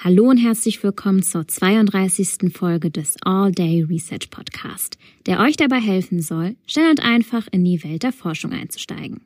Hallo 0.00 0.28
und 0.30 0.36
herzlich 0.36 0.80
willkommen 0.84 1.24
zur 1.24 1.48
32. 1.48 2.52
Folge 2.56 2.88
des 2.88 3.16
All 3.22 3.50
Day 3.50 3.82
Research 3.82 4.30
Podcast, 4.30 4.96
der 5.26 5.40
euch 5.40 5.56
dabei 5.56 5.80
helfen 5.80 6.22
soll, 6.22 6.54
schnell 6.68 6.90
und 6.90 7.04
einfach 7.04 7.48
in 7.50 7.64
die 7.64 7.82
Welt 7.82 8.04
der 8.04 8.12
Forschung 8.12 8.52
einzusteigen. 8.52 9.22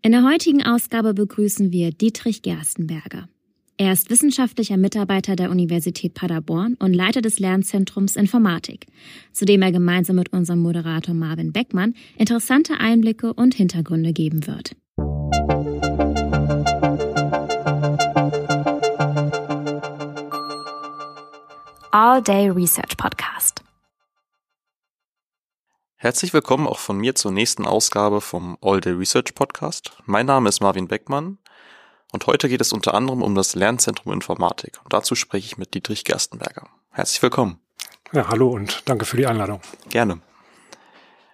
In 0.00 0.12
der 0.12 0.24
heutigen 0.24 0.64
Ausgabe 0.64 1.12
begrüßen 1.12 1.72
wir 1.72 1.90
Dietrich 1.90 2.40
Gerstenberger. 2.40 3.28
Er 3.76 3.92
ist 3.92 4.08
wissenschaftlicher 4.08 4.78
Mitarbeiter 4.78 5.36
der 5.36 5.50
Universität 5.50 6.14
Paderborn 6.14 6.76
und 6.78 6.94
Leiter 6.94 7.20
des 7.20 7.38
Lernzentrums 7.38 8.16
Informatik, 8.16 8.86
zu 9.32 9.44
dem 9.44 9.60
er 9.60 9.72
gemeinsam 9.72 10.16
mit 10.16 10.32
unserem 10.32 10.60
Moderator 10.60 11.14
Marvin 11.14 11.52
Beckmann 11.52 11.92
interessante 12.16 12.80
Einblicke 12.80 13.34
und 13.34 13.54
Hintergründe 13.54 14.14
geben 14.14 14.46
wird. 14.46 14.74
All 21.90 22.22
Day 22.22 22.50
Research 22.50 22.98
Podcast. 22.98 23.62
Herzlich 25.96 26.34
willkommen 26.34 26.66
auch 26.66 26.78
von 26.78 26.98
mir 26.98 27.14
zur 27.14 27.32
nächsten 27.32 27.64
Ausgabe 27.64 28.20
vom 28.20 28.58
All 28.60 28.82
Day 28.82 28.92
Research 28.92 29.34
Podcast. 29.34 29.96
Mein 30.04 30.26
Name 30.26 30.50
ist 30.50 30.60
Marvin 30.60 30.86
Beckmann 30.86 31.38
und 32.12 32.26
heute 32.26 32.50
geht 32.50 32.60
es 32.60 32.74
unter 32.74 32.92
anderem 32.92 33.22
um 33.22 33.34
das 33.34 33.54
Lernzentrum 33.54 34.12
Informatik 34.12 34.78
und 34.84 34.92
dazu 34.92 35.14
spreche 35.14 35.46
ich 35.46 35.56
mit 35.56 35.72
Dietrich 35.72 36.04
Gerstenberger. 36.04 36.68
Herzlich 36.90 37.22
willkommen. 37.22 37.58
Ja, 38.12 38.28
hallo 38.28 38.50
und 38.50 38.82
danke 38.86 39.06
für 39.06 39.16
die 39.16 39.26
Einladung. 39.26 39.62
Gerne. 39.88 40.20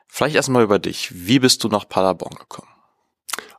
Vielleicht 0.06 0.36
erstmal 0.36 0.62
über 0.62 0.78
dich. 0.78 1.10
Wie 1.12 1.40
bist 1.40 1.64
du 1.64 1.68
nach 1.68 1.88
Paderborn 1.88 2.36
gekommen? 2.36 2.68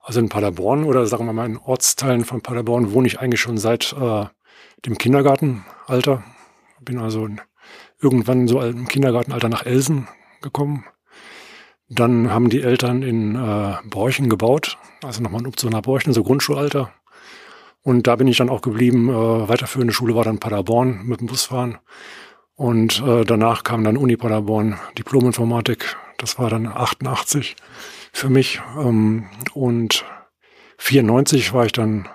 Also 0.01 0.21
in 0.21 0.29
Paderborn 0.29 0.85
oder 0.85 1.05
sagen 1.07 1.25
wir 1.25 1.33
mal 1.33 1.45
in 1.45 1.57
Ortsteilen 1.57 2.23
von 2.23 2.39
Paderborn 2.39 2.93
wohne 2.93 3.07
ich 3.07 3.19
eigentlich 3.19 3.41
schon 3.41 3.57
seit 3.57 3.91
äh, 3.91 4.27
dem 4.85 4.97
Kindergartenalter. 4.97 6.23
Bin 6.85 6.99
also 6.99 7.27
irgendwann 7.99 8.47
so 8.47 8.61
im 8.61 8.87
Kindergartenalter 8.87 9.49
nach 9.49 9.65
Elsen 9.65 10.07
gekommen. 10.41 10.85
Dann 11.89 12.31
haben 12.31 12.49
die 12.49 12.61
Eltern 12.61 13.03
in 13.03 13.35
äh, 13.35 13.75
Borchen 13.85 14.29
gebaut, 14.29 14.77
also 15.03 15.21
nochmal 15.21 15.41
ein 15.41 15.47
Umzug 15.47 15.71
nach 15.71 15.81
Borchen, 15.81 16.13
so 16.13 16.23
Grundschulalter. 16.23 16.91
Und 17.83 18.07
da 18.07 18.15
bin 18.15 18.27
ich 18.27 18.37
dann 18.37 18.49
auch 18.49 18.61
geblieben. 18.61 19.09
Äh, 19.09 19.13
weiterführende 19.13 19.93
Schule 19.93 20.15
war 20.15 20.23
dann 20.23 20.39
Paderborn 20.39 21.05
mit 21.05 21.19
dem 21.19 21.27
Busfahren. 21.27 21.77
Und 22.55 23.03
äh, 23.05 23.25
danach 23.25 23.63
kam 23.63 23.83
dann 23.83 23.97
Uni 23.97 24.17
Paderborn, 24.17 24.79
Diplominformatik. 24.97 25.95
Das 26.17 26.39
war 26.39 26.49
dann 26.49 26.67
88 26.67 27.55
für 28.11 28.29
mich. 28.29 28.61
Ähm, 28.79 29.25
und 29.53 30.05
94 30.77 31.53
war 31.53 31.65
ich 31.65 31.73
dann 31.73 32.07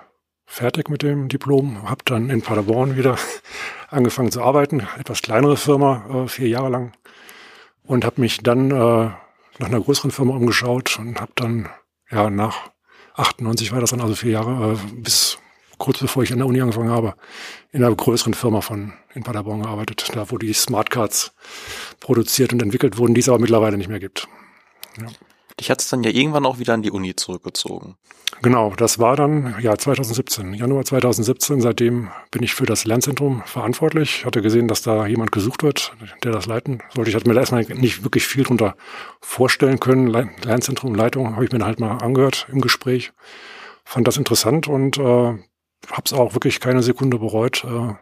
fertig 0.45 0.89
mit 0.89 1.01
dem 1.01 1.29
Diplom, 1.29 1.89
habe 1.89 2.01
dann 2.05 2.29
in 2.29 2.41
Paderborn 2.41 2.97
wieder 2.97 3.17
angefangen 3.91 4.31
zu 4.31 4.41
arbeiten, 4.41 4.87
etwas 4.97 5.21
kleinere 5.21 5.57
Firma, 5.57 6.23
äh, 6.23 6.27
vier 6.27 6.47
Jahre 6.47 6.69
lang 6.69 6.93
und 7.83 8.05
habe 8.05 8.21
mich 8.21 8.39
dann 8.39 8.71
äh, 8.71 8.75
nach 9.59 9.67
einer 9.67 9.81
größeren 9.81 10.11
Firma 10.11 10.35
umgeschaut 10.35 10.97
und 10.99 11.19
habe 11.19 11.31
dann 11.35 11.69
ja 12.09 12.29
nach 12.29 12.71
98 13.15 13.71
war 13.71 13.81
das 13.81 13.91
dann 13.91 14.01
also 14.01 14.15
vier 14.15 14.31
Jahre 14.31 14.73
äh, 14.73 14.77
bis 14.93 15.37
kurz 15.77 15.99
bevor 15.99 16.23
ich 16.23 16.31
an 16.31 16.37
der 16.37 16.47
Uni 16.47 16.61
angefangen 16.61 16.91
habe, 16.91 17.15
in 17.71 17.83
einer 17.83 17.95
größeren 17.95 18.35
Firma 18.35 18.61
von 18.61 18.93
in 19.15 19.23
Paderborn 19.23 19.63
gearbeitet, 19.63 20.09
da 20.13 20.29
wo 20.29 20.37
die 20.37 20.53
Smartcards 20.53 21.33
produziert 21.99 22.53
und 22.53 22.61
entwickelt 22.61 22.97
wurden, 22.97 23.15
die 23.15 23.21
es 23.21 23.29
aber 23.29 23.39
mittlerweile 23.39 23.77
nicht 23.77 23.89
mehr 23.89 23.99
gibt. 23.99 24.27
Ja. 24.99 25.07
Dich 25.59 25.69
hat 25.69 25.81
es 25.81 25.89
dann 25.89 26.03
ja 26.03 26.11
irgendwann 26.11 26.45
auch 26.45 26.59
wieder 26.59 26.73
an 26.73 26.81
die 26.81 26.91
Uni 26.91 27.15
zurückgezogen. 27.15 27.95
Genau, 28.41 28.73
das 28.75 28.97
war 28.97 29.15
dann 29.15 29.55
ja 29.61 29.77
2017, 29.77 30.53
Januar 30.53 30.83
2017. 30.83 31.61
Seitdem 31.61 32.09
bin 32.31 32.41
ich 32.41 32.55
für 32.55 32.65
das 32.65 32.85
Lernzentrum 32.85 33.43
verantwortlich. 33.45 34.19
Ich 34.19 34.25
hatte 34.25 34.41
gesehen, 34.41 34.67
dass 34.67 34.81
da 34.81 35.05
jemand 35.05 35.31
gesucht 35.31 35.61
wird, 35.61 35.93
der 36.23 36.31
das 36.31 36.47
leiten 36.47 36.81
sollte. 36.95 37.09
Ich 37.09 37.15
hatte 37.15 37.29
mir 37.29 37.37
erstmal 37.37 37.63
nicht 37.63 38.03
wirklich 38.03 38.25
viel 38.25 38.43
drunter 38.43 38.75
vorstellen 39.19 39.79
können. 39.79 40.07
Lernzentrum, 40.07 40.95
Leitung 40.95 41.35
habe 41.35 41.45
ich 41.45 41.51
mir 41.51 41.59
dann 41.59 41.67
halt 41.67 41.79
mal 41.79 41.97
angehört 41.97 42.47
im 42.51 42.61
Gespräch. 42.61 43.11
Fand 43.83 44.07
das 44.07 44.17
interessant 44.17 44.67
und 44.67 44.97
äh, 44.97 45.01
habe 45.03 46.03
es 46.05 46.13
auch 46.13 46.33
wirklich 46.33 46.59
keine 46.59 46.81
Sekunde 46.81 47.19
bereut. 47.19 47.63
Äh, 47.63 47.93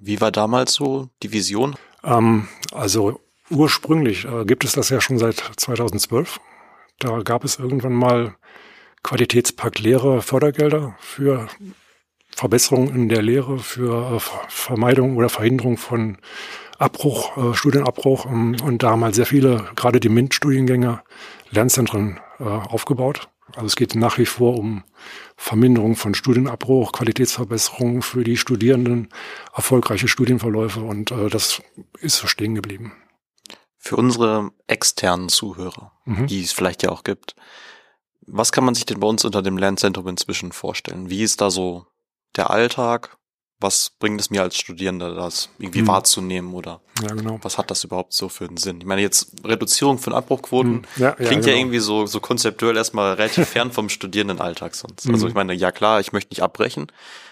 Wie 0.00 0.20
war 0.20 0.30
damals 0.30 0.74
so 0.74 1.08
die 1.22 1.32
Vision? 1.32 1.74
Ähm, 2.04 2.48
also 2.72 3.20
ursprünglich 3.50 4.24
äh, 4.24 4.44
gibt 4.44 4.64
es 4.64 4.72
das 4.72 4.88
ja 4.88 5.00
schon 5.00 5.18
seit 5.18 5.42
2012. 5.56 6.40
Da 6.98 7.22
gab 7.22 7.44
es 7.44 7.58
irgendwann 7.58 7.94
mal 7.94 8.36
Qualitätspakt 9.02 9.80
Lehre 9.80 10.22
Fördergelder 10.22 10.96
für 11.00 11.48
Verbesserungen 12.34 12.94
in 12.94 13.08
der 13.08 13.22
Lehre, 13.22 13.58
für 13.58 14.16
äh, 14.16 14.20
Vermeidung 14.48 15.16
oder 15.16 15.28
Verhinderung 15.28 15.76
von 15.76 16.18
Abbruch, 16.78 17.36
äh, 17.36 17.54
Studienabbruch. 17.54 18.26
Ähm, 18.26 18.56
und 18.64 18.82
da 18.82 18.90
haben 18.90 19.04
halt 19.04 19.14
sehr 19.14 19.26
viele, 19.26 19.68
gerade 19.76 20.00
die 20.00 20.08
MINT-Studiengänge, 20.08 21.02
Lernzentren 21.50 22.20
äh, 22.38 22.44
aufgebaut. 22.44 23.28
Also 23.54 23.66
es 23.66 23.76
geht 23.76 23.94
nach 23.94 24.18
wie 24.18 24.26
vor 24.26 24.58
um 24.58 24.82
Verminderung 25.36 25.94
von 25.94 26.14
Studienabbruch, 26.14 26.92
Qualitätsverbesserung 26.92 28.02
für 28.02 28.24
die 28.24 28.36
Studierenden, 28.36 29.08
erfolgreiche 29.54 30.08
Studienverläufe 30.08 30.80
und 30.80 31.10
äh, 31.10 31.28
das 31.28 31.62
ist 32.00 32.16
so 32.16 32.26
stehen 32.26 32.54
geblieben. 32.54 32.92
Für 33.84 33.96
unsere 33.96 34.52
externen 34.68 35.28
Zuhörer, 35.28 35.90
mhm. 36.04 36.28
die 36.28 36.40
es 36.40 36.52
vielleicht 36.52 36.84
ja 36.84 36.90
auch 36.90 37.02
gibt, 37.02 37.34
was 38.28 38.52
kann 38.52 38.64
man 38.64 38.76
sich 38.76 38.86
denn 38.86 39.00
bei 39.00 39.08
uns 39.08 39.24
unter 39.24 39.42
dem 39.42 39.58
Lernzentrum 39.58 40.06
inzwischen 40.06 40.52
vorstellen? 40.52 41.10
Wie 41.10 41.24
ist 41.24 41.40
da 41.40 41.50
so 41.50 41.86
der 42.36 42.50
Alltag? 42.50 43.16
Was 43.58 43.90
bringt 43.98 44.20
es 44.20 44.30
mir 44.30 44.42
als 44.42 44.56
Studierender, 44.56 45.16
das 45.16 45.48
irgendwie 45.58 45.80
hm. 45.80 45.88
wahrzunehmen 45.88 46.54
oder 46.54 46.80
ja, 47.00 47.08
genau. 47.08 47.40
was 47.42 47.58
hat 47.58 47.72
das 47.72 47.82
überhaupt 47.82 48.12
so 48.12 48.28
für 48.28 48.44
einen 48.44 48.56
Sinn? 48.56 48.78
Ich 48.78 48.86
meine, 48.86 49.02
jetzt 49.02 49.34
Reduzierung 49.44 49.98
von 49.98 50.12
Abbruchquoten 50.12 50.86
hm. 50.94 51.02
ja, 51.02 51.10
klingt 51.12 51.30
ja, 51.30 51.38
genau. 51.38 51.48
ja, 51.48 51.56
irgendwie 51.56 51.78
so, 51.80 52.06
so 52.06 52.20
konzeptuell 52.20 52.76
erstmal 52.76 53.14
relativ 53.14 53.48
fern 53.48 53.72
vom 53.72 53.88
Studierendenalltag 53.88 54.76
sonst. 54.76 55.08
Also 55.08 55.22
hm. 55.22 55.28
ich 55.28 55.34
meine, 55.34 55.54
ja 55.54 55.72
klar, 55.72 55.98
ich 55.98 56.12
möchte 56.12 56.30
nicht 56.30 56.42
abbrechen, 56.42 56.86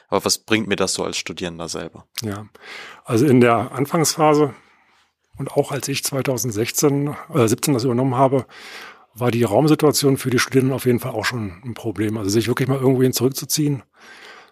aber 0.09 0.25
was 0.25 0.39
bringt 0.39 0.67
mir 0.67 0.77
das 0.77 0.95
so 0.95 1.05
als 1.05 1.17
Studierender 1.17 1.69
selber? 1.69 2.07
Ja, 2.23 2.47
also 3.05 3.25
in 3.27 3.41
der 3.41 3.71
Anfangsphase 3.71 4.55
und 5.41 5.53
auch 5.53 5.73
als 5.73 5.89
ich 5.89 6.05
2016, 6.05 7.17
äh, 7.35 7.49
17 7.49 7.73
das 7.73 7.85
übernommen 7.85 8.15
habe, 8.15 8.45
war 9.15 9.31
die 9.31 9.43
Raumsituation 9.43 10.19
für 10.19 10.29
die 10.29 10.39
Studierenden 10.39 10.75
auf 10.75 10.85
jeden 10.85 11.01
Fall 11.01 11.13
auch 11.13 11.25
schon 11.25 11.63
ein 11.65 11.73
Problem. 11.73 12.19
Also 12.19 12.29
sich 12.29 12.47
wirklich 12.47 12.69
mal 12.69 12.79
irgendwohin 12.79 13.15
zurückzuziehen 13.15 13.83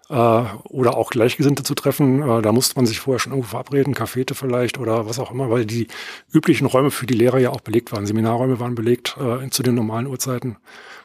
äh, 0.08 0.14
oder 0.14 0.96
auch 0.96 1.10
Gleichgesinnte 1.10 1.62
zu 1.62 1.74
treffen, 1.74 2.22
äh, 2.22 2.40
da 2.40 2.52
musste 2.52 2.76
man 2.76 2.86
sich 2.86 3.00
vorher 3.00 3.18
schon 3.18 3.32
irgendwo 3.32 3.50
verabreden, 3.50 3.92
Cafete 3.92 4.34
vielleicht 4.34 4.78
oder 4.78 5.06
was 5.06 5.18
auch 5.18 5.30
immer, 5.30 5.50
weil 5.50 5.66
die 5.66 5.88
üblichen 6.32 6.66
Räume 6.66 6.90
für 6.90 7.04
die 7.04 7.14
Lehrer 7.14 7.38
ja 7.38 7.50
auch 7.50 7.60
belegt 7.60 7.92
waren. 7.92 8.06
Seminarräume 8.06 8.58
waren 8.58 8.74
belegt 8.74 9.18
äh, 9.20 9.50
zu 9.50 9.62
den 9.62 9.74
normalen 9.74 10.06
Uhrzeiten. 10.06 10.56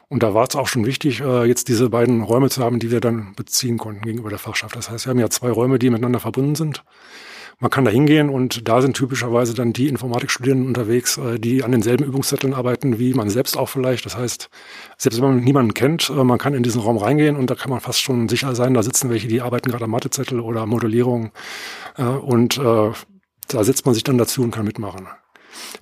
Und 0.08 0.22
da 0.22 0.32
war 0.32 0.48
es 0.48 0.56
auch 0.56 0.66
schon 0.66 0.86
wichtig, 0.86 1.20
äh, 1.20 1.44
jetzt 1.44 1.68
diese 1.68 1.90
beiden 1.90 2.22
Räume 2.22 2.48
zu 2.48 2.64
haben, 2.64 2.78
die 2.78 2.90
wir 2.90 3.00
dann 3.00 3.34
beziehen 3.36 3.76
konnten 3.76 4.00
gegenüber 4.00 4.30
der 4.30 4.38
Fachschaft. 4.38 4.76
Das 4.76 4.88
heißt, 4.88 5.04
wir 5.04 5.10
haben 5.10 5.20
ja 5.20 5.28
zwei 5.28 5.50
Räume, 5.50 5.78
die 5.78 5.90
miteinander 5.90 6.20
verbunden 6.20 6.54
sind. 6.54 6.84
Man 7.60 7.70
kann 7.70 7.84
da 7.84 7.90
hingehen 7.90 8.28
und 8.28 8.68
da 8.68 8.82
sind 8.82 8.96
typischerweise 8.96 9.54
dann 9.54 9.72
die 9.72 9.88
Informatikstudierenden 9.88 10.68
unterwegs, 10.68 11.18
äh, 11.18 11.38
die 11.38 11.64
an 11.64 11.72
denselben 11.72 12.04
Übungszetteln 12.04 12.54
arbeiten 12.54 12.98
wie 12.98 13.14
man 13.14 13.30
selbst 13.30 13.56
auch 13.56 13.68
vielleicht. 13.68 14.04
Das 14.06 14.16
heißt, 14.16 14.50
selbst 14.98 15.20
wenn 15.20 15.28
man 15.28 15.44
niemanden 15.44 15.74
kennt, 15.74 16.10
äh, 16.10 16.24
man 16.24 16.38
kann 16.38 16.54
in 16.54 16.62
diesen 16.62 16.80
Raum 16.80 16.96
reingehen 16.96 17.36
und 17.36 17.50
da 17.50 17.54
kann 17.54 17.70
man 17.70 17.80
fast 17.80 18.00
schon 18.00 18.28
sicher 18.28 18.54
sein, 18.54 18.74
da 18.74 18.82
sitzen 18.82 19.10
welche, 19.10 19.28
die 19.28 19.40
arbeiten 19.40 19.70
gerade 19.70 19.84
am 19.84 19.90
Mathezettel 19.90 20.40
oder 20.40 20.66
Modellierung 20.66 21.30
äh, 21.96 22.02
und 22.02 22.60
da 23.48 23.62
setzt 23.62 23.84
man 23.84 23.94
sich 23.94 24.04
dann 24.04 24.16
dazu 24.16 24.42
und 24.42 24.50
kann 24.50 24.64
mitmachen. 24.64 25.06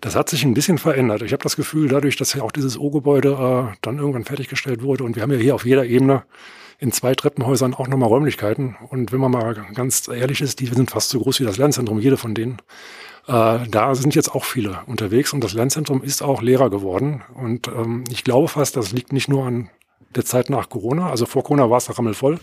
Das 0.00 0.16
hat 0.16 0.28
sich 0.28 0.44
ein 0.44 0.55
bisschen 0.55 0.78
verändert. 0.78 1.22
Ich 1.22 1.32
habe 1.32 1.43
das 1.43 1.56
Gefühl, 1.56 1.88
dadurch, 1.88 2.16
dass 2.16 2.34
ja 2.34 2.43
auch 2.43 2.53
dieses 2.53 2.78
O-Gebäude 2.78 3.31
äh, 3.72 3.77
dann 3.82 3.99
irgendwann 3.99 4.25
fertiggestellt 4.25 4.82
wurde 4.82 5.05
und 5.05 5.16
wir 5.16 5.22
haben 5.22 5.32
ja 5.32 5.38
hier 5.38 5.55
auf 5.55 5.65
jeder 5.65 5.84
Ebene 5.84 6.25
in 6.82 6.91
zwei 6.91 7.15
Treppenhäusern 7.15 7.75
auch 7.75 7.87
nochmal 7.87 8.09
Räumlichkeiten. 8.09 8.76
Und 8.91 9.12
wenn 9.12 9.20
man 9.20 9.31
mal 9.31 9.54
ganz 9.72 10.09
ehrlich 10.09 10.41
ist, 10.41 10.59
die 10.59 10.66
sind 10.66 10.91
fast 10.91 11.10
so 11.10 11.20
groß 11.20 11.38
wie 11.38 11.44
das 11.44 11.56
Lernzentrum, 11.56 12.00
jede 12.00 12.17
von 12.17 12.34
denen. 12.34 12.58
Äh, 13.29 13.69
da 13.70 13.94
sind 13.94 14.17
jetzt 14.17 14.34
auch 14.34 14.44
viele 14.44 14.81
unterwegs 14.87 15.32
und 15.32 15.44
das 15.44 15.52
Lernzentrum 15.52 16.02
ist 16.02 16.23
auch 16.23 16.43
leerer 16.43 16.70
geworden. 16.70 17.23
Und 17.34 17.69
ähm, 17.69 18.02
ich 18.11 18.25
glaube 18.25 18.49
fast, 18.49 18.76
das 18.76 18.90
liegt 18.90 19.12
nicht 19.12 19.29
nur 19.29 19.46
an 19.46 19.70
der 20.17 20.25
Zeit 20.25 20.50
nach 20.50 20.69
Corona. 20.70 21.08
Also 21.08 21.25
vor 21.25 21.44
Corona 21.44 21.70
war 21.70 21.79
es 21.79 21.96
rammelvoll. 21.96 22.40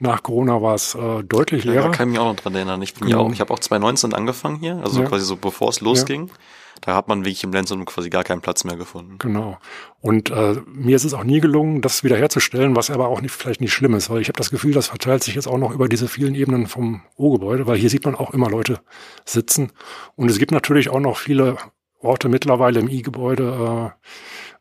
Nach 0.00 0.20
Corona 0.20 0.60
war 0.60 0.74
es 0.74 0.96
äh, 0.96 1.22
deutlich 1.22 1.62
leerer. 1.62 1.76
Ja, 1.76 1.82
da 1.82 1.96
kann 1.96 2.08
ich 2.08 2.14
mich 2.14 2.20
auch 2.20 2.32
noch 2.32 2.40
dran 2.42 2.56
erinnern. 2.56 2.82
Ich 2.82 2.92
bin 2.92 3.06
genau. 3.06 3.20
ja 3.20 3.24
auch, 3.24 3.32
ich 3.32 3.40
habe 3.40 3.54
auch 3.54 3.60
2019 3.60 4.14
angefangen 4.14 4.58
hier, 4.58 4.80
also 4.82 5.00
ja. 5.00 5.06
quasi 5.06 5.24
so 5.24 5.36
bevor 5.36 5.68
es 5.68 5.80
losging. 5.80 6.26
Ja. 6.26 6.34
Da 6.80 6.94
hat 6.94 7.08
man 7.08 7.24
wirklich 7.24 7.42
im 7.44 7.52
Lenzum 7.52 7.84
quasi 7.84 8.10
gar 8.10 8.24
keinen 8.24 8.40
Platz 8.40 8.64
mehr 8.64 8.76
gefunden. 8.76 9.18
Genau. 9.18 9.58
Und 10.00 10.30
äh, 10.30 10.56
mir 10.66 10.96
ist 10.96 11.04
es 11.04 11.14
auch 11.14 11.24
nie 11.24 11.40
gelungen, 11.40 11.82
das 11.82 12.04
wiederherzustellen, 12.04 12.76
was 12.76 12.90
aber 12.90 13.08
auch 13.08 13.20
nicht, 13.20 13.32
vielleicht 13.32 13.60
nicht 13.60 13.72
schlimm 13.72 13.94
ist, 13.94 14.10
weil 14.10 14.20
ich 14.20 14.28
habe 14.28 14.38
das 14.38 14.50
Gefühl, 14.50 14.72
das 14.72 14.88
verteilt 14.88 15.24
sich 15.24 15.34
jetzt 15.34 15.48
auch 15.48 15.58
noch 15.58 15.72
über 15.72 15.88
diese 15.88 16.08
vielen 16.08 16.34
Ebenen 16.34 16.66
vom 16.66 17.02
O-Gebäude, 17.16 17.66
weil 17.66 17.78
hier 17.78 17.90
sieht 17.90 18.04
man 18.04 18.14
auch 18.14 18.32
immer 18.32 18.50
Leute 18.50 18.80
sitzen. 19.24 19.72
Und 20.14 20.30
es 20.30 20.38
gibt 20.38 20.52
natürlich 20.52 20.90
auch 20.90 21.00
noch 21.00 21.16
viele 21.16 21.56
Orte 22.00 22.28
mittlerweile 22.28 22.80
im 22.80 22.88
I-Gebäude, 22.88 23.94
äh, 23.94 24.08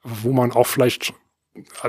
wo 0.04 0.32
man 0.32 0.52
auch 0.52 0.68
vielleicht 0.68 1.14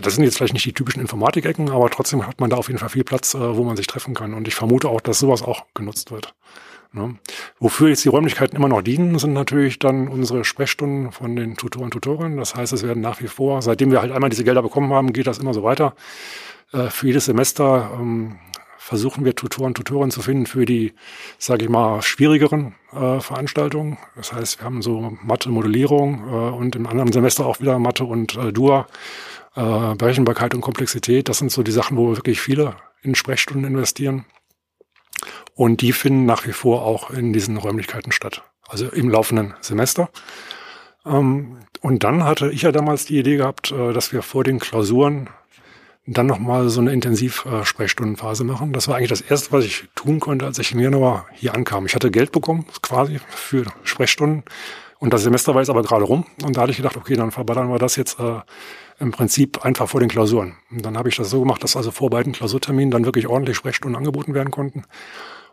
das 0.01 0.15
sind 0.15 0.25
jetzt 0.25 0.37
vielleicht 0.37 0.53
nicht 0.53 0.65
die 0.65 0.73
typischen 0.73 1.01
Informatikecken, 1.01 1.71
aber 1.71 1.91
trotzdem 1.91 2.27
hat 2.27 2.41
man 2.41 2.51
da 2.51 2.57
auf 2.57 2.69
jeden 2.69 2.79
Fall 2.79 2.89
viel 2.89 3.05
Platz, 3.05 3.35
äh, 3.35 3.57
wo 3.57 3.65
man 3.65 3.77
sich 3.77 3.87
treffen 3.87 4.15
kann. 4.15 4.35
Und 4.35 4.47
ich 4.47 4.55
vermute 4.55 4.89
auch, 4.89 5.01
dass 5.01 5.19
sowas 5.19 5.43
auch 5.43 5.65
genutzt 5.75 6.11
wird. 6.11 6.35
Ne? 6.97 7.17
Wofür 7.61 7.89
jetzt 7.89 8.05
die 8.05 8.09
Räumlichkeiten 8.09 8.57
immer 8.57 8.69
noch 8.69 8.81
dienen, 8.81 9.19
sind 9.19 9.35
natürlich 9.35 9.79
dann 9.79 10.09
unsere 10.09 10.45
Sprechstunden 10.45 11.13
von 11.13 11.37
den 11.37 11.57
Tutoren 11.57 11.85
und 11.85 11.91
Tutorinnen. 11.93 12.39
Das 12.39 12.55
heißt, 12.55 12.73
es 12.73 12.83
werden 12.83 13.03
nach 13.03 13.21
wie 13.21 13.29
vor, 13.29 13.61
seitdem 13.61 13.91
wir 13.91 14.01
halt 14.01 14.13
einmal 14.13 14.31
diese 14.31 14.45
Gelder 14.45 14.63
bekommen 14.63 14.93
haben, 14.93 15.13
geht 15.13 15.27
das 15.27 15.39
immer 15.39 15.53
so 15.53 15.63
weiter. 15.63 15.95
Äh, 16.73 16.89
für 16.89 17.07
jedes 17.09 17.27
Semester 17.27 17.91
ähm, 17.95 18.37
versuchen 18.79 19.25
wir 19.25 19.35
Tutoren 19.35 19.69
und 19.69 19.75
Tutorinnen 19.75 20.11
zu 20.11 20.23
finden 20.23 20.47
für 20.47 20.65
die, 20.65 20.95
sage 21.39 21.65
ich 21.65 21.71
mal, 21.71 22.01
schwierigeren 22.03 22.75
äh, 22.93 23.21
Veranstaltungen. 23.21 23.99
Das 24.15 24.33
heißt, 24.33 24.61
wir 24.61 24.65
haben 24.65 24.81
so 24.81 25.19
Mathe-Modellierung 25.23 26.29
äh, 26.29 26.57
und 26.57 26.77
im 26.77 26.87
anderen 26.87 27.13
Semester 27.13 27.45
auch 27.45 27.61
wieder 27.61 27.79
Mathe 27.79 28.05
und 28.05 28.37
äh, 28.37 28.53
Dua, 28.53 28.87
äh, 29.55 29.95
Berechenbarkeit 29.97 30.55
und 30.55 30.63
Komplexität. 30.63 31.29
Das 31.29 31.39
sind 31.39 31.51
so 31.51 31.63
die 31.63 31.73
Sachen, 31.73 31.97
wo 31.97 32.09
wir 32.09 32.17
wirklich 32.17 32.41
viele 32.41 32.77
in 33.03 33.15
Sprechstunden 33.15 33.65
investieren. 33.65 34.25
Und 35.57 35.81
die 35.81 35.93
finden 35.93 36.27
nach 36.27 36.47
wie 36.47 36.53
vor 36.53 36.83
auch 36.83 37.11
in 37.11 37.33
diesen 37.33 37.57
Räumlichkeiten 37.57 38.13
statt. 38.13 38.43
Also 38.69 38.89
im 38.89 39.09
laufenden 39.09 39.55
Semester. 39.61 40.11
Ähm, 41.05 41.57
und 41.81 42.05
dann 42.05 42.25
hatte 42.25 42.51
ich 42.51 42.63
ja 42.63 42.73
damals 42.73 43.07
die 43.07 43.19
Idee 43.19 43.37
gehabt, 43.37 43.73
äh, 43.73 43.93
dass 43.93 44.13
wir 44.13 44.23
vor 44.23 44.45
den 44.45 44.59
Klausuren 44.59 45.31
dann 46.07 46.27
nochmal 46.27 46.69
so 46.69 46.81
eine 46.81 46.93
Intensiv-Sprechstundenphase 46.93 48.45
machen. 48.45 48.73
Das 48.73 48.87
war 48.87 48.97
eigentlich 48.97 49.09
das 49.09 49.23
Erste, 49.23 49.51
was 49.51 49.65
ich 49.65 49.89
tun 49.95 50.21
konnte, 50.21 50.45
als 50.45 50.59
ich 50.59 50.73
im 50.73 50.79
Januar 50.79 51.27
hier 51.33 51.55
ankam. 51.55 51.87
Ich 51.87 51.95
hatte 51.95 52.11
Geld 52.11 52.33
bekommen, 52.33 52.67
quasi, 52.83 53.19
für 53.29 53.65
Sprechstunden. 53.83 54.45
Und 54.99 55.13
das 55.13 55.23
Semester 55.23 55.55
war 55.55 55.63
jetzt 55.63 55.71
aber 55.71 55.83
gerade 55.83 56.05
rum. 56.05 56.27
Und 56.45 56.57
da 56.57 56.63
hatte 56.63 56.71
ich 56.71 56.77
gedacht, 56.77 56.97
okay, 56.97 57.17
dann 57.17 57.31
verballern 57.31 57.71
wir 57.71 57.79
das 57.79 57.97
jetzt 57.97 58.21
äh, 58.21 58.41
im 58.99 59.11
Prinzip 59.11 59.65
einfach 59.65 59.89
vor 59.89 60.01
den 60.01 60.09
Klausuren. 60.09 60.57
Und 60.71 60.85
dann 60.85 60.97
habe 60.97 61.09
ich 61.09 61.17
das 61.17 61.29
so 61.31 61.41
gemacht, 61.41 61.63
dass 61.63 61.77
also 61.77 61.91
vor 61.91 62.09
beiden 62.11 62.33
Klausurterminen 62.33 62.91
dann 62.91 63.05
wirklich 63.05 63.27
ordentlich 63.27 63.57
Sprechstunden 63.57 63.97
angeboten 63.97 64.33
werden 64.33 64.51
konnten. 64.51 64.85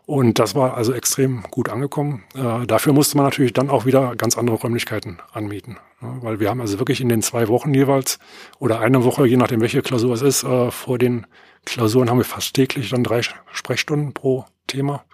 Und 0.06 0.38
das 0.38 0.54
war 0.54 0.76
also 0.76 0.92
extrem 0.92 1.42
gut 1.50 1.70
angekommen. 1.70 2.24
Äh, 2.34 2.66
dafür 2.66 2.92
musste 2.92 3.16
man 3.16 3.24
natürlich 3.24 3.54
dann 3.54 3.70
auch 3.70 3.86
wieder 3.86 4.16
ganz 4.16 4.36
andere 4.36 4.56
Räumlichkeiten 4.56 5.18
anmieten. 5.32 5.78
Ja, 6.02 6.16
weil 6.20 6.40
wir 6.40 6.50
haben 6.50 6.60
also 6.60 6.78
wirklich 6.78 7.00
in 7.00 7.08
den 7.08 7.22
zwei 7.22 7.48
Wochen 7.48 7.72
jeweils 7.72 8.18
oder 8.58 8.80
eine 8.80 9.04
Woche, 9.04 9.26
je 9.26 9.38
nachdem 9.38 9.62
welche 9.62 9.80
Klausur 9.80 10.14
es 10.14 10.22
ist, 10.22 10.44
äh, 10.44 10.70
vor 10.70 10.98
den 10.98 11.26
Klausuren 11.64 12.10
haben 12.10 12.18
wir 12.18 12.24
fast 12.26 12.52
täglich 12.54 12.90
dann 12.90 13.02
drei 13.02 13.22
Sprechstunden 13.52 14.12
pro 14.12 14.44
Thema. 14.66 15.04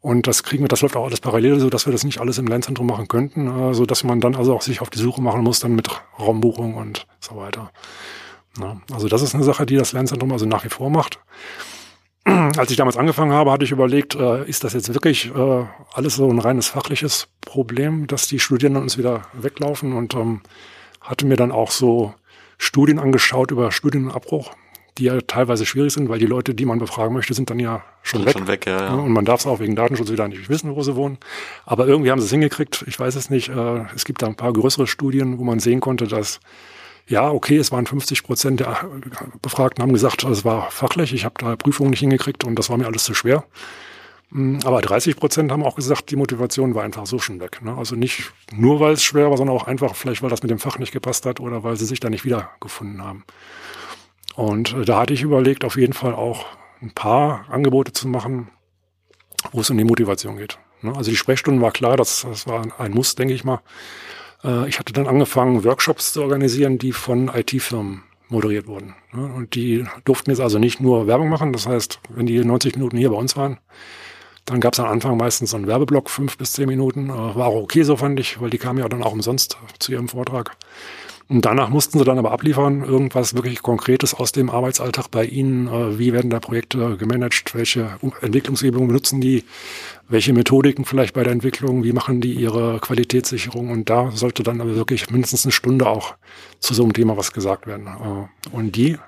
Und 0.00 0.26
das 0.26 0.42
kriegen 0.42 0.64
wir, 0.64 0.68
das 0.68 0.82
läuft 0.82 0.96
auch 0.96 1.06
alles 1.06 1.20
parallel, 1.20 1.60
so 1.60 1.70
dass 1.70 1.86
wir 1.86 1.92
das 1.92 2.04
nicht 2.04 2.20
alles 2.20 2.38
im 2.38 2.46
Lernzentrum 2.46 2.86
machen 2.86 3.06
könnten, 3.06 3.46
äh, 3.46 3.74
so 3.74 3.86
dass 3.86 4.02
man 4.02 4.20
dann 4.20 4.34
also 4.34 4.54
auch 4.54 4.62
sich 4.62 4.80
auf 4.80 4.90
die 4.90 4.98
Suche 4.98 5.22
machen 5.22 5.42
muss, 5.42 5.60
dann 5.60 5.76
mit 5.76 5.88
Raumbuchung 6.18 6.74
und 6.74 7.06
so 7.20 7.36
weiter. 7.36 7.70
Ja, 8.58 8.80
also 8.92 9.06
das 9.08 9.22
ist 9.22 9.36
eine 9.36 9.44
Sache, 9.44 9.66
die 9.66 9.76
das 9.76 9.92
Lernzentrum 9.92 10.32
also 10.32 10.46
nach 10.46 10.64
wie 10.64 10.68
vor 10.68 10.90
macht. 10.90 11.20
als 12.56 12.70
ich 12.70 12.76
damals 12.76 12.96
angefangen 12.96 13.32
habe, 13.32 13.52
hatte 13.52 13.64
ich 13.64 13.70
überlegt, 13.70 14.14
äh, 14.16 14.44
ist 14.48 14.64
das 14.64 14.72
jetzt 14.72 14.92
wirklich 14.92 15.32
äh, 15.34 15.64
alles 15.94 16.16
so 16.16 16.28
ein 16.28 16.38
reines 16.40 16.68
fachliches 16.68 17.28
Problem, 17.40 18.06
dass 18.08 18.26
die 18.26 18.40
Studierenden 18.40 18.82
uns 18.82 18.98
wieder 18.98 19.22
weglaufen 19.32 19.92
und 19.92 20.14
ähm, 20.14 20.40
hatte 21.00 21.24
mir 21.24 21.36
dann 21.36 21.52
auch 21.52 21.70
so 21.70 22.14
Studien 22.58 22.98
angeschaut 22.98 23.52
über 23.52 23.70
Studienabbruch, 23.70 24.54
die 24.98 25.04
ja 25.04 25.20
teilweise 25.20 25.66
schwierig 25.66 25.92
sind, 25.92 26.08
weil 26.08 26.18
die 26.18 26.26
Leute, 26.26 26.54
die 26.54 26.64
man 26.64 26.80
befragen 26.80 27.14
möchte, 27.14 27.32
sind 27.32 27.48
dann 27.48 27.60
ja 27.60 27.84
schon 28.02 28.20
sind 28.20 28.26
weg. 28.26 28.38
Schon 28.38 28.48
weg 28.48 28.66
ja, 28.66 28.80
ja. 28.86 28.94
Und 28.94 29.12
man 29.12 29.24
darf 29.24 29.40
es 29.40 29.46
auch 29.46 29.60
wegen 29.60 29.76
Datenschutz 29.76 30.10
wieder 30.10 30.26
nicht 30.26 30.48
wissen, 30.48 30.74
wo 30.74 30.82
sie 30.82 30.96
wohnen. 30.96 31.18
Aber 31.64 31.86
irgendwie 31.86 32.10
haben 32.10 32.18
sie 32.18 32.26
es 32.26 32.32
hingekriegt. 32.32 32.84
Ich 32.88 32.98
weiß 32.98 33.14
es 33.14 33.30
nicht. 33.30 33.50
Äh, 33.50 33.84
es 33.94 34.04
gibt 34.04 34.22
da 34.22 34.26
ein 34.26 34.36
paar 34.36 34.52
größere 34.52 34.88
Studien, 34.88 35.38
wo 35.38 35.44
man 35.44 35.60
sehen 35.60 35.80
konnte, 35.80 36.08
dass 36.08 36.40
ja, 37.08 37.30
okay, 37.30 37.56
es 37.56 37.70
waren 37.70 37.86
50 37.86 38.24
Prozent 38.24 38.60
der 38.60 38.88
Befragten 39.40 39.82
haben 39.82 39.92
gesagt, 39.92 40.24
es 40.24 40.44
war 40.44 40.70
fachlich, 40.70 41.14
ich 41.14 41.24
habe 41.24 41.34
da 41.38 41.56
Prüfungen 41.56 41.90
nicht 41.90 42.00
hingekriegt 42.00 42.44
und 42.44 42.58
das 42.58 42.68
war 42.68 42.76
mir 42.76 42.86
alles 42.86 43.04
zu 43.04 43.14
schwer. 43.14 43.44
Hm, 44.32 44.58
aber 44.64 44.80
30 44.80 45.16
Prozent 45.16 45.52
haben 45.52 45.62
auch 45.62 45.76
gesagt, 45.76 46.10
die 46.10 46.16
Motivation 46.16 46.74
war 46.74 46.82
einfach 46.82 47.06
so 47.06 47.18
schon 47.18 47.38
weg. 47.38 47.62
Ne? 47.62 47.76
Also 47.76 47.94
nicht 47.94 48.32
nur, 48.52 48.80
weil 48.80 48.94
es 48.94 49.04
schwer 49.04 49.30
war, 49.30 49.36
sondern 49.36 49.56
auch 49.56 49.66
einfach 49.66 49.94
vielleicht, 49.94 50.22
weil 50.22 50.30
das 50.30 50.42
mit 50.42 50.50
dem 50.50 50.58
Fach 50.58 50.78
nicht 50.78 50.92
gepasst 50.92 51.26
hat 51.26 51.38
oder 51.38 51.62
weil 51.62 51.76
sie 51.76 51.86
sich 51.86 52.00
da 52.00 52.10
nicht 52.10 52.24
wiedergefunden 52.24 53.02
haben. 53.02 53.24
Und 54.34 54.74
äh, 54.74 54.84
da 54.84 55.00
hatte 55.00 55.14
ich 55.14 55.22
überlegt, 55.22 55.64
auf 55.64 55.76
jeden 55.76 55.92
Fall 55.92 56.14
auch 56.14 56.44
ein 56.82 56.90
paar 56.90 57.46
Angebote 57.48 57.92
zu 57.92 58.08
machen, 58.08 58.50
wo 59.52 59.60
es 59.60 59.70
um 59.70 59.78
die 59.78 59.84
Motivation 59.84 60.36
geht. 60.36 60.58
Ne? 60.82 60.94
Also 60.96 61.10
die 61.10 61.16
Sprechstunden 61.16 61.62
war 61.62 61.70
klar, 61.70 61.96
das, 61.96 62.26
das 62.28 62.46
war 62.48 62.66
ein 62.78 62.92
Muss, 62.92 63.14
denke 63.14 63.32
ich 63.32 63.44
mal. 63.44 63.60
Äh, 64.44 64.68
ich 64.68 64.78
hatte 64.78 64.92
dann 64.92 65.06
angefangen, 65.06 65.64
Workshops 65.64 66.12
zu 66.12 66.22
organisieren, 66.22 66.78
die 66.78 66.92
von 66.92 67.28
IT-Firmen 67.28 68.02
moderiert 68.28 68.66
wurden. 68.66 68.94
Und 69.12 69.54
die 69.54 69.84
durften 70.04 70.30
jetzt 70.30 70.40
also 70.40 70.58
nicht 70.58 70.80
nur 70.80 71.06
Werbung 71.06 71.28
machen. 71.28 71.52
Das 71.52 71.66
heißt, 71.66 72.00
wenn 72.08 72.26
die 72.26 72.44
90 72.44 72.74
Minuten 72.76 72.96
hier 72.96 73.10
bei 73.10 73.16
uns 73.16 73.36
waren, 73.36 73.58
dann 74.44 74.60
gab 74.60 74.74
es 74.74 74.80
am 74.80 74.86
Anfang 74.86 75.16
meistens 75.16 75.50
so 75.50 75.56
einen 75.56 75.66
Werbeblock, 75.66 76.08
fünf 76.08 76.38
bis 76.38 76.52
zehn 76.52 76.68
Minuten. 76.68 77.10
Äh, 77.10 77.12
war 77.12 77.46
auch 77.46 77.62
okay, 77.62 77.82
so 77.82 77.96
fand 77.96 78.18
ich, 78.20 78.40
weil 78.40 78.50
die 78.50 78.58
kamen 78.58 78.78
ja 78.78 78.88
dann 78.88 79.02
auch 79.02 79.12
umsonst 79.12 79.58
zu 79.78 79.92
ihrem 79.92 80.08
Vortrag. 80.08 80.56
Und 81.28 81.44
danach 81.44 81.70
mussten 81.70 81.98
sie 81.98 82.04
dann 82.04 82.18
aber 82.18 82.30
abliefern, 82.30 82.84
irgendwas 82.84 83.34
wirklich 83.34 83.60
Konkretes 83.60 84.14
aus 84.14 84.30
dem 84.30 84.48
Arbeitsalltag 84.48 85.10
bei 85.10 85.24
Ihnen. 85.24 85.66
Äh, 85.66 85.98
wie 85.98 86.12
werden 86.12 86.30
da 86.30 86.38
Projekte 86.38 86.96
gemanagt? 86.96 87.54
Welche 87.54 87.98
Entwicklungsübungen 88.20 88.86
benutzen 88.86 89.20
die? 89.20 89.44
Welche 90.08 90.32
Methodiken 90.32 90.84
vielleicht 90.84 91.14
bei 91.14 91.24
der 91.24 91.32
Entwicklung? 91.32 91.82
Wie 91.82 91.92
machen 91.92 92.20
die 92.20 92.32
ihre 92.32 92.78
Qualitätssicherung? 92.78 93.70
Und 93.70 93.90
da 93.90 94.12
sollte 94.12 94.44
dann 94.44 94.60
aber 94.60 94.76
wirklich 94.76 95.10
mindestens 95.10 95.44
eine 95.44 95.52
Stunde 95.52 95.86
auch 95.86 96.14
zu 96.60 96.74
so 96.74 96.84
einem 96.84 96.92
Thema 96.92 97.16
was 97.16 97.32
gesagt 97.32 97.66
werden. 97.66 97.86
Äh, 97.88 98.54
und 98.54 98.76
die 98.76 98.98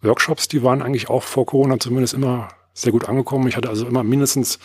Workshops, 0.00 0.48
die 0.48 0.62
waren 0.62 0.80
eigentlich 0.80 1.10
auch 1.10 1.22
vor 1.22 1.44
Corona 1.44 1.78
zumindest 1.78 2.14
immer 2.14 2.48
sehr 2.72 2.92
gut 2.92 3.08
angekommen. 3.08 3.46
Ich 3.48 3.56
hatte 3.56 3.68
also 3.68 3.86
immer 3.86 4.04
mindestens 4.04 4.58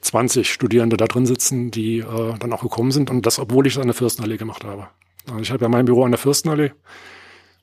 20 0.00 0.52
Studierende 0.52 0.96
da 0.96 1.06
drin 1.06 1.26
sitzen, 1.26 1.70
die 1.70 1.98
äh, 1.98 2.34
dann 2.38 2.52
auch 2.52 2.62
gekommen 2.62 2.90
sind. 2.90 3.08
Und 3.08 3.24
das, 3.24 3.38
obwohl 3.38 3.66
ich 3.66 3.74
es 3.74 3.78
an 3.80 3.86
der 3.86 3.94
Fürstenallee 3.94 4.38
gemacht 4.38 4.64
habe. 4.64 4.88
Also 5.28 5.40
ich 5.40 5.52
habe 5.52 5.64
ja 5.64 5.68
mein 5.68 5.84
Büro 5.84 6.04
an 6.04 6.10
der 6.10 6.18
Fürstenallee. 6.18 6.72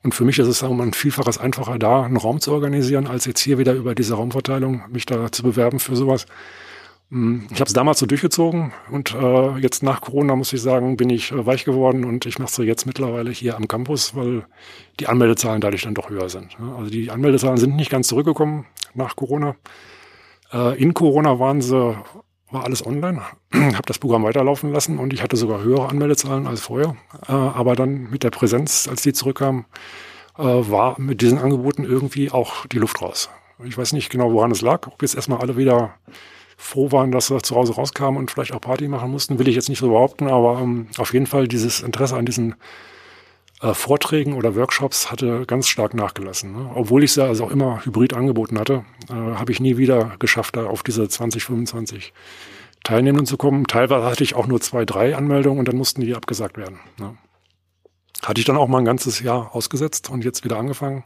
Und 0.02 0.14
für 0.14 0.24
mich 0.24 0.38
ist 0.38 0.48
es 0.48 0.62
um 0.62 0.80
ein 0.80 0.94
Vielfaches 0.94 1.36
einfacher, 1.36 1.78
da 1.78 2.04
einen 2.04 2.16
Raum 2.16 2.40
zu 2.40 2.52
organisieren, 2.52 3.06
als 3.06 3.26
jetzt 3.26 3.40
hier 3.40 3.58
wieder 3.58 3.74
über 3.74 3.94
diese 3.94 4.14
Raumverteilung 4.14 4.82
mich 4.90 5.04
da 5.04 5.30
zu 5.30 5.42
bewerben 5.42 5.78
für 5.78 5.94
sowas. 5.94 6.24
Hm, 7.10 7.48
ich 7.50 7.60
habe 7.60 7.66
es 7.66 7.72
damals 7.72 7.98
so 7.98 8.06
durchgezogen 8.06 8.72
und 8.90 9.14
äh, 9.14 9.56
jetzt 9.58 9.82
nach 9.82 10.00
Corona 10.00 10.36
muss 10.36 10.52
ich 10.52 10.62
sagen, 10.62 10.96
bin 10.96 11.10
ich 11.10 11.32
äh, 11.32 11.44
weich 11.44 11.64
geworden 11.64 12.04
und 12.04 12.24
ich 12.24 12.38
mache 12.38 12.62
es 12.62 12.66
jetzt 12.66 12.86
mittlerweile 12.86 13.30
hier 13.30 13.56
am 13.56 13.66
Campus, 13.66 14.14
weil 14.14 14.44
die 15.00 15.08
Anmeldezahlen 15.08 15.60
dadurch 15.60 15.82
dann 15.82 15.94
doch 15.94 16.08
höher 16.08 16.28
sind. 16.28 16.56
Also 16.78 16.90
die 16.90 17.10
Anmeldezahlen 17.10 17.58
sind 17.58 17.74
nicht 17.74 17.90
ganz 17.90 18.06
zurückgekommen 18.06 18.66
nach 18.94 19.16
Corona. 19.16 19.56
Äh, 20.52 20.80
in 20.80 20.94
Corona 20.94 21.38
waren 21.40 21.60
sie 21.60 21.96
war 22.52 22.64
alles 22.64 22.84
online, 22.84 23.22
habe 23.54 23.86
das 23.86 23.98
Programm 23.98 24.24
weiterlaufen 24.24 24.72
lassen 24.72 24.98
und 24.98 25.12
ich 25.12 25.22
hatte 25.22 25.36
sogar 25.36 25.62
höhere 25.62 25.88
Anmeldezahlen 25.88 26.46
als 26.46 26.60
vorher. 26.60 26.96
Äh, 27.28 27.32
aber 27.32 27.74
dann 27.74 28.10
mit 28.10 28.22
der 28.22 28.30
Präsenz, 28.30 28.88
als 28.88 29.02
die 29.02 29.12
zurückkamen, 29.12 29.66
äh, 30.38 30.42
war 30.42 31.00
mit 31.00 31.20
diesen 31.20 31.38
Angeboten 31.38 31.84
irgendwie 31.84 32.30
auch 32.30 32.66
die 32.66 32.78
Luft 32.78 33.02
raus. 33.02 33.30
Ich 33.64 33.76
weiß 33.76 33.92
nicht 33.92 34.10
genau, 34.10 34.32
woran 34.32 34.50
es 34.50 34.62
lag. 34.62 34.86
Ob 34.86 35.02
jetzt 35.02 35.14
erstmal 35.14 35.40
alle 35.40 35.56
wieder 35.56 35.94
froh 36.60 36.92
waren, 36.92 37.10
dass 37.10 37.28
sie 37.28 37.40
zu 37.40 37.56
Hause 37.56 37.74
rauskamen 37.74 38.18
und 38.18 38.30
vielleicht 38.30 38.52
auch 38.52 38.60
Party 38.60 38.86
machen 38.86 39.10
mussten, 39.10 39.38
will 39.38 39.48
ich 39.48 39.54
jetzt 39.54 39.70
nicht 39.70 39.78
so 39.78 39.88
behaupten, 39.88 40.28
aber 40.28 40.60
ähm, 40.60 40.88
auf 40.98 41.14
jeden 41.14 41.26
Fall 41.26 41.48
dieses 41.48 41.80
Interesse 41.80 42.16
an 42.16 42.26
diesen 42.26 42.54
äh, 43.62 43.72
Vorträgen 43.72 44.34
oder 44.34 44.54
Workshops 44.54 45.10
hatte 45.10 45.46
ganz 45.46 45.68
stark 45.68 45.94
nachgelassen. 45.94 46.52
Ne? 46.52 46.70
Obwohl 46.74 47.02
ich 47.02 47.12
sie 47.12 47.24
also 47.24 47.44
auch 47.44 47.50
immer 47.50 47.84
hybrid 47.84 48.12
angeboten 48.12 48.58
hatte, 48.58 48.84
äh, 49.08 49.14
habe 49.14 49.52
ich 49.52 49.60
nie 49.60 49.78
wieder 49.78 50.12
geschafft, 50.18 50.56
da 50.56 50.66
auf 50.66 50.82
diese 50.82 51.08
20, 51.08 51.44
25 51.44 52.12
Teilnehmenden 52.84 53.26
zu 53.26 53.38
kommen. 53.38 53.66
Teilweise 53.66 54.04
hatte 54.04 54.22
ich 54.22 54.34
auch 54.34 54.46
nur 54.46 54.60
zwei, 54.60 54.84
drei 54.84 55.16
Anmeldungen 55.16 55.58
und 55.58 55.66
dann 55.66 55.76
mussten 55.76 56.02
die 56.02 56.14
abgesagt 56.14 56.58
werden. 56.58 56.78
Ne? 56.98 57.16
Hatte 58.22 58.38
ich 58.38 58.44
dann 58.44 58.58
auch 58.58 58.68
mal 58.68 58.78
ein 58.78 58.84
ganzes 58.84 59.20
Jahr 59.20 59.54
ausgesetzt 59.54 60.10
und 60.10 60.24
jetzt 60.24 60.44
wieder 60.44 60.58
angefangen. 60.58 61.04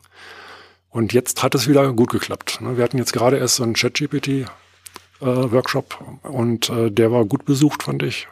Und 0.91 1.13
jetzt 1.13 1.43
hat 1.43 1.55
es 1.55 1.69
wieder 1.69 1.93
gut 1.93 2.11
geklappt. 2.11 2.61
Ne? 2.61 2.77
Wir 2.77 2.85
hatten 2.85 2.99
jetzt 2.99 3.13
gerade 3.13 3.39
erst 3.39 3.57
so 3.57 3.63
einen 3.63 3.75
Chat-GPT-Workshop 3.75 4.64
äh, 5.21 6.29
und 6.29 6.71
äh, 6.71 6.91
der 6.91 7.13
war 7.13 7.25
gut 7.25 7.45
besucht, 7.45 7.83
fand 7.85 8.03
ich. 8.03 8.29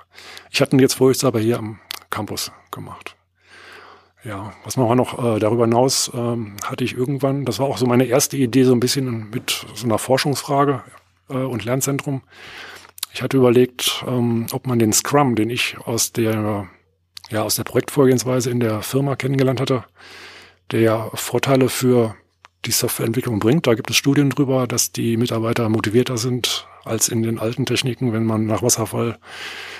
Ich 0.50 0.60
hatte 0.60 0.76
ihn 0.76 0.80
jetzt 0.80 0.94
vorher 0.94 1.16
aber 1.26 1.40
hier 1.40 1.58
am 1.58 1.78
Campus 2.10 2.52
gemacht. 2.70 3.16
Ja, 4.24 4.52
was 4.64 4.76
machen 4.76 4.90
wir 4.90 4.94
noch 4.94 5.36
äh, 5.36 5.40
darüber 5.40 5.64
hinaus? 5.64 6.10
Ähm, 6.14 6.56
hatte 6.64 6.84
ich 6.84 6.96
irgendwann, 6.96 7.44
das 7.44 7.58
war 7.58 7.66
auch 7.66 7.78
so 7.78 7.86
meine 7.86 8.04
erste 8.04 8.36
Idee, 8.36 8.62
so 8.62 8.72
ein 8.72 8.80
bisschen 8.80 9.30
mit 9.30 9.66
so 9.74 9.84
einer 9.84 9.98
Forschungsfrage 9.98 10.82
äh, 11.28 11.38
und 11.38 11.64
Lernzentrum. 11.64 12.22
Ich 13.12 13.22
hatte 13.22 13.36
überlegt, 13.36 14.04
ähm, 14.06 14.46
ob 14.52 14.66
man 14.66 14.78
den 14.78 14.92
Scrum, 14.92 15.34
den 15.34 15.50
ich 15.50 15.76
aus 15.78 16.12
der, 16.12 16.68
ja, 17.30 17.42
aus 17.42 17.56
der 17.56 17.64
Projektvorgehensweise 17.64 18.50
in 18.50 18.60
der 18.60 18.82
Firma 18.82 19.16
kennengelernt 19.16 19.60
hatte, 19.60 19.84
der 20.70 21.10
Vorteile 21.14 21.68
für 21.68 22.14
die 22.64 22.70
Softwareentwicklung 22.70 23.38
bringt. 23.38 23.66
Da 23.66 23.74
gibt 23.74 23.90
es 23.90 23.96
Studien 23.96 24.30
drüber, 24.30 24.66
dass 24.66 24.92
die 24.92 25.16
Mitarbeiter 25.16 25.68
motivierter 25.68 26.16
sind 26.16 26.66
als 26.84 27.08
in 27.08 27.22
den 27.22 27.38
alten 27.38 27.66
Techniken, 27.66 28.12
wenn 28.12 28.24
man 28.24 28.46
nach 28.46 28.62
Wasserfall 28.62 29.18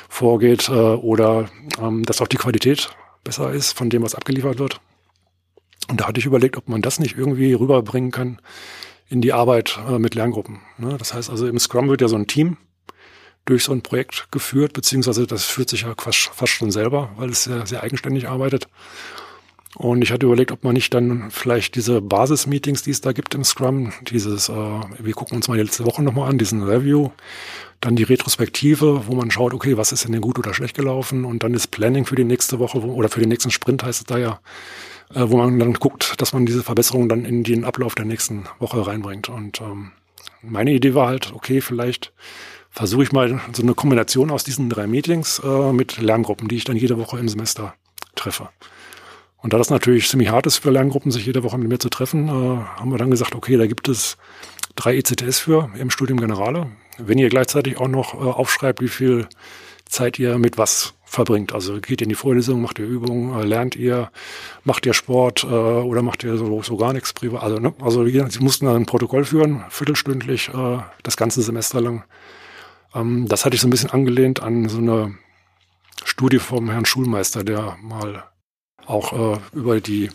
vorgeht 0.08 0.68
äh, 0.68 0.72
oder 0.72 1.50
ähm, 1.80 2.04
dass 2.04 2.20
auch 2.20 2.28
die 2.28 2.36
Qualität 2.36 2.90
besser 3.24 3.52
ist 3.52 3.72
von 3.72 3.90
dem, 3.90 4.02
was 4.02 4.14
abgeliefert 4.14 4.58
wird. 4.58 4.80
Und 5.88 6.00
da 6.00 6.08
hatte 6.08 6.20
ich 6.20 6.26
überlegt, 6.26 6.56
ob 6.56 6.68
man 6.68 6.82
das 6.82 7.00
nicht 7.00 7.16
irgendwie 7.16 7.52
rüberbringen 7.54 8.10
kann 8.10 8.40
in 9.08 9.20
die 9.20 9.32
Arbeit 9.32 9.78
äh, 9.88 9.98
mit 9.98 10.14
Lerngruppen. 10.14 10.60
Ne? 10.78 10.96
Das 10.98 11.14
heißt 11.14 11.30
also, 11.30 11.46
im 11.46 11.58
Scrum 11.58 11.88
wird 11.88 12.00
ja 12.00 12.08
so 12.08 12.16
ein 12.16 12.26
Team 12.26 12.56
durch 13.44 13.64
so 13.64 13.72
ein 13.72 13.82
Projekt 13.82 14.28
geführt, 14.30 14.72
beziehungsweise 14.72 15.26
das 15.26 15.44
führt 15.44 15.68
sich 15.68 15.82
ja 15.82 15.94
fast, 15.98 16.30
fast 16.32 16.52
schon 16.52 16.70
selber, 16.70 17.10
weil 17.16 17.30
es 17.30 17.44
sehr, 17.44 17.66
sehr 17.66 17.82
eigenständig 17.82 18.28
arbeitet. 18.28 18.68
Und 19.76 20.02
ich 20.02 20.12
hatte 20.12 20.26
überlegt, 20.26 20.52
ob 20.52 20.64
man 20.64 20.74
nicht 20.74 20.92
dann 20.92 21.30
vielleicht 21.30 21.76
diese 21.76 22.02
Basis-Meetings, 22.02 22.82
die 22.82 22.90
es 22.90 23.00
da 23.00 23.12
gibt 23.12 23.34
im 23.34 23.42
Scrum, 23.42 23.92
dieses, 24.02 24.50
äh, 24.50 24.52
wir 24.52 25.14
gucken 25.14 25.36
uns 25.36 25.48
mal 25.48 25.56
die 25.56 25.62
letzte 25.62 25.86
Woche 25.86 26.02
nochmal 26.02 26.28
an, 26.28 26.36
diesen 26.36 26.62
Review, 26.62 27.10
dann 27.80 27.96
die 27.96 28.02
Retrospektive, 28.02 29.06
wo 29.06 29.14
man 29.14 29.30
schaut, 29.30 29.54
okay, 29.54 29.78
was 29.78 29.92
ist 29.92 30.06
denn 30.06 30.20
gut 30.20 30.38
oder 30.38 30.52
schlecht 30.52 30.76
gelaufen 30.76 31.24
und 31.24 31.42
dann 31.42 31.54
das 31.54 31.66
Planning 31.66 32.04
für 32.04 32.16
die 32.16 32.24
nächste 32.24 32.58
Woche 32.58 32.82
wo, 32.82 32.92
oder 32.92 33.08
für 33.08 33.20
den 33.20 33.30
nächsten 33.30 33.50
Sprint 33.50 33.82
heißt 33.82 34.00
es 34.00 34.06
da 34.06 34.18
ja, 34.18 34.40
äh, 35.14 35.22
wo 35.24 35.38
man 35.38 35.58
dann 35.58 35.72
guckt, 35.74 36.20
dass 36.20 36.34
man 36.34 36.44
diese 36.44 36.62
Verbesserungen 36.62 37.08
dann 37.08 37.24
in 37.24 37.42
den 37.42 37.64
Ablauf 37.64 37.94
der 37.94 38.04
nächsten 38.04 38.44
Woche 38.58 38.86
reinbringt. 38.86 39.30
Und 39.30 39.62
ähm, 39.62 39.92
meine 40.42 40.72
Idee 40.72 40.94
war 40.94 41.08
halt, 41.08 41.32
okay, 41.34 41.62
vielleicht 41.62 42.12
versuche 42.70 43.04
ich 43.04 43.12
mal 43.12 43.40
so 43.52 43.62
eine 43.62 43.74
Kombination 43.74 44.30
aus 44.30 44.44
diesen 44.44 44.68
drei 44.68 44.86
Meetings 44.86 45.40
äh, 45.42 45.72
mit 45.72 45.98
Lerngruppen, 45.98 46.48
die 46.48 46.56
ich 46.56 46.64
dann 46.64 46.76
jede 46.76 46.98
Woche 46.98 47.18
im 47.18 47.28
Semester 47.28 47.74
treffe. 48.14 48.50
Und 49.42 49.52
da 49.52 49.58
das 49.58 49.70
natürlich 49.70 50.08
ziemlich 50.08 50.30
hart 50.30 50.46
ist 50.46 50.58
für 50.58 50.70
Lerngruppen, 50.70 51.11
sich 51.11 51.26
jede 51.26 51.42
Woche 51.42 51.58
mit 51.58 51.68
mir 51.68 51.78
zu 51.78 51.90
treffen, 51.90 52.28
äh, 52.28 52.30
haben 52.30 52.90
wir 52.90 52.99
dann 52.99 53.11
gesagt, 53.11 53.34
okay, 53.34 53.56
da 53.56 53.66
gibt 53.66 53.88
es 53.88 54.16
drei 54.76 54.96
ECTS 54.96 55.40
für 55.40 55.70
im 55.76 55.90
Studium 55.90 56.20
Generale. 56.20 56.68
Wenn 56.99 57.18
ihr 57.18 57.28
gleichzeitig 57.28 57.78
auch 57.78 57.88
noch 57.88 58.14
äh, 58.14 58.18
aufschreibt, 58.18 58.80
wie 58.80 58.88
viel 58.88 59.28
Zeit 59.84 60.18
ihr 60.18 60.38
mit 60.38 60.58
was 60.58 60.94
verbringt. 61.04 61.52
Also 61.52 61.80
geht 61.80 62.00
ihr 62.00 62.04
in 62.04 62.08
die 62.08 62.14
Vorlesung, 62.14 62.62
macht 62.62 62.78
ihr 62.78 62.87
Übungen, 62.87 63.38
äh, 63.38 63.44
lernt 63.44 63.75
ihr, 63.75 64.11
macht 64.64 64.87
ihr 64.87 64.94
Sport 64.94 65.44
oder 65.44 66.00
macht 66.00 66.25
ihr 66.25 66.38
so, 66.38 66.62
so 66.62 66.76
gar 66.76 66.92
nichts 66.94 67.12
privat. 67.12 67.42
Also, 67.42 67.58
ne? 67.58 67.75
also 67.82 68.06
sie 68.06 68.38
mussten 68.40 68.64
dann 68.66 68.76
ein 68.76 68.87
Protokoll 68.87 69.25
führen, 69.25 69.64
viertelstündlich, 69.68 70.50
das 71.02 71.16
ganze 71.18 71.42
Semester 71.42 71.82
lang. 71.82 72.04
Ähm, 72.94 73.26
das 73.28 73.44
hatte 73.44 73.56
ich 73.56 73.61
so 73.61 73.66
ein 73.66 73.70
bisschen 73.70 73.90
angelehnt 73.90 74.42
an 74.42 74.68
so 74.68 74.78
eine 74.78 75.14
Studie 76.04 76.38
vom 76.38 76.70
Herrn 76.70 76.87
Schulmeister, 76.87 77.44
der 77.44 77.76
mal 77.82 78.25
auch 78.92 79.37
äh, 79.37 79.38
über 79.52 79.80
die 79.80 80.11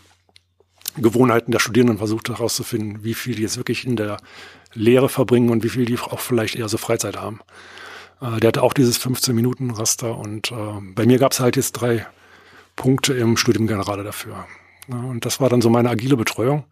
Gewohnheiten 0.98 1.52
der 1.52 1.60
Studierenden 1.60 1.98
versucht 1.98 2.30
herauszufinden, 2.30 3.04
wie 3.04 3.14
viel 3.14 3.36
die 3.36 3.42
jetzt 3.44 3.58
wirklich 3.58 3.86
in 3.86 3.96
der 3.96 4.18
Lehre 4.74 5.10
verbringen 5.10 5.50
und 5.50 5.64
wie 5.64 5.70
viel 5.70 5.86
die 5.86 5.98
auch 6.00 6.20
vielleicht 6.20 6.56
eher 6.56 6.70
so 6.70 6.78
Freizeit 6.78 7.18
haben. 7.18 7.40
Äh, 8.22 8.40
der 8.40 8.50
hatte 8.50 8.64
auch 8.64 8.74
dieses 8.74 9.00
15-Minuten-Raster 9.00 10.18
und 10.18 10.52
äh, 10.52 10.56
bei 10.96 11.06
mir 11.06 11.20
gab 11.20 11.34
es 11.34 11.40
halt 11.40 11.56
jetzt 11.56 11.74
drei 11.74 12.06
Punkte 12.76 13.14
im 13.14 13.38
Studium 13.38 13.68
Generale 13.68 14.04
dafür. 14.04 14.46
Ja, 14.90 14.98
und 14.98 15.26
das 15.26 15.42
war 15.42 15.50
dann 15.50 15.62
so 15.62 15.70
meine 15.70 15.90
agile 15.90 16.16
Betreuung. 16.16 16.64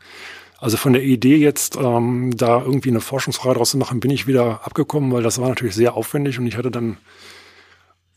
Also 0.60 0.78
von 0.78 0.94
der 0.94 1.04
Idee 1.04 1.36
jetzt, 1.36 1.76
ähm, 1.76 2.36
da 2.38 2.62
irgendwie 2.62 2.90
eine 2.90 3.02
Forschungsfrage 3.02 3.56
draus 3.56 3.72
zu 3.72 3.78
machen, 3.78 4.00
bin 4.00 4.12
ich 4.12 4.26
wieder 4.26 4.66
abgekommen, 4.66 5.12
weil 5.12 5.22
das 5.22 5.40
war 5.40 5.50
natürlich 5.50 5.76
sehr 5.76 5.96
aufwendig 5.96 6.40
und 6.40 6.48
ich 6.48 6.56
hatte 6.58 6.72
dann 6.72 6.98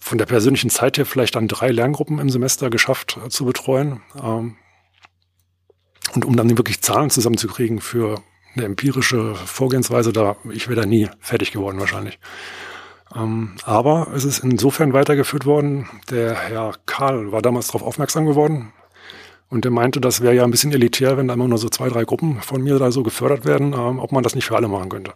von 0.09 0.19
der 0.19 0.27
persönlichen 0.27 0.71
Zeit 0.71 0.99
her 0.99 1.07
vielleicht 1.07 1.37
dann 1.37 1.49
drei 1.49 1.71
Lerngruppen 1.71 2.19
im 2.19 2.31
Semester 2.31 2.71
geschafft 2.71 3.19
äh, 3.25 3.29
zu 3.29 3.45
betreuen. 3.45 4.00
Ähm, 4.21 4.57
und 6.15 6.25
um 6.25 6.37
dann 6.37 6.57
wirklich 6.57 6.81
Zahlen 6.81 7.11
zusammenzukriegen 7.11 7.81
für 7.81 8.23
eine 8.57 8.65
empirische 8.65 9.35
Vorgehensweise, 9.35 10.12
da 10.12 10.37
ich 10.50 10.69
wäre 10.69 10.81
da 10.81 10.87
nie 10.87 11.09
fertig 11.21 11.53
geworden 11.53 11.79
wahrscheinlich. 11.79 12.19
Ähm, 13.15 13.57
aber 13.65 14.09
es 14.15 14.25
ist 14.25 14.38
insofern 14.38 14.95
weitergeführt 14.95 15.45
worden. 15.45 15.88
Der 16.11 16.35
Herr 16.35 16.75
Karl 16.87 17.31
war 17.31 17.43
damals 17.43 17.67
darauf 17.67 17.83
aufmerksam 17.83 18.25
geworden 18.25 18.73
und 19.50 19.65
der 19.65 19.71
meinte, 19.71 20.00
das 20.00 20.23
wäre 20.23 20.35
ja 20.35 20.45
ein 20.45 20.50
bisschen 20.50 20.73
elitär, 20.73 21.19
wenn 21.19 21.29
da 21.29 21.35
immer 21.35 21.49
nur 21.49 21.59
so 21.59 21.69
zwei, 21.69 21.91
drei 21.91 22.05
Gruppen 22.05 22.41
von 22.41 22.62
mir 22.62 22.79
da 22.79 22.91
so 22.91 23.03
gefördert 23.03 23.45
werden, 23.45 23.75
ähm, 23.75 23.99
ob 23.99 24.12
man 24.12 24.23
das 24.23 24.35
nicht 24.35 24.47
für 24.47 24.57
alle 24.57 24.69
machen 24.69 24.88
könnte. 24.88 25.12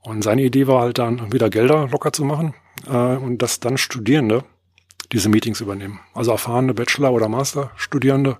Und 0.00 0.22
seine 0.22 0.42
Idee 0.42 0.66
war 0.66 0.80
halt 0.80 0.98
dann 0.98 1.32
wieder 1.32 1.50
Gelder 1.50 1.88
locker 1.88 2.12
zu 2.12 2.24
machen 2.24 2.54
äh, 2.86 3.16
und 3.16 3.42
dass 3.42 3.60
dann 3.60 3.78
Studierende 3.78 4.44
diese 5.12 5.28
Meetings 5.28 5.60
übernehmen. 5.60 6.00
Also 6.14 6.32
erfahrene 6.32 6.74
Bachelor- 6.74 7.12
oder 7.12 7.28
Master-Studierende, 7.28 8.38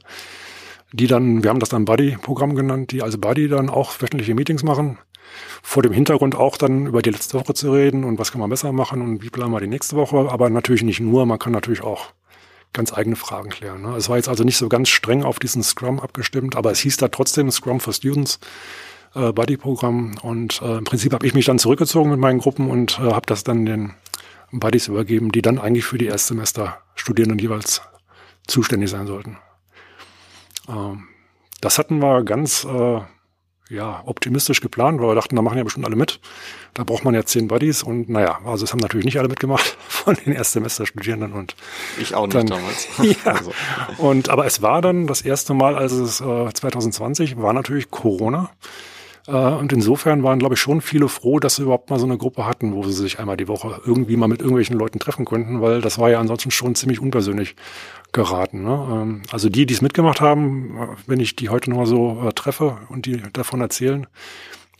die 0.92 1.06
dann, 1.06 1.42
wir 1.42 1.50
haben 1.50 1.60
das 1.60 1.68
dann 1.68 1.84
Buddy-Programm 1.84 2.54
genannt, 2.54 2.92
die 2.92 3.02
als 3.02 3.18
Buddy 3.18 3.48
dann 3.48 3.68
auch 3.68 4.00
wöchentliche 4.00 4.34
Meetings 4.34 4.62
machen. 4.62 4.98
Vor 5.62 5.82
dem 5.82 5.92
Hintergrund 5.92 6.34
auch 6.34 6.56
dann 6.56 6.86
über 6.86 7.02
die 7.02 7.10
letzte 7.10 7.38
Woche 7.38 7.54
zu 7.54 7.72
reden 7.72 8.04
und 8.04 8.18
was 8.18 8.32
kann 8.32 8.40
man 8.40 8.50
besser 8.50 8.72
machen 8.72 9.02
und 9.02 9.22
wie 9.22 9.30
planen 9.30 9.52
wir 9.52 9.60
die 9.60 9.66
nächste 9.66 9.96
Woche. 9.96 10.30
Aber 10.30 10.48
natürlich 10.50 10.82
nicht 10.82 11.00
nur, 11.00 11.26
man 11.26 11.38
kann 11.38 11.52
natürlich 11.52 11.82
auch 11.82 12.12
ganz 12.72 12.92
eigene 12.92 13.16
Fragen 13.16 13.50
klären. 13.50 13.82
Ne? 13.82 13.96
Es 13.96 14.08
war 14.08 14.16
jetzt 14.16 14.28
also 14.28 14.44
nicht 14.44 14.56
so 14.56 14.68
ganz 14.68 14.88
streng 14.88 15.24
auf 15.24 15.38
diesen 15.38 15.62
Scrum 15.62 15.98
abgestimmt, 15.98 16.56
aber 16.56 16.70
es 16.70 16.80
hieß 16.80 16.96
da 16.98 17.08
trotzdem 17.08 17.50
Scrum 17.50 17.80
for 17.80 17.92
Students 17.92 18.38
äh, 19.14 19.32
Buddy-Programm. 19.32 20.18
Und 20.22 20.62
äh, 20.62 20.78
im 20.78 20.84
Prinzip 20.84 21.12
habe 21.12 21.26
ich 21.26 21.34
mich 21.34 21.46
dann 21.46 21.58
zurückgezogen 21.58 22.10
mit 22.10 22.20
meinen 22.20 22.38
Gruppen 22.38 22.70
und 22.70 22.98
äh, 23.00 23.12
habe 23.12 23.26
das 23.26 23.44
dann 23.44 23.66
den 23.66 23.94
Buddies 24.52 24.88
übergeben, 24.88 25.32
die 25.32 25.42
dann 25.42 25.58
eigentlich 25.58 25.84
für 25.84 25.98
die 25.98 26.06
Erstsemester-Studierenden 26.06 27.38
jeweils 27.38 27.82
zuständig 28.46 28.90
sein 28.90 29.06
sollten. 29.06 29.38
Ähm, 30.68 31.08
das 31.60 31.78
hatten 31.78 32.00
wir 32.00 32.22
ganz 32.22 32.64
äh, 32.64 33.00
ja, 33.68 34.02
optimistisch 34.04 34.60
geplant, 34.60 35.00
weil 35.00 35.08
wir 35.08 35.14
dachten, 35.14 35.34
da 35.34 35.42
machen 35.42 35.58
ja 35.58 35.64
bestimmt 35.64 35.86
alle 35.86 35.96
mit. 35.96 36.20
Da 36.74 36.84
braucht 36.84 37.04
man 37.04 37.14
ja 37.14 37.24
zehn 37.24 37.48
Buddies 37.48 37.82
und 37.82 38.08
naja, 38.08 38.38
also 38.44 38.64
es 38.64 38.72
haben 38.72 38.78
natürlich 38.78 39.04
nicht 39.04 39.18
alle 39.18 39.28
mitgemacht 39.28 39.76
von 39.88 40.14
den 40.14 40.32
Erstsemester-Studierenden 40.32 41.32
und 41.32 41.56
ich 41.98 42.14
auch 42.14 42.26
nicht 42.26 42.36
dann, 42.36 42.46
damals. 42.46 42.88
ja, 43.02 43.32
also. 43.32 43.52
und 43.98 44.28
aber 44.28 44.46
es 44.46 44.62
war 44.62 44.82
dann 44.82 45.06
das 45.06 45.22
erste 45.22 45.54
Mal, 45.54 45.74
als 45.74 45.92
es 45.92 46.20
äh, 46.20 46.52
2020 46.52 47.38
war 47.38 47.52
natürlich 47.52 47.90
Corona. 47.90 48.50
Äh, 49.26 49.32
und 49.32 49.72
insofern 49.72 50.22
waren, 50.22 50.38
glaube 50.38 50.54
ich, 50.54 50.60
schon 50.60 50.80
viele 50.80 51.08
froh, 51.08 51.38
dass 51.38 51.56
sie 51.56 51.62
überhaupt 51.62 51.90
mal 51.90 51.98
so 51.98 52.06
eine 52.06 52.18
Gruppe 52.18 52.46
hatten, 52.46 52.74
wo 52.74 52.84
sie 52.84 52.92
sich 52.92 53.18
einmal 53.18 53.36
die 53.36 53.48
Woche 53.48 53.80
irgendwie 53.84 54.16
mal 54.16 54.28
mit 54.28 54.40
irgendwelchen 54.40 54.78
Leuten 54.78 54.98
treffen 54.98 55.24
konnten, 55.24 55.60
weil 55.60 55.80
das 55.80 55.98
war 55.98 56.10
ja 56.10 56.20
ansonsten 56.20 56.50
schon 56.50 56.74
ziemlich 56.74 57.00
unpersönlich 57.00 57.56
geraten. 58.12 58.62
Ne? 58.62 58.88
Ähm, 58.90 59.22
also 59.30 59.48
die, 59.48 59.66
die 59.66 59.74
es 59.74 59.82
mitgemacht 59.82 60.20
haben, 60.20 60.76
äh, 60.78 60.86
wenn 61.06 61.20
ich 61.20 61.36
die 61.36 61.48
heute 61.48 61.70
noch 61.70 61.78
mal 61.78 61.86
so 61.86 62.22
äh, 62.26 62.32
treffe 62.32 62.78
und 62.88 63.06
die 63.06 63.22
davon 63.32 63.60
erzählen, 63.60 64.06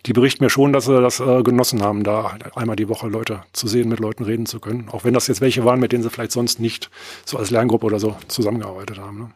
die 0.07 0.13
berichten 0.13 0.45
mir 0.45 0.51
schon, 0.51 0.73
dass 0.73 0.85
sie 0.85 1.01
das 1.01 1.19
genossen 1.19 1.83
haben, 1.83 2.05
da 2.05 2.39
einmal 2.55 2.77
die 2.77 2.89
Woche 2.89 3.09
Leute 3.09 3.43
zu 3.53 3.67
sehen, 3.67 3.89
mit 3.89 3.99
Leuten 3.99 4.23
reden 4.23 4.47
zu 4.47 4.61
können. 4.61 4.89
Auch 4.93 5.03
wenn 5.03 5.15
das 5.15 5.27
jetzt 5.27 5.41
welche 5.41 5.65
waren, 5.65 5.81
mit 5.81 5.91
denen 5.91 6.05
sie 6.05 6.11
vielleicht 6.11 6.31
sonst 6.31 6.61
nicht 6.61 6.93
so 7.25 7.39
als 7.39 7.51
Lerngruppe 7.51 7.87
oder 7.87 7.99
so 7.99 8.15
zusammengearbeitet 8.29 9.01
haben. 9.01 9.19
Ne? 9.19 9.31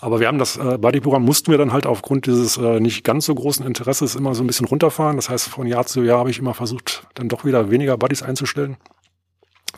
Aber 0.00 0.20
wir 0.20 0.28
haben 0.28 0.38
das 0.38 0.56
äh, 0.56 0.78
Buddy-Programm 0.78 1.24
mussten 1.24 1.50
wir 1.50 1.58
dann 1.58 1.72
halt 1.72 1.86
aufgrund 1.86 2.26
dieses 2.26 2.56
äh, 2.56 2.80
nicht 2.80 3.02
ganz 3.04 3.26
so 3.26 3.34
großen 3.34 3.66
Interesses 3.66 4.14
immer 4.14 4.34
so 4.34 4.44
ein 4.44 4.46
bisschen 4.46 4.66
runterfahren. 4.66 5.16
Das 5.16 5.28
heißt, 5.28 5.48
von 5.48 5.66
Jahr 5.66 5.86
zu 5.86 6.02
Jahr 6.02 6.20
habe 6.20 6.30
ich 6.30 6.38
immer 6.38 6.54
versucht, 6.54 7.06
dann 7.14 7.28
doch 7.28 7.44
wieder 7.44 7.70
weniger 7.70 7.96
Buddies 7.96 8.22
einzustellen, 8.22 8.76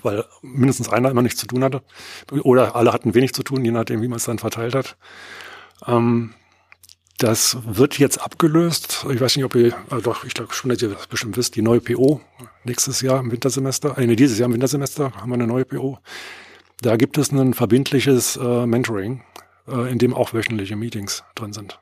weil 0.02 0.24
mindestens 0.42 0.90
einer 0.90 1.10
immer 1.10 1.22
nichts 1.22 1.40
zu 1.40 1.46
tun 1.46 1.64
hatte. 1.64 1.82
Oder 2.42 2.76
alle 2.76 2.92
hatten 2.92 3.14
wenig 3.14 3.32
zu 3.32 3.42
tun, 3.42 3.64
je 3.64 3.70
nachdem, 3.70 4.02
wie 4.02 4.08
man 4.08 4.16
es 4.16 4.24
dann 4.24 4.38
verteilt 4.38 4.74
hat. 4.74 4.96
Ähm, 5.86 6.34
das 7.16 7.56
wird 7.64 7.98
jetzt 7.98 8.18
abgelöst. 8.18 9.06
Ich 9.10 9.20
weiß 9.20 9.36
nicht, 9.36 9.44
ob 9.44 9.54
ihr, 9.54 9.68
äh, 9.68 10.02
doch, 10.02 10.24
ich 10.24 10.34
glaube 10.34 10.52
schon, 10.52 10.68
dass 10.68 10.82
ihr 10.82 10.90
das 10.90 11.06
bestimmt 11.06 11.36
wisst, 11.38 11.56
die 11.56 11.62
neue 11.62 11.80
PO 11.80 12.20
nächstes 12.64 13.00
Jahr 13.00 13.20
im 13.20 13.32
Wintersemester, 13.32 13.96
äh, 13.96 14.06
nee, 14.06 14.16
dieses 14.16 14.38
Jahr 14.38 14.48
im 14.48 14.54
Wintersemester 14.54 15.12
haben 15.16 15.30
wir 15.30 15.34
eine 15.34 15.46
neue 15.46 15.64
PO. 15.64 15.98
Da 16.82 16.96
gibt 16.96 17.16
es 17.18 17.30
ein 17.30 17.52
verbindliches 17.54 18.36
äh, 18.36 18.66
Mentoring 18.66 19.22
äh, 19.68 19.90
in 19.90 19.98
dem 19.98 20.14
auch 20.14 20.32
wöchentliche 20.32 20.76
Meetings 20.76 21.24
drin 21.34 21.52
sind. 21.52 21.80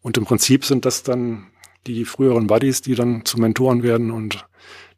Und 0.00 0.16
im 0.16 0.24
Prinzip 0.24 0.64
sind 0.64 0.84
das 0.84 1.02
dann 1.02 1.48
die 1.86 2.04
früheren 2.04 2.46
Buddies, 2.46 2.82
die 2.82 2.94
dann 2.94 3.24
zu 3.24 3.38
Mentoren 3.38 3.82
werden 3.82 4.10
und 4.10 4.46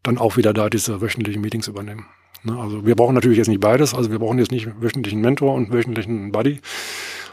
dann 0.02 0.18
auch 0.18 0.36
wieder 0.36 0.52
da 0.52 0.70
diese 0.70 1.00
wöchentlichen 1.00 1.42
Meetings 1.42 1.68
übernehmen. 1.68 2.06
Ne, 2.42 2.58
also 2.58 2.86
wir 2.86 2.96
brauchen 2.96 3.14
natürlich 3.14 3.38
jetzt 3.38 3.48
nicht 3.48 3.60
beides, 3.60 3.94
also 3.94 4.10
wir 4.10 4.18
brauchen 4.18 4.38
jetzt 4.38 4.50
nicht 4.50 4.68
wöchentlichen 4.80 5.20
Mentor 5.20 5.54
und 5.54 5.72
wöchentlichen 5.72 6.32
Buddy, 6.32 6.60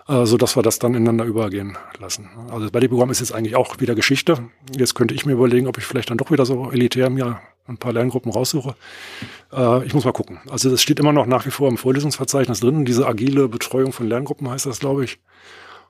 äh, 0.08 0.26
so 0.26 0.38
dass 0.38 0.56
wir 0.56 0.64
das 0.64 0.80
dann 0.80 0.94
ineinander 0.94 1.26
übergehen 1.26 1.78
lassen. 2.00 2.30
Also 2.50 2.62
das 2.62 2.72
Buddy-Programm 2.72 3.10
ist 3.10 3.20
jetzt 3.20 3.34
eigentlich 3.34 3.56
auch 3.56 3.80
wieder 3.80 3.96
Geschichte. 3.96 4.50
Jetzt 4.76 4.96
könnte 4.96 5.14
ich 5.14 5.26
mir 5.26 5.34
überlegen, 5.34 5.68
ob 5.68 5.78
ich 5.78 5.86
vielleicht 5.86 6.10
dann 6.10 6.18
doch 6.18 6.32
wieder 6.32 6.46
so 6.46 6.72
elitär 6.72 7.10
mir 7.10 7.40
ein 7.68 7.78
paar 7.78 7.92
Lerngruppen 7.92 8.32
raussuche. 8.32 8.76
Äh, 9.52 9.86
ich 9.86 9.94
muss 9.94 10.06
mal 10.06 10.14
gucken. 10.14 10.40
Also 10.50 10.70
das 10.70 10.82
steht 10.82 11.00
immer 11.00 11.14
noch 11.14 11.26
nach 11.26 11.46
wie 11.46 11.52
vor 11.52 11.68
im 11.68 11.78
Vorlesungsverzeichnis 11.78 12.62
drin. 12.62 12.86
Diese 12.86 13.06
agile 13.06 13.50
Betreuung 13.50 13.92
von 13.92 14.08
Lerngruppen 14.08 14.50
heißt 14.50 14.66
das, 14.66 14.80
glaube 14.80 15.04
ich. 15.04 15.20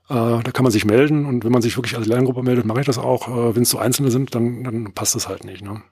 Äh, 0.09 0.41
da 0.43 0.51
kann 0.51 0.63
man 0.63 0.71
sich 0.71 0.85
melden 0.85 1.25
und 1.25 1.43
wenn 1.43 1.51
man 1.51 1.61
sich 1.61 1.77
wirklich 1.77 1.97
als 1.97 2.07
Lerngruppe 2.07 2.41
meldet, 2.41 2.65
mache 2.65 2.79
ich 2.79 2.85
das 2.85 2.97
auch. 2.97 3.27
Äh, 3.27 3.55
wenn 3.55 3.63
es 3.63 3.69
so 3.69 3.77
Einzelne 3.77 4.09
sind, 4.09 4.33
dann, 4.33 4.63
dann 4.63 4.93
passt 4.93 5.15
das 5.15 5.27
halt 5.27 5.43
nicht. 5.43 5.61
Ne? 5.61 5.83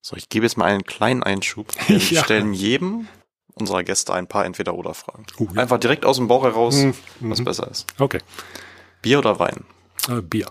So, 0.00 0.16
ich 0.16 0.28
gebe 0.28 0.46
jetzt 0.46 0.56
mal 0.56 0.66
einen 0.66 0.84
kleinen 0.84 1.22
Einschub. 1.22 1.68
Wir 1.88 1.98
ja. 2.10 2.24
stellen 2.24 2.54
jedem 2.54 3.08
unserer 3.54 3.84
Gäste 3.84 4.12
ein 4.12 4.26
paar 4.26 4.44
Entweder-Oder-Fragen. 4.44 5.26
Uh, 5.38 5.48
ja. 5.54 5.62
Einfach 5.62 5.78
direkt 5.78 6.04
aus 6.04 6.16
dem 6.16 6.28
Bauch 6.28 6.44
heraus, 6.44 6.76
mhm. 6.76 6.94
was 7.20 7.40
mhm. 7.40 7.44
besser 7.44 7.70
ist. 7.70 7.86
Okay. 7.98 8.20
Bier 9.02 9.18
oder 9.18 9.38
Wein? 9.38 9.64
Äh, 10.08 10.20
Bier. 10.20 10.50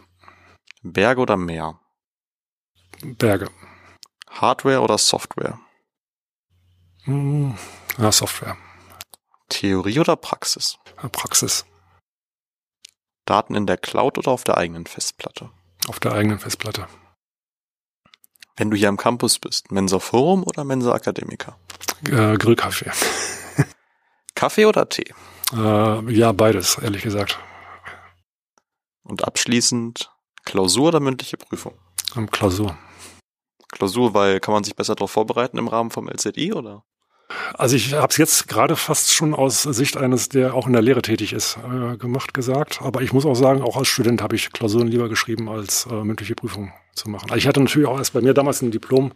Berge 0.82 1.22
oder 1.22 1.38
Meer? 1.38 1.80
Berge. 3.02 3.50
Hardware 4.30 4.82
oder 4.82 4.98
Software? 4.98 5.60
Hm, 7.04 7.58
ja, 7.98 8.12
Software. 8.12 8.58
Theorie 9.50 10.00
oder 10.00 10.16
Praxis? 10.16 10.78
Praxis. 11.12 11.66
Daten 13.26 13.56
in 13.56 13.68
der 13.68 13.78
Cloud 13.78 14.18
oder 14.18 14.32
auf 14.32 14.44
der 14.44 14.58
eigenen 14.58 14.86
Festplatte? 14.86 15.52
Auf 15.88 16.00
der 16.00 16.14
eigenen 16.14 16.40
Festplatte. 16.40 16.88
Wenn 18.56 18.70
du 18.70 18.78
hier 18.78 18.90
am 18.90 18.98
Campus 18.98 19.40
bist, 19.40 19.72
Mensa 19.72 20.00
Forum 20.00 20.44
oder 20.44 20.64
Mensa 20.64 20.96
Academica? 20.96 21.58
Äh, 22.06 22.38
Grillkaffee. 22.38 22.92
Kaffee 24.36 24.66
oder 24.66 24.88
Tee? 24.88 25.12
Äh, 25.54 26.14
ja, 26.14 26.32
beides, 26.32 26.78
ehrlich 26.78 27.02
gesagt. 27.02 27.40
Und 29.04 29.24
abschließend 29.24 30.12
Klausur 30.46 30.90
oder 30.90 31.00
mündliche 31.00 31.38
Prüfung? 31.38 31.74
Ähm, 32.16 32.30
Klausur. 32.30 32.78
Klausur, 33.72 34.14
weil 34.14 34.40
kann 34.40 34.54
man 34.54 34.64
sich 34.64 34.76
besser 34.76 34.96
darauf 34.96 35.12
vorbereiten 35.12 35.58
im 35.58 35.68
Rahmen 35.68 35.90
vom 35.90 36.08
LZI 36.08 36.54
oder? 36.54 36.84
Also 37.56 37.76
ich 37.76 37.94
habe 37.94 38.10
es 38.10 38.18
jetzt 38.18 38.48
gerade 38.48 38.76
fast 38.76 39.12
schon 39.12 39.34
aus 39.34 39.64
Sicht 39.64 39.98
eines, 39.98 40.30
der 40.30 40.54
auch 40.54 40.68
in 40.68 40.74
der 40.74 40.82
Lehre 40.82 41.02
tätig 41.02 41.34
ist, 41.34 41.58
äh, 41.58 41.98
gemacht, 41.98 42.34
gesagt. 42.34 42.82
Aber 42.82 43.02
ich 43.02 43.14
muss 43.14 43.26
auch 43.26 43.36
sagen, 43.36 43.62
auch 43.62 43.78
als 43.78 43.88
Student 43.88 44.22
habe 44.22 44.36
ich 44.36 44.52
Klausuren 44.52 44.88
lieber 44.88 45.10
geschrieben, 45.10 45.50
als 45.50 45.88
äh, 45.90 46.04
mündliche 46.04 46.36
Prüfungen 46.36 46.74
zu 46.94 47.10
machen. 47.10 47.30
Also 47.30 47.38
ich 47.38 47.48
hatte 47.48 47.60
natürlich 47.60 47.88
auch 47.88 47.98
erst 47.98 48.14
bei 48.14 48.22
mir 48.22 48.34
damals 48.34 48.62
ein 48.62 48.72
Diplom, 48.72 49.12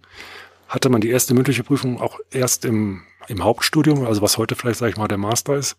hatte 0.68 0.90
man 0.90 1.02
die 1.02 1.10
erste 1.10 1.34
mündliche 1.34 1.64
Prüfung 1.64 2.02
auch 2.02 2.20
erst 2.32 2.66
im, 2.66 3.04
im 3.28 3.44
Hauptstudium, 3.44 4.06
also 4.06 4.22
was 4.22 4.38
heute 4.38 4.56
vielleicht, 4.56 4.80
sage 4.80 4.92
ich 4.92 4.98
mal, 4.98 5.08
der 5.08 5.18
Master 5.18 5.56
ist. 5.56 5.78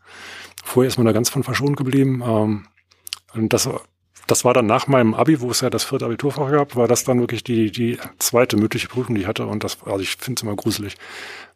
Vorher 0.64 0.88
ist 0.88 0.96
man 0.96 1.06
da 1.06 1.12
ganz 1.12 1.28
von 1.28 1.44
verschont 1.44 1.76
geblieben. 1.76 2.22
Ähm, 2.24 2.66
und 3.34 3.52
das 3.52 3.68
das 4.28 4.44
war 4.44 4.54
dann 4.54 4.66
nach 4.66 4.86
meinem 4.86 5.14
Abi, 5.14 5.40
wo 5.40 5.50
es 5.50 5.62
ja 5.62 5.70
das 5.70 5.84
vierte 5.84 6.04
Abiturfach 6.04 6.50
gab, 6.50 6.76
war 6.76 6.86
das 6.86 7.02
dann 7.04 7.18
wirklich 7.18 7.42
die, 7.42 7.72
die 7.72 7.98
zweite 8.18 8.56
mündliche 8.56 8.86
Prüfung, 8.86 9.14
die 9.14 9.22
ich 9.22 9.26
hatte. 9.26 9.46
Und 9.46 9.64
das, 9.64 9.78
also 9.84 10.00
ich 10.00 10.16
finde 10.16 10.38
es 10.38 10.42
immer 10.42 10.54
gruselig. 10.54 10.96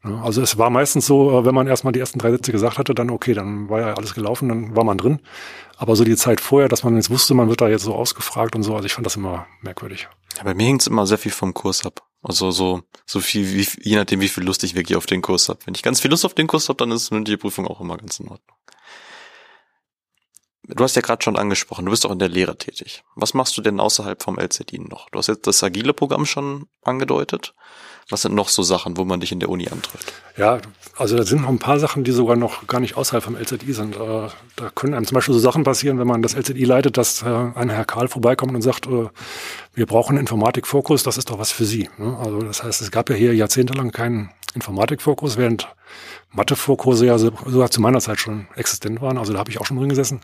Also 0.03 0.43
es 0.43 0.59
war 0.59 0.71
meistens 0.71 1.07
so, 1.07 1.39
äh, 1.39 1.45
wenn 1.45 1.55
man 1.55 1.69
erstmal 1.69 1.93
die 1.93 2.01
ersten 2.01 2.19
drei 2.19 2.31
Sätze 2.33 2.51
gesagt 2.51 2.79
hatte, 2.79 2.95
dann 2.95 3.11
okay, 3.11 3.35
dann 3.35 3.69
war 3.69 3.81
ja 3.81 3.95
alles 3.95 4.15
gelaufen, 4.15 4.49
dann 4.49 4.75
war 4.75 4.85
man 4.85 4.99
drin. 4.99 5.21
Aber 5.77 5.95
so 5.95 6.03
die 6.03 6.17
Zeit 6.17 6.41
vorher, 6.41 6.69
dass 6.69 6.83
man 6.83 6.97
jetzt 6.97 7.11
wusste, 7.11 7.35
man 7.35 7.49
wird 7.49 7.61
da 7.61 7.69
jetzt 7.69 7.85
so 7.85 7.95
ausgefragt 7.95 8.57
und 8.57 8.63
so, 8.63 8.75
also 8.75 8.87
ich 8.87 8.95
fand 8.95 9.07
das 9.07 9.17
immer 9.17 9.47
merkwürdig. 9.61 10.09
Ja, 10.39 10.45
bei 10.45 10.55
mir 10.55 10.65
hängt 10.65 10.81
es 10.81 10.87
immer 10.87 11.07
sehr 11.07 11.19
viel 11.19 11.31
vom 11.31 11.55
Kurs 11.55 11.85
ab. 11.87 12.03
Also 12.23 12.53
so, 12.53 12.83
so 13.05 13.21
viel, 13.21 13.53
wie, 13.55 13.67
je 13.83 13.97
nachdem, 13.97 14.21
wie 14.21 14.29
viel 14.29 14.45
Lust 14.45 14.65
ich 14.65 14.75
wirklich 14.75 14.97
auf 14.97 15.07
den 15.07 15.23
Kurs 15.23 15.49
habe. 15.49 15.61
Wenn 15.67 15.75
ich 15.75 15.83
ganz 15.83 16.01
viel 16.01 16.11
Lust 16.11 16.25
auf 16.25 16.35
den 16.35 16.47
Kurs 16.47 16.69
habe, 16.69 16.79
dann 16.79 16.91
ist 16.91 17.11
mündliche 17.11 17.39
Prüfung 17.39 17.67
auch 17.67 17.81
immer 17.81 17.97
ganz 17.97 18.19
in 18.19 18.29
Ordnung. 18.29 18.57
Du 20.75 20.85
hast 20.85 20.97
ja 20.97 21.03
gerade 21.03 21.23
schon 21.23 21.37
angesprochen, 21.37 21.85
du 21.85 21.91
bist 21.91 22.07
auch 22.07 22.11
in 22.11 22.19
der 22.19 22.29
Lehre 22.29 22.57
tätig. 22.57 23.05
Was 23.15 23.35
machst 23.35 23.57
du 23.57 23.63
denn 23.63 23.81
außerhalb 23.81 24.23
vom 24.23 24.39
LZI 24.39 24.79
noch? 24.79 25.11
Du 25.11 25.19
hast 25.19 25.27
jetzt 25.27 25.47
das 25.47 25.63
agile 25.63 25.93
Programm 25.93 26.27
schon 26.27 26.67
angedeutet. 26.83 27.55
Was 28.11 28.23
sind 28.23 28.35
noch 28.35 28.49
so 28.49 28.63
Sachen, 28.63 28.97
wo 28.97 29.05
man 29.05 29.21
dich 29.21 29.33
in 29.33 29.41
der 29.41 29.49
Uni 29.49 29.69
antrifft? 29.69 30.13
Ja, 30.37 30.59
also 30.97 31.17
da 31.17 31.25
sind 31.25 31.43
noch 31.43 31.49
ein 31.49 31.59
paar 31.59 31.79
Sachen, 31.79 32.05
die 32.05 32.11
sogar 32.11 32.37
noch 32.37 32.67
gar 32.67 32.81
nicht 32.81 32.97
außerhalb 32.97 33.23
vom 33.23 33.37
LZI 33.37 33.73
sind. 33.73 33.97
Äh, 33.97 34.29
da 34.57 34.71
können 34.75 34.95
einem 34.95 35.07
zum 35.07 35.15
Beispiel 35.15 35.35
so 35.35 35.41
Sachen 35.41 35.65
passieren, 35.65 35.99
wenn 35.99 36.07
man 36.07 36.21
das 36.21 36.35
LZI 36.37 36.65
leitet, 36.65 36.97
dass 36.97 37.23
äh, 37.23 37.27
ein 37.27 37.71
Herr 37.71 37.85
Karl 37.85 38.09
vorbeikommt 38.09 38.55
und 38.55 38.63
sagt, 38.63 38.87
äh, 38.87 39.09
wir 39.75 39.87
brauchen 39.87 40.17
Informatikfokus, 40.17 41.03
das 41.05 41.17
ist 41.17 41.31
doch 41.31 41.39
was 41.39 41.53
für 41.53 41.65
Sie. 41.65 41.89
Ne? 41.97 42.17
Also 42.19 42.43
das 42.43 42.63
heißt, 42.63 42.83
es 42.83 42.91
gab 42.91 43.09
ja 43.09 43.17
hier 43.17 43.35
jahrzehntelang 43.35 43.93
keinen 43.93 44.31
Informatikfokus, 44.55 45.37
während 45.37 45.69
Mathevorkurse 46.33 47.07
ja 47.07 47.19
sogar 47.19 47.71
zu 47.71 47.81
meiner 47.81 48.01
Zeit 48.01 48.19
schon 48.19 48.47
existent 48.57 49.01
waren. 49.01 49.19
Also 49.19 49.33
da 49.33 49.39
habe 49.39 49.51
ich 49.51 49.61
auch 49.61 49.67
schon 49.67 49.79
drin 49.79 49.89
gesessen. 49.89 50.21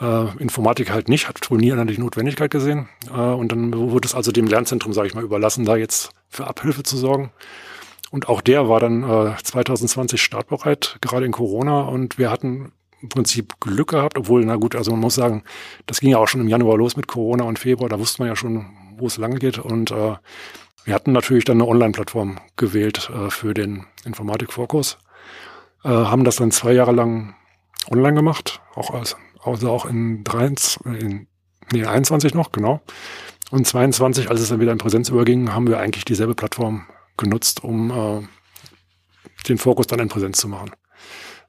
Äh, 0.00 0.36
Informatik 0.38 0.90
halt 0.90 1.08
nicht, 1.08 1.28
hat 1.28 1.50
wohl 1.50 1.58
nie 1.58 1.72
einer 1.72 1.84
die 1.84 1.98
Notwendigkeit 1.98 2.50
gesehen. 2.50 2.88
Äh, 3.10 3.20
und 3.20 3.50
dann 3.52 3.74
wurde 3.74 4.06
es 4.06 4.14
also 4.14 4.32
dem 4.32 4.46
Lernzentrum, 4.46 4.92
sage 4.92 5.08
ich 5.08 5.14
mal, 5.14 5.24
überlassen, 5.24 5.64
da 5.64 5.76
jetzt 5.76 6.10
für 6.28 6.46
Abhilfe 6.46 6.82
zu 6.82 6.96
sorgen. 6.96 7.30
Und 8.10 8.28
auch 8.28 8.40
der 8.40 8.68
war 8.68 8.80
dann 8.80 9.02
äh, 9.02 9.36
2020 9.42 10.22
startbereit, 10.22 10.98
gerade 11.00 11.26
in 11.26 11.32
Corona. 11.32 11.82
Und 11.82 12.18
wir 12.18 12.30
hatten 12.30 12.72
im 13.02 13.08
Prinzip 13.08 13.60
Glück 13.60 13.90
gehabt, 13.90 14.18
obwohl, 14.18 14.44
na 14.44 14.56
gut, 14.56 14.74
also 14.74 14.90
man 14.90 15.00
muss 15.00 15.14
sagen, 15.14 15.44
das 15.86 16.00
ging 16.00 16.10
ja 16.10 16.18
auch 16.18 16.28
schon 16.28 16.40
im 16.40 16.48
Januar 16.48 16.76
los 16.76 16.96
mit 16.96 17.06
Corona 17.06 17.44
und 17.44 17.58
Februar, 17.58 17.88
da 17.88 17.98
wusste 17.98 18.22
man 18.22 18.28
ja 18.28 18.36
schon, 18.36 18.66
wo 18.96 19.06
es 19.06 19.18
lang 19.18 19.38
geht. 19.38 19.58
Und 19.58 19.90
äh, 19.90 20.16
wir 20.84 20.94
hatten 20.94 21.12
natürlich 21.12 21.44
dann 21.44 21.58
eine 21.58 21.68
Online-Plattform 21.68 22.38
gewählt 22.56 23.10
äh, 23.14 23.30
für 23.30 23.54
den 23.54 23.84
Informatikfokus. 24.04 24.98
Äh, 25.84 25.88
haben 25.88 26.24
das 26.24 26.36
dann 26.36 26.50
zwei 26.50 26.72
Jahre 26.72 26.92
lang 26.92 27.34
online 27.90 28.14
gemacht, 28.14 28.60
auch 28.74 28.90
als, 28.90 29.16
also 29.50 29.70
auch 29.70 29.86
in, 29.86 30.24
23, 30.24 30.84
in 31.00 31.26
nee, 31.72 31.84
21 31.84 32.34
noch, 32.34 32.52
genau. 32.52 32.80
Und 33.50 33.66
22, 33.66 34.30
als 34.30 34.40
es 34.40 34.48
dann 34.48 34.60
wieder 34.60 34.72
in 34.72 34.78
Präsenz 34.78 35.08
überging, 35.08 35.52
haben 35.52 35.66
wir 35.66 35.78
eigentlich 35.78 36.04
dieselbe 36.04 36.34
Plattform 36.34 36.86
genutzt, 37.16 37.64
um 37.64 37.90
äh, 37.90 38.26
den 39.48 39.58
Fokus 39.58 39.86
dann 39.86 40.00
in 40.00 40.08
Präsenz 40.08 40.38
zu 40.38 40.48
machen. 40.48 40.70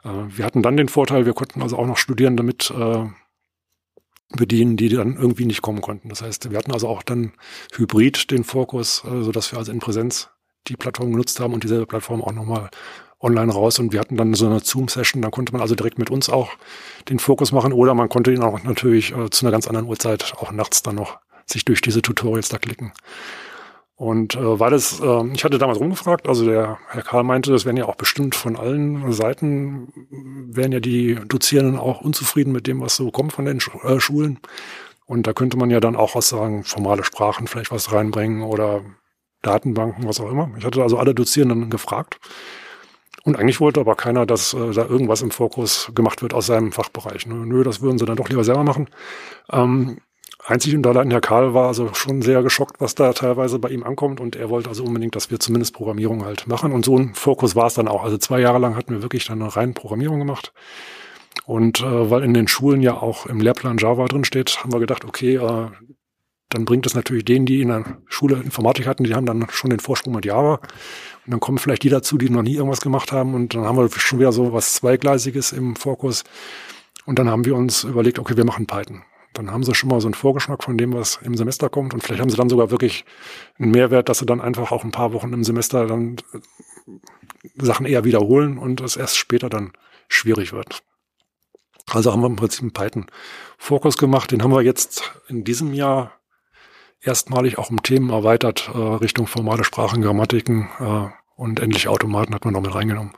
Äh, 0.03 0.09
wir 0.29 0.45
hatten 0.45 0.63
dann 0.63 0.77
den 0.77 0.89
Vorteil, 0.89 1.25
wir 1.25 1.33
konnten 1.33 1.61
also 1.61 1.77
auch 1.77 1.85
noch 1.85 1.97
Studierende 1.97 2.43
damit 2.43 2.71
äh, 2.71 3.07
bedienen, 4.35 4.77
die 4.77 4.89
dann 4.89 5.15
irgendwie 5.15 5.45
nicht 5.45 5.61
kommen 5.61 5.81
konnten. 5.81 6.09
Das 6.09 6.21
heißt, 6.21 6.51
wir 6.51 6.57
hatten 6.57 6.71
also 6.71 6.87
auch 6.87 7.03
dann 7.03 7.33
hybrid 7.75 8.31
den 8.31 8.43
Fokus, 8.43 9.03
äh, 9.05 9.23
so 9.23 9.31
dass 9.31 9.51
wir 9.51 9.59
also 9.59 9.71
in 9.71 9.79
Präsenz 9.79 10.29
die 10.67 10.75
Plattform 10.75 11.11
genutzt 11.11 11.39
haben 11.39 11.53
und 11.53 11.63
dieselbe 11.63 11.85
Plattform 11.85 12.21
auch 12.21 12.33
nochmal 12.33 12.69
online 13.19 13.51
raus 13.51 13.79
und 13.79 13.91
wir 13.91 13.99
hatten 13.99 14.17
dann 14.17 14.33
so 14.33 14.45
eine 14.45 14.59
Zoom-Session, 14.59 15.21
da 15.21 15.29
konnte 15.29 15.51
man 15.51 15.61
also 15.61 15.75
direkt 15.75 15.99
mit 15.99 16.09
uns 16.09 16.29
auch 16.29 16.51
den 17.09 17.19
Fokus 17.19 17.51
machen 17.51 17.73
oder 17.73 17.93
man 17.93 18.09
konnte 18.09 18.31
ihn 18.31 18.43
auch 18.43 18.63
natürlich 18.63 19.13
äh, 19.13 19.29
zu 19.29 19.45
einer 19.45 19.51
ganz 19.51 19.67
anderen 19.67 19.87
Uhrzeit 19.87 20.33
auch 20.37 20.51
nachts 20.51 20.81
dann 20.83 20.95
noch 20.95 21.19
sich 21.45 21.65
durch 21.65 21.81
diese 21.81 22.01
Tutorials 22.01 22.49
da 22.49 22.57
klicken. 22.57 22.93
Und 23.95 24.35
äh, 24.35 24.59
weil 24.59 24.71
es, 24.71 25.01
äh, 25.01 25.27
ich 25.33 25.43
hatte 25.43 25.57
damals 25.57 25.77
rumgefragt, 25.77 26.29
also 26.29 26.45
der 26.45 26.77
Herr 26.87 27.01
Karl 27.01 27.23
meinte, 27.23 27.51
das 27.51 27.65
wären 27.65 27.75
ja 27.75 27.85
auch 27.85 27.95
bestimmt 27.95 28.33
von 28.33 28.55
allen 28.55 29.11
Seiten, 29.11 29.91
wären 30.49 30.71
ja 30.71 30.79
die 30.79 31.15
Dozierenden 31.27 31.77
auch 31.77 31.99
unzufrieden 31.99 32.53
mit 32.53 32.65
dem, 32.65 32.79
was 32.79 32.95
so 32.95 33.11
kommt 33.11 33.33
von 33.33 33.43
den 33.43 33.59
Sch 33.59 33.71
äh, 33.83 33.99
Schulen. 33.99 34.39
Und 35.05 35.27
da 35.27 35.33
könnte 35.33 35.57
man 35.57 35.69
ja 35.69 35.81
dann 35.81 35.97
auch 35.97 36.15
was 36.15 36.29
sagen, 36.29 36.63
formale 36.63 37.03
Sprachen 37.03 37.47
vielleicht 37.47 37.71
was 37.71 37.91
reinbringen 37.91 38.41
oder 38.41 38.85
Datenbanken, 39.41 40.07
was 40.07 40.21
auch 40.21 40.31
immer. 40.31 40.49
Ich 40.57 40.63
hatte 40.63 40.81
also 40.81 40.97
alle 40.97 41.13
Dozierenden 41.13 41.69
gefragt. 41.69 42.19
Und 43.29 43.35
eigentlich 43.35 43.61
wollte 43.61 43.79
aber 43.79 43.93
keiner, 43.93 44.25
dass 44.25 44.55
äh, 44.55 44.71
da 44.73 44.87
irgendwas 44.87 45.21
im 45.21 45.29
Fokus 45.29 45.91
gemacht 45.93 46.23
wird 46.23 46.33
aus 46.33 46.47
seinem 46.47 46.71
Fachbereich. 46.71 47.27
Ne? 47.27 47.35
Nö, 47.35 47.63
das 47.63 47.79
würden 47.79 47.99
sie 47.99 48.05
dann 48.05 48.15
doch 48.15 48.27
lieber 48.27 48.43
selber 48.43 48.63
machen. 48.63 48.89
Ähm, 49.51 49.99
einzig 50.43 50.75
und 50.75 50.87
allein 50.87 51.11
Herr 51.11 51.21
Karl 51.21 51.53
war 51.53 51.67
also 51.67 51.93
schon 51.93 52.23
sehr 52.23 52.41
geschockt, 52.41 52.81
was 52.81 52.95
da 52.95 53.13
teilweise 53.13 53.59
bei 53.59 53.69
ihm 53.69 53.83
ankommt. 53.83 54.19
Und 54.19 54.35
er 54.35 54.49
wollte 54.49 54.69
also 54.69 54.83
unbedingt, 54.83 55.15
dass 55.15 55.29
wir 55.29 55.39
zumindest 55.39 55.75
Programmierung 55.75 56.25
halt 56.25 56.47
machen. 56.47 56.71
Und 56.71 56.85
so 56.85 56.97
ein 56.97 57.13
Fokus 57.13 57.55
war 57.55 57.67
es 57.67 57.75
dann 57.75 57.87
auch. 57.87 58.03
Also 58.03 58.17
zwei 58.17 58.39
Jahre 58.39 58.57
lang 58.57 58.75
hatten 58.75 58.95
wir 58.95 59.03
wirklich 59.03 59.27
dann 59.27 59.43
eine 59.43 59.55
reine 59.55 59.73
Programmierung 59.73 60.17
gemacht. 60.17 60.51
Und 61.45 61.81
äh, 61.81 62.09
weil 62.09 62.23
in 62.23 62.33
den 62.33 62.47
Schulen 62.47 62.81
ja 62.81 62.95
auch 62.99 63.27
im 63.27 63.41
Lehrplan 63.41 63.77
Java 63.77 64.05
drin 64.05 64.25
steht, 64.25 64.63
haben 64.63 64.73
wir 64.73 64.79
gedacht, 64.79 65.05
okay, 65.05 65.35
äh, 65.35 65.67
dann 66.49 66.65
bringt 66.65 66.87
es 66.87 66.95
natürlich 66.95 67.25
denen, 67.25 67.45
die 67.45 67.61
in 67.61 67.67
der 67.67 67.83
Schule 68.07 68.37
Informatik 68.37 68.87
hatten, 68.87 69.03
die 69.03 69.13
haben 69.13 69.27
dann 69.27 69.45
schon 69.51 69.69
den 69.69 69.79
Vorsprung 69.79 70.15
mit 70.15 70.25
Java. 70.25 70.59
Und 71.29 71.33
dann 71.33 71.41
kommen 71.41 71.59
vielleicht 71.59 71.83
die 71.83 71.89
dazu, 71.89 72.17
die 72.17 72.31
noch 72.31 72.41
nie 72.41 72.55
irgendwas 72.55 72.81
gemacht 72.81 73.11
haben. 73.11 73.35
Und 73.35 73.53
dann 73.53 73.63
haben 73.63 73.77
wir 73.77 73.87
schon 73.91 74.17
wieder 74.17 74.31
so 74.31 74.51
was 74.51 74.73
Zweigleisiges 74.73 75.51
im 75.51 75.75
Fokus. 75.75 76.23
Und 77.05 77.19
dann 77.19 77.29
haben 77.29 77.45
wir 77.45 77.55
uns 77.55 77.83
überlegt, 77.83 78.17
okay, 78.17 78.35
wir 78.35 78.45
machen 78.45 78.65
Python. 78.65 79.03
Dann 79.33 79.51
haben 79.51 79.61
sie 79.61 79.75
schon 79.75 79.91
mal 79.91 80.01
so 80.01 80.07
einen 80.07 80.15
Vorgeschmack 80.15 80.63
von 80.63 80.75
dem, 80.75 80.91
was 80.91 81.19
im 81.21 81.37
Semester 81.37 81.69
kommt. 81.69 81.93
Und 81.93 82.01
vielleicht 82.01 82.19
haben 82.19 82.31
sie 82.31 82.35
dann 82.35 82.49
sogar 82.49 82.71
wirklich 82.71 83.05
einen 83.59 83.69
Mehrwert, 83.69 84.09
dass 84.09 84.17
sie 84.17 84.25
dann 84.25 84.41
einfach 84.41 84.71
auch 84.71 84.83
ein 84.83 84.89
paar 84.89 85.13
Wochen 85.13 85.31
im 85.31 85.43
Semester 85.43 85.85
dann 85.85 86.15
Sachen 87.57 87.85
eher 87.85 88.05
wiederholen 88.05 88.57
und 88.57 88.81
es 88.81 88.97
erst 88.97 89.15
später 89.15 89.51
dann 89.51 89.73
schwierig 90.07 90.51
wird. 90.51 90.81
Also 91.91 92.11
haben 92.11 92.21
wir 92.21 92.27
im 92.27 92.37
Prinzip 92.37 92.63
einen 92.63 92.73
Python-Fokus 92.73 93.99
gemacht. 93.99 94.31
Den 94.31 94.41
haben 94.41 94.51
wir 94.51 94.63
jetzt 94.63 95.13
in 95.27 95.43
diesem 95.43 95.75
Jahr 95.75 96.11
erstmalig 97.01 97.59
auch 97.59 97.69
um 97.69 97.83
Themen 97.83 98.09
erweitert, 98.09 98.71
äh, 98.73 98.77
Richtung 98.79 99.27
formale 99.27 99.63
Sprachen, 99.63 100.01
Grammatiken 100.01 100.69
äh, 100.79 101.18
und 101.39 101.61
endlich 101.61 101.87
Automaten 101.87 102.35
hat 102.35 102.43
man 102.43 102.53
noch 102.53 102.61
mit 102.61 102.75
reingenommen. 102.75 103.13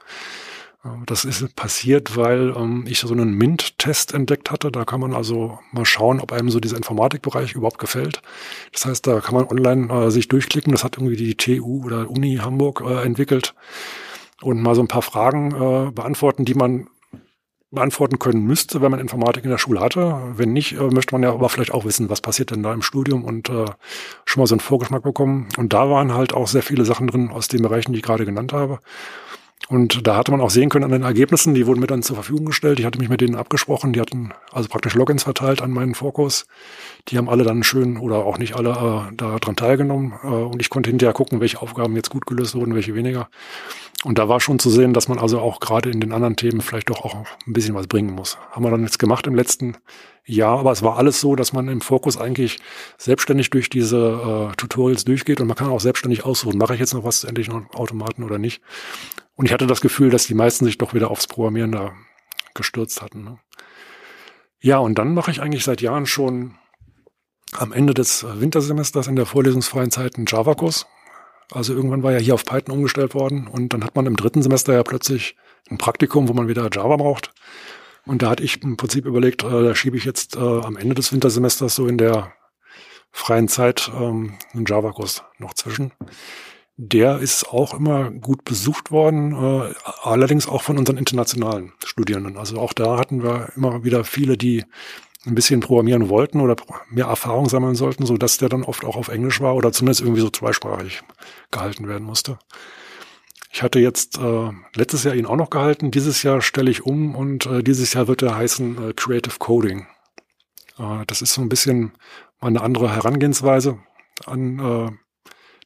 Äh, 0.83 0.89
das 1.07 1.25
ist 1.25 1.55
passiert, 1.55 2.15
weil 2.15 2.53
ähm, 2.55 2.85
ich 2.87 2.99
so 2.99 3.11
einen 3.11 3.35
MINT-Test 3.35 4.13
entdeckt 4.13 4.51
hatte. 4.51 4.71
Da 4.71 4.85
kann 4.85 4.99
man 4.99 5.13
also 5.13 5.59
mal 5.71 5.85
schauen, 5.85 6.19
ob 6.19 6.31
einem 6.31 6.49
so 6.49 6.59
dieser 6.59 6.77
Informatikbereich 6.77 7.53
überhaupt 7.53 7.79
gefällt. 7.79 8.21
Das 8.73 8.85
heißt, 8.85 9.07
da 9.07 9.19
kann 9.21 9.35
man 9.35 9.47
online 9.47 9.91
äh, 9.91 10.11
sich 10.11 10.27
durchklicken. 10.27 10.71
Das 10.71 10.83
hat 10.83 10.97
irgendwie 10.97 11.15
die 11.17 11.35
TU 11.35 11.83
oder 11.83 12.09
Uni 12.09 12.37
Hamburg 12.37 12.81
äh, 12.85 13.03
entwickelt 13.03 13.55
und 14.41 14.61
mal 14.61 14.75
so 14.75 14.81
ein 14.81 14.87
paar 14.87 15.01
Fragen 15.01 15.51
äh, 15.51 15.91
beantworten, 15.91 16.45
die 16.45 16.55
man 16.55 16.87
beantworten 17.71 18.19
können 18.19 18.45
müsste, 18.45 18.81
wenn 18.81 18.91
man 18.91 18.99
Informatik 18.99 19.45
in 19.45 19.49
der 19.49 19.57
Schule 19.57 19.79
hatte. 19.79 20.33
Wenn 20.35 20.53
nicht, 20.53 20.73
äh, 20.73 20.89
möchte 20.89 21.15
man 21.15 21.23
ja 21.23 21.31
aber 21.31 21.49
vielleicht 21.49 21.73
auch 21.73 21.85
wissen, 21.85 22.09
was 22.09 22.21
passiert 22.21 22.51
denn 22.51 22.63
da 22.63 22.73
im 22.73 22.81
Studium 22.81 23.23
und 23.23 23.49
äh, 23.49 23.65
schon 24.25 24.41
mal 24.41 24.47
so 24.47 24.55
einen 24.55 24.59
Vorgeschmack 24.59 25.03
bekommen. 25.03 25.47
Und 25.57 25.73
da 25.73 25.89
waren 25.89 26.13
halt 26.13 26.33
auch 26.33 26.47
sehr 26.47 26.63
viele 26.63 26.85
Sachen 26.85 27.07
drin 27.07 27.29
aus 27.29 27.47
den 27.47 27.61
Bereichen, 27.61 27.93
die 27.93 27.99
ich 27.99 28.03
gerade 28.03 28.25
genannt 28.25 28.53
habe. 28.53 28.79
Und 29.69 30.05
da 30.05 30.17
hatte 30.17 30.31
man 30.31 30.41
auch 30.41 30.49
sehen 30.49 30.67
können 30.69 30.83
an 30.83 30.91
den 30.91 31.03
Ergebnissen, 31.03 31.53
die 31.53 31.65
wurden 31.65 31.79
mir 31.79 31.87
dann 31.87 32.03
zur 32.03 32.15
Verfügung 32.15 32.45
gestellt. 32.45 32.79
Ich 32.79 32.85
hatte 32.85 32.99
mich 32.99 33.07
mit 33.07 33.21
denen 33.21 33.35
abgesprochen, 33.35 33.93
die 33.93 34.01
hatten 34.01 34.33
also 34.51 34.67
praktisch 34.67 34.95
Logins 34.95 35.23
verteilt 35.23 35.61
an 35.61 35.71
meinen 35.71 35.95
Fokus. 35.95 36.45
Die 37.07 37.17
haben 37.17 37.29
alle 37.29 37.45
dann 37.45 37.63
schön 37.63 37.97
oder 37.97 38.17
auch 38.25 38.37
nicht 38.37 38.55
alle 38.55 38.71
äh, 38.71 39.15
daran 39.15 39.55
teilgenommen. 39.55 40.13
Äh, 40.23 40.27
und 40.27 40.59
ich 40.59 40.69
konnte 40.69 40.89
hinterher 40.89 41.13
gucken, 41.13 41.39
welche 41.39 41.61
Aufgaben 41.61 41.95
jetzt 41.95 42.09
gut 42.09 42.25
gelöst 42.25 42.53
wurden, 42.55 42.75
welche 42.75 42.95
weniger. 42.95 43.29
Und 44.03 44.17
da 44.17 44.27
war 44.27 44.39
schon 44.39 44.57
zu 44.57 44.71
sehen, 44.71 44.93
dass 44.93 45.07
man 45.07 45.19
also 45.19 45.39
auch 45.39 45.59
gerade 45.59 45.91
in 45.91 45.99
den 45.99 46.11
anderen 46.11 46.35
Themen 46.35 46.61
vielleicht 46.61 46.89
doch 46.89 47.05
auch 47.05 47.15
ein 47.15 47.53
bisschen 47.53 47.75
was 47.75 47.85
bringen 47.85 48.13
muss. 48.15 48.37
Haben 48.49 48.65
wir 48.65 48.71
dann 48.71 48.83
jetzt 48.83 48.97
gemacht 48.97 49.27
im 49.27 49.35
letzten 49.35 49.77
Jahr, 50.25 50.59
aber 50.59 50.71
es 50.71 50.81
war 50.81 50.97
alles 50.97 51.21
so, 51.21 51.35
dass 51.35 51.53
man 51.53 51.67
im 51.67 51.81
Fokus 51.81 52.17
eigentlich 52.17 52.59
selbstständig 52.97 53.51
durch 53.51 53.69
diese 53.69 54.49
äh, 54.51 54.55
Tutorials 54.55 55.05
durchgeht 55.05 55.39
und 55.39 55.47
man 55.47 55.55
kann 55.55 55.69
auch 55.69 55.79
selbstständig 55.79 56.25
aussuchen, 56.25 56.57
mache 56.57 56.73
ich 56.73 56.79
jetzt 56.79 56.93
noch 56.93 57.03
was 57.03 57.23
endlich 57.23 57.47
noch 57.47 57.61
Automaten 57.75 58.23
oder 58.23 58.39
nicht. 58.39 58.61
Und 59.35 59.45
ich 59.45 59.53
hatte 59.53 59.67
das 59.67 59.81
Gefühl, 59.81 60.09
dass 60.09 60.25
die 60.25 60.33
meisten 60.33 60.65
sich 60.65 60.79
doch 60.79 60.93
wieder 60.95 61.11
aufs 61.11 61.27
Programmieren 61.27 61.71
da 61.71 61.93
gestürzt 62.55 63.01
hatten. 63.03 63.23
Ne? 63.23 63.39
Ja, 64.61 64.79
und 64.79 64.97
dann 64.97 65.13
mache 65.13 65.31
ich 65.31 65.41
eigentlich 65.41 65.63
seit 65.63 65.81
Jahren 65.81 66.05
schon 66.05 66.55
am 67.53 67.71
Ende 67.71 67.93
des 67.93 68.23
Wintersemesters 68.23 69.07
in 69.07 69.15
der 69.15 69.25
vorlesungsfreien 69.25 69.91
Zeit 69.91 70.15
einen 70.15 70.25
Java-Kurs. 70.27 70.87
Also 71.51 71.73
irgendwann 71.73 72.03
war 72.03 72.11
ja 72.11 72.17
hier 72.17 72.33
auf 72.33 72.45
Python 72.45 72.75
umgestellt 72.75 73.13
worden 73.13 73.47
und 73.47 73.73
dann 73.73 73.83
hat 73.83 73.95
man 73.95 74.05
im 74.05 74.15
dritten 74.15 74.41
Semester 74.41 74.73
ja 74.73 74.83
plötzlich 74.83 75.35
ein 75.69 75.77
Praktikum, 75.77 76.27
wo 76.27 76.33
man 76.33 76.47
wieder 76.47 76.69
Java 76.71 76.95
braucht. 76.95 77.31
Und 78.05 78.21
da 78.21 78.29
hatte 78.29 78.43
ich 78.43 78.63
im 78.63 78.77
Prinzip 78.77 79.05
überlegt, 79.05 79.43
äh, 79.43 79.49
da 79.49 79.75
schiebe 79.75 79.97
ich 79.97 80.05
jetzt 80.05 80.35
äh, 80.35 80.39
am 80.39 80.75
Ende 80.75 80.95
des 80.95 81.13
Wintersemesters 81.13 81.75
so 81.75 81.87
in 81.87 81.97
der 81.97 82.33
freien 83.11 83.47
Zeit 83.47 83.91
ähm, 83.93 84.37
einen 84.53 84.65
Java-Kurs 84.65 85.23
noch 85.37 85.53
zwischen. 85.53 85.91
Der 86.77 87.19
ist 87.19 87.49
auch 87.49 87.73
immer 87.75 88.09
gut 88.09 88.43
besucht 88.43 88.89
worden, 88.89 89.33
äh, 89.33 89.73
allerdings 90.01 90.47
auch 90.47 90.63
von 90.63 90.79
unseren 90.79 90.97
internationalen 90.97 91.73
Studierenden. 91.85 92.37
Also 92.37 92.57
auch 92.59 92.73
da 92.73 92.97
hatten 92.97 93.21
wir 93.21 93.49
immer 93.55 93.83
wieder 93.83 94.03
viele, 94.03 94.37
die 94.37 94.63
ein 95.25 95.35
bisschen 95.35 95.59
programmieren 95.59 96.09
wollten 96.09 96.41
oder 96.41 96.55
mehr 96.89 97.05
Erfahrung 97.05 97.47
sammeln 97.47 97.75
sollten, 97.75 98.05
so 98.05 98.17
dass 98.17 98.37
der 98.37 98.49
dann 98.49 98.63
oft 98.63 98.83
auch 98.83 98.95
auf 98.95 99.09
Englisch 99.09 99.39
war 99.39 99.55
oder 99.55 99.71
zumindest 99.71 100.01
irgendwie 100.01 100.21
so 100.21 100.29
zweisprachig 100.29 101.03
gehalten 101.51 101.87
werden 101.87 102.05
musste. 102.05 102.39
Ich 103.53 103.61
hatte 103.61 103.79
jetzt 103.79 104.17
äh, 104.17 104.49
letztes 104.75 105.03
Jahr 105.03 105.13
ihn 105.13 105.25
auch 105.25 105.35
noch 105.35 105.49
gehalten. 105.49 105.91
Dieses 105.91 106.23
Jahr 106.23 106.41
stelle 106.41 106.71
ich 106.71 106.85
um 106.85 107.15
und 107.15 107.45
äh, 107.45 107.61
dieses 107.61 107.93
Jahr 107.93 108.07
wird 108.07 108.21
er 108.21 108.35
heißen 108.35 108.89
äh, 108.89 108.93
Creative 108.93 109.35
Coding. 109.37 109.87
Äh, 110.79 111.05
das 111.05 111.21
ist 111.21 111.33
so 111.33 111.41
ein 111.41 111.49
bisschen 111.49 111.91
mal 112.39 112.47
eine 112.47 112.61
andere 112.61 112.95
Herangehensweise 112.95 113.77
an 114.25 114.59
äh, 114.59 114.91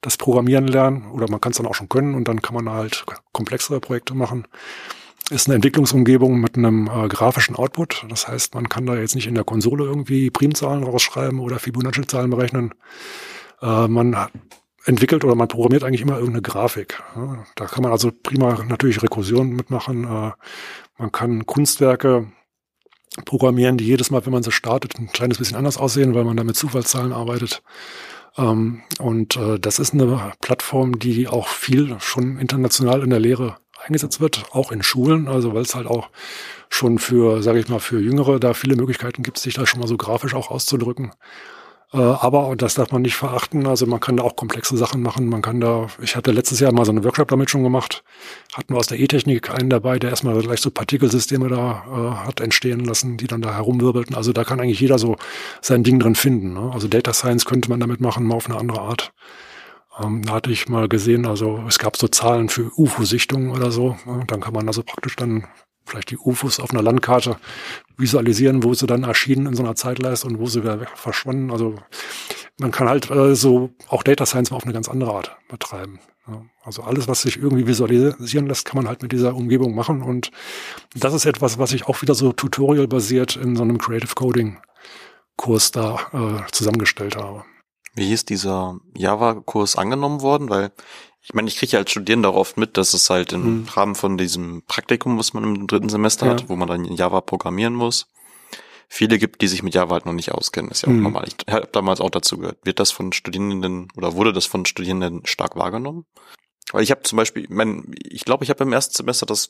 das 0.01 0.17
Programmieren 0.17 0.67
lernen 0.67 1.11
oder 1.11 1.29
man 1.29 1.39
kann 1.39 1.51
es 1.51 1.57
dann 1.57 1.67
auch 1.67 1.75
schon 1.75 1.89
können 1.89 2.15
und 2.15 2.27
dann 2.27 2.41
kann 2.41 2.55
man 2.55 2.69
halt 2.69 3.05
komplexere 3.31 3.79
Projekte 3.79 4.15
machen 4.15 4.47
ist 5.29 5.47
eine 5.47 5.55
Entwicklungsumgebung 5.55 6.39
mit 6.39 6.57
einem 6.57 6.87
äh, 6.87 7.07
grafischen 7.07 7.55
Output. 7.55 8.05
Das 8.09 8.27
heißt, 8.27 8.53
man 8.55 8.69
kann 8.69 8.85
da 8.85 8.95
jetzt 8.95 9.15
nicht 9.15 9.27
in 9.27 9.35
der 9.35 9.43
Konsole 9.43 9.85
irgendwie 9.85 10.29
Primzahlen 10.29 10.83
rausschreiben 10.83 11.39
oder 11.39 11.59
Fibonacci-Zahlen 11.59 12.29
berechnen. 12.29 12.73
Äh, 13.61 13.87
man 13.87 14.15
entwickelt 14.85 15.23
oder 15.23 15.35
man 15.35 15.47
programmiert 15.47 15.83
eigentlich 15.83 16.01
immer 16.01 16.17
irgendeine 16.17 16.43
Grafik. 16.43 17.01
Ja, 17.15 17.43
da 17.55 17.65
kann 17.65 17.83
man 17.83 17.91
also 17.91 18.11
prima 18.11 18.63
natürlich 18.67 19.01
Rekursion 19.01 19.49
mitmachen. 19.49 20.03
Äh, 20.03 20.31
man 20.97 21.11
kann 21.11 21.45
Kunstwerke 21.45 22.27
programmieren, 23.25 23.77
die 23.77 23.85
jedes 23.85 24.11
Mal, 24.11 24.25
wenn 24.25 24.33
man 24.33 24.43
sie 24.43 24.51
startet, 24.51 24.99
ein 24.99 25.11
kleines 25.11 25.37
bisschen 25.37 25.57
anders 25.57 25.77
aussehen, 25.77 26.13
weil 26.13 26.25
man 26.25 26.37
da 26.37 26.43
mit 26.43 26.55
Zufallszahlen 26.55 27.13
arbeitet. 27.13 27.63
Ähm, 28.37 28.81
und 28.99 29.37
äh, 29.37 29.59
das 29.59 29.79
ist 29.79 29.93
eine 29.93 30.33
Plattform, 30.41 30.99
die 30.99 31.27
auch 31.27 31.47
viel 31.47 31.95
schon 31.99 32.37
international 32.37 33.01
in 33.03 33.09
der 33.09 33.19
Lehre 33.19 33.57
eingesetzt 33.85 34.19
wird, 34.19 34.45
auch 34.51 34.71
in 34.71 34.83
Schulen, 34.83 35.27
also 35.27 35.53
weil 35.53 35.63
es 35.63 35.75
halt 35.75 35.87
auch 35.87 36.09
schon 36.69 36.99
für, 36.99 37.41
sage 37.41 37.59
ich 37.59 37.69
mal, 37.69 37.79
für 37.79 37.99
Jüngere 37.99 38.39
da 38.39 38.53
viele 38.53 38.75
Möglichkeiten 38.75 39.23
gibt, 39.23 39.37
sich 39.37 39.53
da 39.53 39.65
schon 39.65 39.79
mal 39.79 39.87
so 39.87 39.97
grafisch 39.97 40.33
auch 40.33 40.51
auszudrücken. 40.51 41.11
Äh, 41.93 41.97
aber, 41.97 42.47
und 42.47 42.61
das 42.61 42.73
darf 42.73 42.91
man 42.91 43.03
nicht 43.03 43.15
verachten, 43.15 43.67
also 43.67 43.85
man 43.85 43.99
kann 43.99 44.17
da 44.17 44.23
auch 44.23 44.35
komplexe 44.35 44.75
Sachen 44.75 45.01
machen. 45.01 45.27
Man 45.27 45.41
kann 45.41 45.61
da, 45.61 45.87
ich 46.01 46.15
hatte 46.15 46.31
letztes 46.31 46.59
Jahr 46.59 46.73
mal 46.73 46.85
so 46.85 46.91
einen 46.91 47.03
Workshop 47.03 47.29
damit 47.29 47.49
schon 47.49 47.63
gemacht, 47.63 48.03
hatten 48.53 48.73
wir 48.73 48.77
aus 48.77 48.87
der 48.87 48.99
E-Technik 48.99 49.49
einen 49.49 49.69
dabei, 49.69 49.99
der 49.99 50.09
erstmal 50.09 50.37
gleich 50.41 50.61
so 50.61 50.71
Partikelsysteme 50.71 51.47
da 51.47 51.85
äh, 51.87 52.27
hat 52.27 52.41
entstehen 52.41 52.83
lassen, 52.83 53.17
die 53.17 53.27
dann 53.27 53.41
da 53.41 53.53
herumwirbelten. 53.53 54.15
Also 54.15 54.33
da 54.33 54.43
kann 54.43 54.59
eigentlich 54.59 54.81
jeder 54.81 54.99
so 54.99 55.15
sein 55.61 55.83
Ding 55.83 55.99
drin 55.99 56.15
finden. 56.15 56.53
Ne? 56.53 56.71
Also 56.73 56.87
Data 56.87 57.13
Science 57.13 57.45
könnte 57.45 57.69
man 57.69 57.79
damit 57.79 58.01
machen, 58.01 58.25
mal 58.25 58.35
auf 58.35 58.49
eine 58.49 58.59
andere 58.59 58.81
Art. 58.81 59.13
Ähm, 60.01 60.23
da 60.23 60.33
hatte 60.33 60.51
ich 60.51 60.67
mal 60.67 60.87
gesehen, 60.87 61.25
also 61.25 61.63
es 61.67 61.79
gab 61.79 61.97
so 61.97 62.07
Zahlen 62.07 62.49
für 62.49 62.71
UFO-Sichtungen 62.77 63.51
oder 63.51 63.71
so. 63.71 63.97
Ja, 64.05 64.23
dann 64.25 64.41
kann 64.41 64.53
man 64.53 64.67
also 64.67 64.83
praktisch 64.83 65.15
dann 65.15 65.47
vielleicht 65.85 66.11
die 66.11 66.17
UFOs 66.17 66.59
auf 66.59 66.71
einer 66.71 66.81
Landkarte 66.81 67.37
visualisieren, 67.97 68.63
wo 68.63 68.73
sie 68.73 68.87
dann 68.87 69.03
erschienen 69.03 69.45
in 69.45 69.55
so 69.55 69.63
einer 69.63 69.75
Zeitleiste 69.75 70.27
und 70.27 70.39
wo 70.39 70.47
sie 70.47 70.63
wieder 70.63 70.79
verschwanden. 70.95 71.51
Also 71.51 71.75
man 72.57 72.71
kann 72.71 72.89
halt 72.89 73.09
äh, 73.11 73.35
so 73.35 73.69
auch 73.87 74.03
Data 74.03 74.25
Science 74.25 74.51
mal 74.51 74.57
auf 74.57 74.63
eine 74.63 74.73
ganz 74.73 74.89
andere 74.89 75.13
Art 75.13 75.37
betreiben. 75.47 75.99
Ja, 76.27 76.43
also 76.63 76.81
alles, 76.81 77.07
was 77.07 77.21
sich 77.21 77.37
irgendwie 77.37 77.67
visualisieren 77.67 78.47
lässt, 78.47 78.65
kann 78.65 78.77
man 78.77 78.87
halt 78.87 79.03
mit 79.03 79.11
dieser 79.11 79.35
Umgebung 79.35 79.75
machen. 79.75 80.01
Und 80.01 80.31
das 80.95 81.13
ist 81.13 81.25
etwas, 81.25 81.59
was 81.59 81.71
ich 81.71 81.87
auch 81.87 82.01
wieder 82.01 82.15
so 82.15 82.33
tutorial-basiert 82.33 83.35
in 83.35 83.55
so 83.55 83.61
einem 83.61 83.77
Creative 83.77 84.15
Coding 84.15 84.57
Kurs 85.37 85.71
da 85.71 85.99
äh, 86.13 86.51
zusammengestellt 86.51 87.15
habe. 87.17 87.43
Wie 87.95 88.11
ist 88.11 88.29
dieser 88.29 88.79
Java-Kurs 88.95 89.77
angenommen 89.77 90.21
worden? 90.21 90.49
Weil 90.49 90.71
ich 91.21 91.33
meine, 91.33 91.47
ich 91.47 91.57
kriege 91.57 91.71
ja 91.73 91.79
als 91.79 91.91
Studierender 91.91 92.29
auch 92.29 92.35
oft 92.35 92.57
mit, 92.57 92.77
dass 92.77 92.93
es 92.93 93.09
halt 93.09 93.33
im 93.33 93.43
hm. 93.43 93.67
Rahmen 93.69 93.95
von 93.95 94.17
diesem 94.17 94.61
Praktikum, 94.67 95.17
was 95.17 95.33
man 95.33 95.43
im 95.43 95.67
dritten 95.67 95.89
Semester 95.89 96.27
ja. 96.27 96.33
hat, 96.33 96.49
wo 96.49 96.55
man 96.55 96.67
dann 96.67 96.85
Java 96.85 97.21
programmieren 97.21 97.73
muss, 97.73 98.07
viele 98.87 99.17
gibt, 99.17 99.41
die 99.41 99.47
sich 99.47 99.63
mit 99.63 99.73
Java 99.73 99.93
halt 99.93 100.05
noch 100.05 100.13
nicht 100.13 100.31
auskennen. 100.31 100.69
ist 100.69 100.83
ja 100.83 100.89
auch 100.89 100.93
hm. 100.93 101.03
normal. 101.03 101.25
Ich 101.27 101.53
habe 101.53 101.69
damals 101.71 102.01
auch 102.01 102.11
dazu 102.11 102.37
gehört. 102.37 102.59
Wird 102.63 102.79
das 102.79 102.91
von 102.91 103.11
Studierenden 103.13 103.87
oder 103.95 104.13
wurde 104.13 104.33
das 104.33 104.45
von 104.45 104.65
Studierenden 104.65 105.25
stark 105.25 105.55
wahrgenommen? 105.55 106.05
Weil 106.71 106.83
ich 106.83 106.91
habe 106.91 107.01
zum 107.03 107.17
Beispiel, 107.17 107.47
mein, 107.49 107.95
ich 108.03 108.25
glaube, 108.25 108.43
ich 108.43 108.49
habe 108.49 108.63
im 108.63 108.73
ersten 108.73 108.95
Semester 108.95 109.25
das 109.25 109.49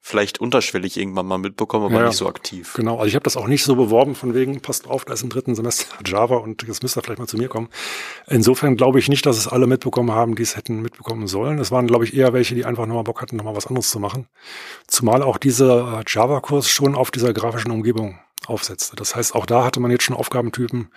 vielleicht 0.00 0.40
unterschwellig 0.40 0.96
irgendwann 0.96 1.26
mal 1.26 1.38
mitbekommen, 1.38 1.86
aber 1.86 2.00
ja, 2.00 2.06
nicht 2.08 2.16
so 2.16 2.26
aktiv. 2.26 2.72
Genau, 2.74 2.96
also 2.96 3.06
ich 3.06 3.14
habe 3.14 3.22
das 3.22 3.36
auch 3.36 3.46
nicht 3.46 3.64
so 3.64 3.76
beworben, 3.76 4.14
von 4.14 4.34
wegen, 4.34 4.60
passt 4.60 4.88
auf, 4.88 5.04
da 5.04 5.12
ist 5.12 5.22
im 5.22 5.28
dritten 5.28 5.54
Semester 5.54 5.86
Java 6.04 6.36
und 6.36 6.62
jetzt 6.66 6.82
müsst 6.82 6.96
ihr 6.96 7.02
vielleicht 7.02 7.18
mal 7.18 7.28
zu 7.28 7.36
mir 7.36 7.48
kommen. 7.48 7.68
Insofern 8.26 8.76
glaube 8.76 8.98
ich 8.98 9.08
nicht, 9.08 9.26
dass 9.26 9.36
es 9.36 9.46
alle 9.46 9.66
mitbekommen 9.66 10.12
haben, 10.12 10.34
die 10.34 10.42
es 10.42 10.56
hätten 10.56 10.80
mitbekommen 10.80 11.26
sollen. 11.26 11.58
Es 11.58 11.70
waren, 11.70 11.86
glaube 11.86 12.04
ich, 12.04 12.14
eher 12.14 12.32
welche, 12.32 12.54
die 12.54 12.64
einfach 12.64 12.86
nochmal 12.86 13.04
Bock 13.04 13.20
hatten, 13.20 13.36
nochmal 13.36 13.56
was 13.56 13.66
anderes 13.66 13.90
zu 13.90 14.00
machen. 14.00 14.26
Zumal 14.86 15.22
auch 15.22 15.36
dieser 15.36 16.00
äh, 16.00 16.04
Java-Kurs 16.06 16.68
schon 16.68 16.94
auf 16.94 17.10
dieser 17.10 17.32
grafischen 17.32 17.70
Umgebung 17.70 18.18
aufsetzte. 18.46 18.96
Das 18.96 19.14
heißt, 19.14 19.34
auch 19.34 19.46
da 19.46 19.64
hatte 19.64 19.80
man 19.80 19.90
jetzt 19.90 20.04
schon 20.04 20.16
Aufgabentypen, 20.16 20.88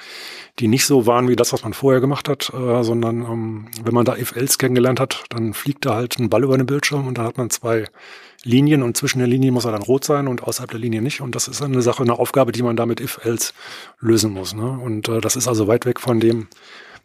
die 0.60 0.67
nicht 0.67 0.86
so 0.86 1.06
waren 1.06 1.27
wie 1.27 1.36
das, 1.36 1.53
was 1.53 1.63
man 1.63 1.73
vorher 1.73 2.01
gemacht 2.01 2.29
hat, 2.29 2.51
äh, 2.53 2.84
sondern 2.84 3.21
ähm, 3.21 3.67
wenn 3.84 3.93
man 3.93 4.06
da 4.06 4.15
if-else 4.15 4.58
kennengelernt 4.58 4.99
hat, 4.99 5.23
dann 5.29 5.53
fliegt 5.53 5.86
da 5.86 5.95
halt 5.95 6.17
ein 6.19 6.29
Ball 6.29 6.43
über 6.43 6.58
den 6.58 6.65
Bildschirm 6.65 7.08
und 7.08 7.17
dann 7.17 7.25
hat 7.25 7.38
man 7.38 7.49
zwei 7.49 7.86
Linien 8.43 8.84
und 8.84 8.97
zwischen 8.97 9.19
der 9.19 9.27
Linie 9.27 9.51
muss 9.51 9.65
er 9.65 9.71
dann 9.71 9.84
rot 9.84 10.03
sein 10.03 10.27
und 10.27 10.43
außerhalb 10.43 10.71
der 10.71 10.79
Linie 10.79 11.01
nicht. 11.01 11.21
Und 11.21 11.36
das 11.36 11.47
ist 11.47 11.62
eine 11.62 11.82
Sache, 11.82 12.03
eine 12.03 12.19
Aufgabe, 12.19 12.51
die 12.51 12.63
man 12.63 12.75
damit 12.75 12.99
if-else 12.99 13.53
lösen 13.99 14.32
muss. 14.32 14.53
Ne? 14.53 14.69
Und 14.69 15.08
äh, 15.08 15.21
das 15.21 15.36
ist 15.36 15.47
also 15.47 15.67
weit 15.67 15.86
weg 15.86 15.99
von 15.99 16.19
dem, 16.19 16.47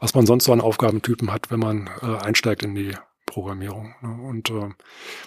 was 0.01 0.15
man 0.15 0.27
sonst 0.27 0.45
so 0.45 0.53
an 0.53 0.61
Aufgabentypen 0.61 1.33
hat, 1.33 1.51
wenn 1.51 1.61
man 1.61 1.91
äh, 2.03 2.25
einsteigt 2.25 2.63
in 2.63 2.75
die 2.75 2.95
Programmierung. 3.29 3.95
Ne? 4.03 4.19
Und 4.29 4.51
äh, 4.51 4.71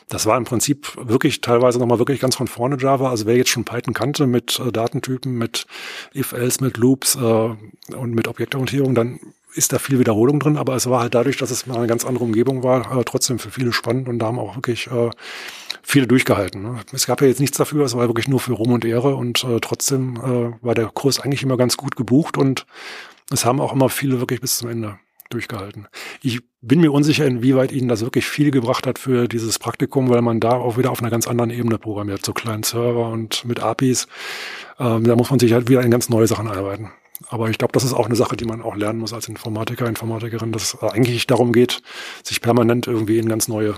das 0.10 0.26
war 0.26 0.38
im 0.38 0.44
Prinzip 0.44 0.98
wirklich 0.98 1.42
teilweise 1.42 1.80
nochmal 1.80 2.00
wirklich 2.00 2.20
ganz 2.20 2.36
von 2.36 2.48
vorne 2.48 2.78
Java. 2.80 3.10
Also 3.10 3.26
wer 3.26 3.38
jetzt 3.38 3.50
schon 3.50 3.66
Python 3.66 3.94
kannte 3.94 4.28
mit 4.28 4.60
äh, 4.60 4.72
Datentypen, 4.72 5.38
mit 5.38 5.66
if-else, 6.14 6.64
mit 6.64 6.78
Loops 6.78 7.16
äh, 7.16 7.20
und 7.20 8.14
mit 8.14 8.28
Objektorientierung, 8.28 8.96
dann 8.96 9.20
ist 9.54 9.74
da 9.74 9.80
viel 9.80 10.00
Wiederholung 10.00 10.40
drin, 10.40 10.58
aber 10.58 10.76
es 10.76 10.90
war 10.90 11.02
halt 11.02 11.14
dadurch, 11.14 11.38
dass 11.38 11.52
es 11.52 11.68
mal 11.68 11.78
eine 11.78 11.88
ganz 11.88 12.06
andere 12.06 12.24
Umgebung 12.24 12.64
war, 12.64 12.98
äh, 12.98 13.04
trotzdem 13.04 13.38
für 13.40 13.52
viele 13.52 13.74
spannend 13.74 14.08
und 14.08 14.20
da 14.20 14.28
haben 14.28 14.40
auch 14.40 14.56
wirklich 14.56 14.88
äh, 14.88 15.10
viele 15.82 16.08
durchgehalten. 16.08 16.62
Ne? 16.62 16.80
Es 16.94 17.06
gab 17.06 17.22
ja 17.22 17.28
jetzt 17.28 17.40
nichts 17.40 17.58
dafür, 17.58 17.84
es 17.84 17.96
war 17.96 18.08
wirklich 18.08 18.28
nur 18.28 18.40
für 18.40 18.54
Ruhm 18.54 18.72
und 18.72 18.86
Ehre 18.86 19.16
und 19.16 19.44
äh, 19.44 19.60
trotzdem 19.60 20.16
äh, 20.16 20.66
war 20.66 20.76
der 20.76 20.88
Kurs 20.88 21.20
eigentlich 21.20 21.44
immer 21.44 21.58
ganz 21.58 21.78
gut 21.78 21.96
gebucht 21.96 22.38
und 22.38 22.66
es 23.30 23.46
haben 23.46 23.60
auch 23.60 23.74
immer 23.74 23.90
viele 23.90 24.20
wirklich 24.20 24.42
bis 24.42 24.58
zum 24.58 24.70
Ende 24.70 25.00
durchgehalten. 25.34 25.88
Ich 26.22 26.42
bin 26.62 26.80
mir 26.82 26.92
unsicher, 26.92 27.26
inwieweit 27.26 27.72
Ihnen 27.72 27.88
das 27.88 28.02
wirklich 28.02 28.26
viel 28.26 28.52
gebracht 28.52 28.86
hat 28.86 29.00
für 29.00 29.28
dieses 29.28 29.60
Praktikum, 29.60 30.10
weil 30.10 30.22
man 30.22 30.40
da 30.40 30.52
auch 30.52 30.78
wieder 30.78 30.92
auf 30.92 31.02
einer 31.02 31.10
ganz 31.10 31.28
anderen 31.28 31.50
Ebene 31.50 31.78
programmiert, 31.78 32.26
so 32.26 32.34
kleinen 32.34 32.64
Server 32.64 33.10
und 33.10 33.46
mit 33.46 33.60
APIs. 33.62 34.08
Ähm, 34.80 35.04
da 35.04 35.16
muss 35.16 35.30
man 35.30 35.40
sich 35.40 35.54
halt 35.54 35.70
wieder 35.70 35.82
in 35.82 35.92
ganz 35.92 36.10
neue 36.10 36.28
Sachen 36.28 36.48
arbeiten. 36.48 36.92
Aber 37.30 37.50
ich 37.50 37.58
glaube, 37.58 37.74
das 37.74 37.84
ist 37.84 37.94
auch 37.94 38.06
eine 38.06 38.16
Sache, 38.16 38.36
die 38.36 38.46
man 38.46 38.62
auch 38.62 38.76
lernen 38.76 39.00
muss 39.00 39.14
als 39.14 39.28
Informatiker, 39.28 39.88
Informatikerin, 39.88 40.52
dass 40.52 40.74
es 40.74 40.82
eigentlich 40.82 41.28
darum 41.28 41.52
geht, 41.54 41.82
sich 42.24 42.42
permanent 42.42 42.88
irgendwie 42.88 43.20
in 43.20 43.30
ganz 43.30 43.48
neue 43.48 43.76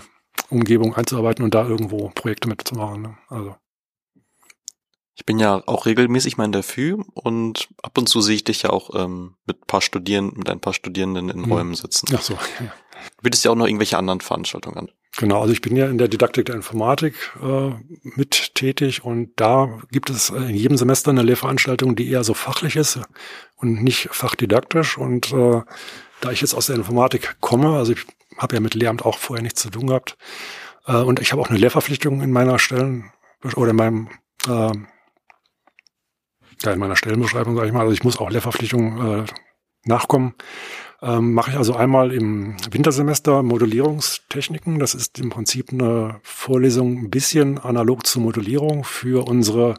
Umgebungen 0.49 0.93
einzuarbeiten 0.95 1.43
und 1.43 1.53
da 1.53 1.67
irgendwo 1.67 2.09
Projekte 2.09 2.47
mitzumachen. 2.47 3.01
Ne? 3.01 3.17
Also. 3.29 3.55
Ich 5.15 5.25
bin 5.25 5.39
ja 5.39 5.61
auch 5.67 5.85
regelmäßig 5.85 6.37
mal 6.37 6.45
in 6.45 6.51
der 6.51 6.63
FÜ 6.63 6.97
und 7.13 7.69
ab 7.81 7.97
und 7.97 8.09
zu 8.09 8.21
sehe 8.21 8.35
ich 8.35 8.43
dich 8.43 8.63
ja 8.63 8.71
auch 8.71 8.89
ähm, 8.95 9.35
mit 9.45 9.67
paar 9.67 9.81
Studierenden, 9.81 10.39
mit 10.39 10.49
ein 10.49 10.59
paar 10.59 10.73
Studierenden 10.73 11.29
in 11.29 11.43
hm. 11.43 11.51
Räumen 11.51 11.75
sitzen. 11.75 12.07
Ach 12.15 12.21
so, 12.21 12.33
ja. 12.33 12.73
Du 13.17 13.23
bietest 13.23 13.45
ja 13.45 13.51
auch 13.51 13.55
noch 13.55 13.67
irgendwelche 13.67 13.97
anderen 13.97 14.21
Veranstaltungen 14.21 14.77
an. 14.77 14.91
Genau, 15.17 15.41
also 15.41 15.53
ich 15.53 15.61
bin 15.61 15.75
ja 15.75 15.87
in 15.87 15.99
der 15.99 16.07
Didaktik 16.07 16.45
der 16.45 16.55
Informatik 16.55 17.13
äh, 17.43 17.71
mit 18.03 18.55
tätig 18.55 19.03
und 19.03 19.33
da 19.35 19.79
gibt 19.91 20.09
es 20.09 20.31
äh, 20.31 20.37
in 20.37 20.55
jedem 20.55 20.77
Semester 20.77 21.11
eine 21.11 21.21
Lehrveranstaltung, 21.21 21.95
die 21.95 22.09
eher 22.09 22.23
so 22.23 22.33
fachlich 22.33 22.75
ist 22.75 22.99
und 23.57 23.83
nicht 23.83 24.09
fachdidaktisch. 24.11 24.97
Und 24.97 25.31
äh, 25.31 25.61
da 26.21 26.31
ich 26.31 26.41
jetzt 26.41 26.55
aus 26.55 26.67
der 26.67 26.77
Informatik 26.77 27.35
komme, 27.41 27.77
also 27.77 27.91
ich 27.91 28.05
habe 28.37 28.55
ja 28.55 28.61
mit 28.61 28.73
Lehramt 28.73 29.05
auch 29.05 29.19
vorher 29.19 29.43
nichts 29.43 29.61
zu 29.61 29.69
tun 29.69 29.87
gehabt, 29.87 30.17
Äh, 30.85 30.97
und 30.97 31.19
ich 31.19 31.31
habe 31.31 31.41
auch 31.41 31.49
eine 31.49 31.59
Lehrverpflichtung 31.59 32.21
in 32.21 32.31
meiner 32.31 32.59
Stellen 32.59 33.11
oder 33.55 33.71
in 33.71 33.75
meinem 33.75 34.09
äh, 34.47 34.71
ja, 36.63 36.73
in 36.73 36.79
meiner 36.79 36.95
Stellenbeschreibung, 36.95 37.55
sage 37.55 37.67
ich 37.67 37.73
mal. 37.73 37.81
Also 37.81 37.93
ich 37.93 38.03
muss 38.03 38.17
auch 38.17 38.29
Lehrverpflichtungen 38.29 39.23
äh, 39.23 39.25
nachkommen. 39.85 40.33
Ähm, 41.01 41.33
mache 41.33 41.51
ich 41.51 41.57
also 41.57 41.75
einmal 41.75 42.13
im 42.13 42.55
Wintersemester 42.71 43.43
Modellierungstechniken. 43.43 44.79
Das 44.79 44.95
ist 44.95 45.19
im 45.19 45.29
Prinzip 45.29 45.73
eine 45.73 46.21
Vorlesung 46.23 46.97
ein 46.97 47.09
bisschen 47.09 47.59
analog 47.59 48.07
zur 48.07 48.21
Modellierung 48.21 48.85
für 48.85 49.27
unsere 49.27 49.75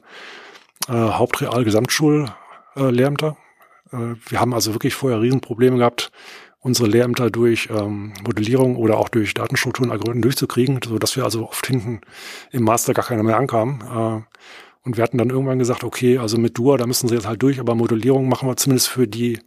äh, 0.88 0.92
Hauptreal-Gesamtschul-Lehrämter. 0.92 3.38
Äh, 3.90 4.16
wir 4.29 4.40
haben 4.40 4.53
also 4.53 4.75
wirklich 4.75 4.94
vorher 4.94 5.23
Riesenprobleme 5.23 5.79
gehabt, 5.79 6.12
unsere 6.61 6.88
Lehrämter 6.88 7.31
durch 7.31 7.70
ähm, 7.70 8.12
Modellierung 8.23 8.77
oder 8.77 8.99
auch 8.99 9.09
durch 9.09 9.33
Datenstrukturen, 9.33 9.90
Algorithmen 9.90 10.20
durchzukriegen, 10.23 10.81
so 10.85 10.99
dass 10.99 11.16
wir 11.16 11.25
also 11.25 11.49
oft 11.49 11.66
hinten 11.66 12.03
im 12.51 12.64
Master 12.64 12.92
gar 12.92 13.07
keiner 13.07 13.23
mehr 13.23 13.38
ankamen. 13.38 13.81
Äh, 13.81 14.20
und 14.85 14.97
wir 14.97 15.05
hatten 15.05 15.18
dann 15.18 15.31
irgendwann 15.31 15.59
gesagt, 15.59 15.83
okay, 15.83 16.18
also 16.18 16.38
mit 16.38 16.59
Dua, 16.59 16.77
da 16.77 16.87
müssen 16.87 17.09
sie 17.09 17.14
jetzt 17.14 17.27
halt 17.27 17.42
durch, 17.42 17.59
aber 17.59 17.75
Modellierung 17.75 18.29
machen 18.29 18.49
wir 18.49 18.57
zumindest 18.57 18.88
für 18.88 19.09
die 19.09 19.38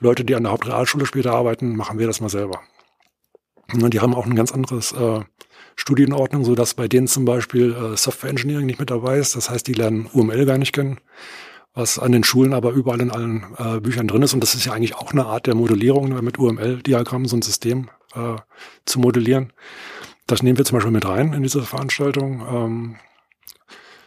Leute, 0.00 0.24
die 0.24 0.34
an 0.34 0.42
der 0.42 0.52
Hauptrealschule 0.52 1.06
später 1.06 1.32
arbeiten, 1.32 1.76
machen 1.76 1.98
wir 1.98 2.06
das 2.06 2.20
mal 2.20 2.28
selber. 2.28 2.60
Und 3.72 3.94
die 3.94 4.00
haben 4.00 4.14
auch 4.14 4.26
ein 4.26 4.34
ganz 4.34 4.52
anderes 4.52 4.92
äh, 4.92 5.20
Studienordnung, 5.76 6.44
so 6.44 6.54
dass 6.54 6.74
bei 6.74 6.88
denen 6.88 7.06
zum 7.06 7.24
Beispiel 7.24 7.72
äh, 7.72 7.96
Software 7.96 8.30
Engineering 8.30 8.66
nicht 8.66 8.80
mit 8.80 8.90
dabei 8.90 9.18
ist. 9.18 9.36
Das 9.36 9.48
heißt, 9.48 9.66
die 9.66 9.72
lernen 9.72 10.08
UML 10.12 10.44
gar 10.44 10.58
nicht 10.58 10.72
kennen, 10.72 10.98
was 11.72 11.98
an 11.98 12.12
den 12.12 12.24
Schulen 12.24 12.52
aber 12.52 12.72
überall 12.72 13.00
in 13.00 13.10
allen 13.10 13.46
äh, 13.58 13.80
Büchern 13.80 14.08
drin 14.08 14.22
ist. 14.22 14.34
Und 14.34 14.40
das 14.40 14.54
ist 14.54 14.64
ja 14.64 14.72
eigentlich 14.72 14.96
auch 14.96 15.12
eine 15.12 15.26
Art 15.26 15.46
der 15.46 15.54
Modellierung, 15.54 16.08
ne, 16.10 16.20
mit 16.20 16.38
UML-Diagrammen 16.38 17.28
so 17.28 17.36
ein 17.36 17.42
System 17.42 17.90
äh, 18.14 18.36
zu 18.84 19.00
modellieren. 19.00 19.52
Das 20.26 20.42
nehmen 20.42 20.58
wir 20.58 20.64
zum 20.64 20.76
Beispiel 20.76 20.92
mit 20.92 21.06
rein 21.06 21.32
in 21.32 21.42
diese 21.42 21.62
Veranstaltung, 21.62 22.42
ähm, 22.50 22.96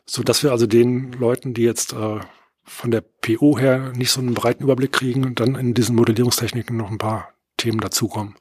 so 0.10 0.24
dass 0.24 0.44
wir 0.44 0.52
also 0.52 0.68
den 0.68 1.12
Leuten, 1.14 1.54
die 1.54 1.64
jetzt 1.64 1.94
äh, 1.94 2.20
von 2.64 2.92
der 2.92 3.02
PO 3.02 3.58
her 3.58 3.94
nicht 3.96 4.12
so 4.12 4.20
einen 4.20 4.34
breiten 4.34 4.64
Überblick 4.64 4.92
kriegen 4.92 5.36
dann 5.36 5.56
in 5.56 5.74
diesen 5.74 5.96
Modellierungstechniken 5.96 6.76
noch 6.76 6.92
ein 6.92 6.98
paar 6.98 7.30
Themen 7.56 7.80
dazukommen. 7.80 8.36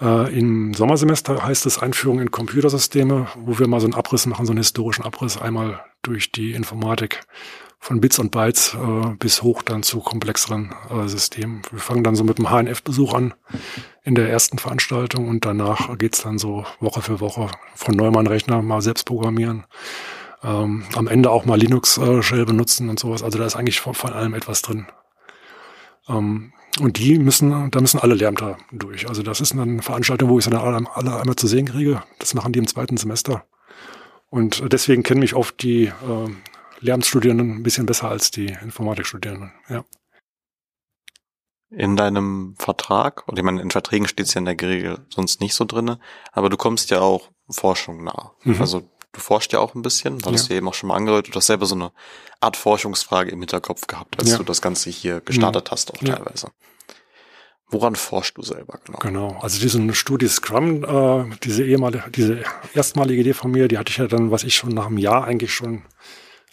Äh, 0.00 0.36
Im 0.36 0.74
Sommersemester 0.74 1.44
heißt 1.44 1.66
es 1.66 1.78
Einführung 1.78 2.20
in 2.20 2.30
Computersysteme, 2.30 3.28
wo 3.36 3.58
wir 3.58 3.68
mal 3.68 3.80
so 3.80 3.86
einen 3.86 3.94
Abriss 3.94 4.26
machen, 4.26 4.46
so 4.46 4.52
einen 4.52 4.58
historischen 4.58 5.04
Abriss, 5.04 5.36
einmal 5.36 5.84
durch 6.02 6.32
die 6.32 6.52
Informatik 6.52 7.20
von 7.78 8.00
Bits 8.00 8.18
und 8.18 8.30
Bytes 8.30 8.74
äh, 8.74 9.14
bis 9.18 9.42
hoch 9.42 9.62
dann 9.62 9.82
zu 9.82 10.00
komplexeren 10.00 10.74
äh, 10.90 11.06
Systemen. 11.06 11.62
Wir 11.70 11.80
fangen 11.80 12.02
dann 12.02 12.16
so 12.16 12.24
mit 12.24 12.38
dem 12.38 12.48
HNF-Besuch 12.48 13.12
an 13.12 13.34
in 14.02 14.14
der 14.14 14.30
ersten 14.30 14.58
Veranstaltung 14.58 15.28
und 15.28 15.44
danach 15.44 15.96
geht's 15.98 16.22
dann 16.22 16.38
so 16.38 16.64
Woche 16.80 17.02
für 17.02 17.20
Woche 17.20 17.50
von 17.74 17.94
Neumann-Rechner 17.94 18.62
mal 18.62 18.80
selbst 18.80 19.04
programmieren 19.04 19.64
ähm, 20.44 20.84
am 20.94 21.08
Ende 21.08 21.30
auch 21.30 21.44
mal 21.44 21.58
Linux-Shell 21.58 22.42
äh, 22.42 22.44
benutzen 22.44 22.88
und 22.90 22.98
sowas. 22.98 23.22
Also 23.22 23.38
da 23.38 23.46
ist 23.46 23.56
eigentlich 23.56 23.80
von, 23.80 23.94
von 23.94 24.12
allem 24.12 24.34
etwas 24.34 24.62
drin. 24.62 24.86
Ähm, 26.08 26.52
und 26.80 26.98
die 26.98 27.18
müssen, 27.18 27.70
da 27.70 27.80
müssen 27.80 28.00
alle 28.00 28.14
Lehrämter 28.14 28.58
durch. 28.72 29.08
Also 29.08 29.22
das 29.22 29.40
ist 29.40 29.52
eine 29.52 29.80
Veranstaltung, 29.80 30.28
wo 30.28 30.38
ich 30.38 30.44
dann 30.44 30.54
alle, 30.54 30.86
alle 30.94 31.20
einmal 31.20 31.36
zu 31.36 31.46
sehen 31.46 31.66
kriege. 31.66 32.02
Das 32.18 32.34
machen 32.34 32.52
die 32.52 32.58
im 32.58 32.66
zweiten 32.66 32.96
Semester. 32.96 33.46
Und 34.28 34.72
deswegen 34.72 35.04
kennen 35.04 35.20
mich 35.20 35.34
oft 35.34 35.62
die 35.62 35.84
äh, 35.84 36.30
Lehramtsstudierenden 36.80 37.58
ein 37.58 37.62
bisschen 37.62 37.86
besser 37.86 38.08
als 38.08 38.30
die 38.30 38.46
Informatikstudierenden. 38.46 39.52
Ja. 39.68 39.84
In 41.70 41.96
deinem 41.96 42.54
Vertrag, 42.58 43.26
oder 43.28 43.38
ich 43.38 43.44
meine, 43.44 43.62
in 43.62 43.70
Verträgen 43.70 44.06
steht 44.06 44.26
es 44.26 44.34
ja 44.34 44.40
in 44.40 44.44
der 44.44 44.60
Regel 44.60 45.06
sonst 45.08 45.40
nicht 45.40 45.54
so 45.54 45.64
drinne, 45.64 45.98
aber 46.32 46.50
du 46.50 46.56
kommst 46.56 46.90
ja 46.90 47.00
auch 47.00 47.30
Forschung 47.48 48.04
nah. 48.04 48.32
Mhm. 48.42 48.60
Also 48.60 48.88
du 49.14 49.20
forschst 49.20 49.52
ja 49.52 49.60
auch 49.60 49.74
ein 49.74 49.82
bisschen, 49.82 50.24
weil 50.24 50.34
ja. 50.34 50.42
du 50.42 50.54
eben 50.54 50.68
auch 50.68 50.74
schon 50.74 50.88
mal 50.88 50.96
angedeutet, 50.96 51.34
du 51.34 51.38
hast 51.38 51.46
selber 51.46 51.66
so 51.66 51.74
eine 51.74 51.92
Art 52.40 52.56
Forschungsfrage 52.56 53.30
im 53.30 53.40
Hinterkopf 53.40 53.86
gehabt, 53.86 54.18
als 54.18 54.30
ja. 54.30 54.36
du 54.38 54.44
das 54.44 54.60
Ganze 54.60 54.90
hier 54.90 55.20
gestartet 55.20 55.66
mhm. 55.66 55.70
hast 55.70 55.94
auch 55.94 56.02
ja. 56.02 56.16
teilweise. 56.16 56.48
Woran 57.68 57.96
forschst 57.96 58.36
du 58.36 58.42
selber 58.42 58.78
genau? 58.84 58.98
Genau, 58.98 59.38
also 59.40 59.58
diese 59.58 59.94
Studie 59.94 60.28
Scrum, 60.28 60.84
äh, 60.84 61.36
diese 61.42 61.64
ehemalige, 61.64 62.04
diese 62.10 62.44
erstmalige 62.74 63.20
Idee 63.20 63.32
von 63.32 63.50
mir, 63.50 63.68
die 63.68 63.78
hatte 63.78 63.90
ich 63.90 63.96
ja 63.96 64.06
dann, 64.06 64.30
was 64.30 64.44
ich 64.44 64.54
schon 64.54 64.70
nach 64.70 64.86
einem 64.86 64.98
Jahr 64.98 65.24
eigentlich 65.24 65.52
schon 65.52 65.82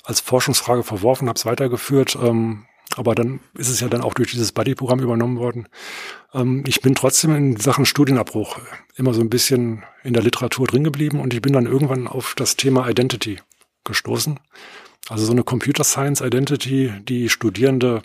als 0.03 0.21
Forschungsfrage 0.21 0.83
verworfen 0.83 1.27
habe, 1.27 1.39
weitergeführt. 1.43 2.17
Ähm, 2.21 2.65
aber 2.97 3.15
dann 3.15 3.39
ist 3.57 3.69
es 3.69 3.79
ja 3.79 3.87
dann 3.87 4.01
auch 4.01 4.13
durch 4.13 4.31
dieses 4.31 4.51
Buddy-Programm 4.51 4.99
übernommen 4.99 5.37
worden. 5.37 5.67
Ähm, 6.33 6.63
ich 6.67 6.81
bin 6.81 6.95
trotzdem 6.95 7.35
in 7.35 7.57
Sachen 7.57 7.85
Studienabbruch 7.85 8.59
immer 8.95 9.13
so 9.13 9.21
ein 9.21 9.29
bisschen 9.29 9.83
in 10.03 10.13
der 10.13 10.23
Literatur 10.23 10.67
drin 10.67 10.83
geblieben 10.83 11.19
und 11.19 11.33
ich 11.33 11.41
bin 11.41 11.53
dann 11.53 11.65
irgendwann 11.65 12.07
auf 12.07 12.33
das 12.35 12.55
Thema 12.55 12.89
Identity 12.89 13.39
gestoßen. 13.83 14.39
Also 15.09 15.25
so 15.25 15.31
eine 15.31 15.43
Computer 15.43 15.83
Science 15.83 16.21
Identity, 16.21 16.93
die 17.07 17.29
Studierende 17.29 18.01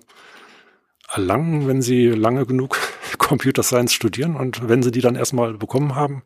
erlangen, 1.12 1.68
wenn 1.68 1.82
sie 1.82 2.08
lange 2.08 2.46
genug 2.46 2.78
Computer 3.18 3.62
Science 3.62 3.92
studieren 3.92 4.36
und 4.36 4.68
wenn 4.68 4.82
sie 4.82 4.90
die 4.90 5.00
dann 5.00 5.16
erstmal 5.16 5.54
bekommen 5.54 5.94
haben, 5.94 6.22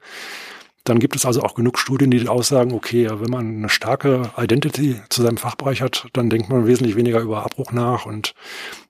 dann 0.84 0.98
gibt 0.98 1.14
es 1.14 1.26
also 1.26 1.42
auch 1.42 1.54
genug 1.54 1.78
Studien, 1.78 2.10
die 2.10 2.26
aussagen, 2.28 2.72
okay, 2.72 3.08
wenn 3.10 3.30
man 3.30 3.56
eine 3.56 3.68
starke 3.68 4.30
Identity 4.36 5.00
zu 5.10 5.22
seinem 5.22 5.36
Fachbereich 5.36 5.82
hat, 5.82 6.08
dann 6.12 6.30
denkt 6.30 6.48
man 6.48 6.66
wesentlich 6.66 6.96
weniger 6.96 7.20
über 7.20 7.44
Abbruch 7.44 7.72
nach 7.72 8.06
und 8.06 8.34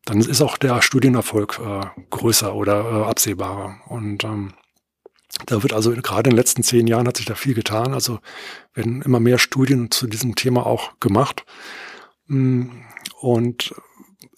dann 0.05 0.21
ist 0.21 0.41
auch 0.41 0.57
der 0.57 0.83
Studienerfolg 0.83 1.61
äh, 1.65 1.87
größer 2.11 2.55
oder 2.55 2.81
äh, 2.81 3.05
absehbarer. 3.05 3.77
Und 3.89 4.25
ähm, 4.25 4.53
da 5.47 5.63
wird 5.63 5.73
also 5.73 5.91
gerade 5.93 6.31
in 6.31 6.35
den 6.35 6.39
letzten 6.39 6.63
zehn 6.63 6.87
Jahren 6.87 7.07
hat 7.07 7.17
sich 7.17 7.27
da 7.27 7.35
viel 7.35 7.55
getan. 7.55 7.93
Also 7.93 8.21
werden 8.75 9.03
immer 9.03 9.21
mehr 9.21 9.39
Studien 9.39 9.91
zu 9.91 10.07
diesem 10.07 10.35
Thema 10.35 10.67
auch 10.67 10.99
gemacht. 11.01 11.45
Mm, 12.27 12.69
und 13.21 13.75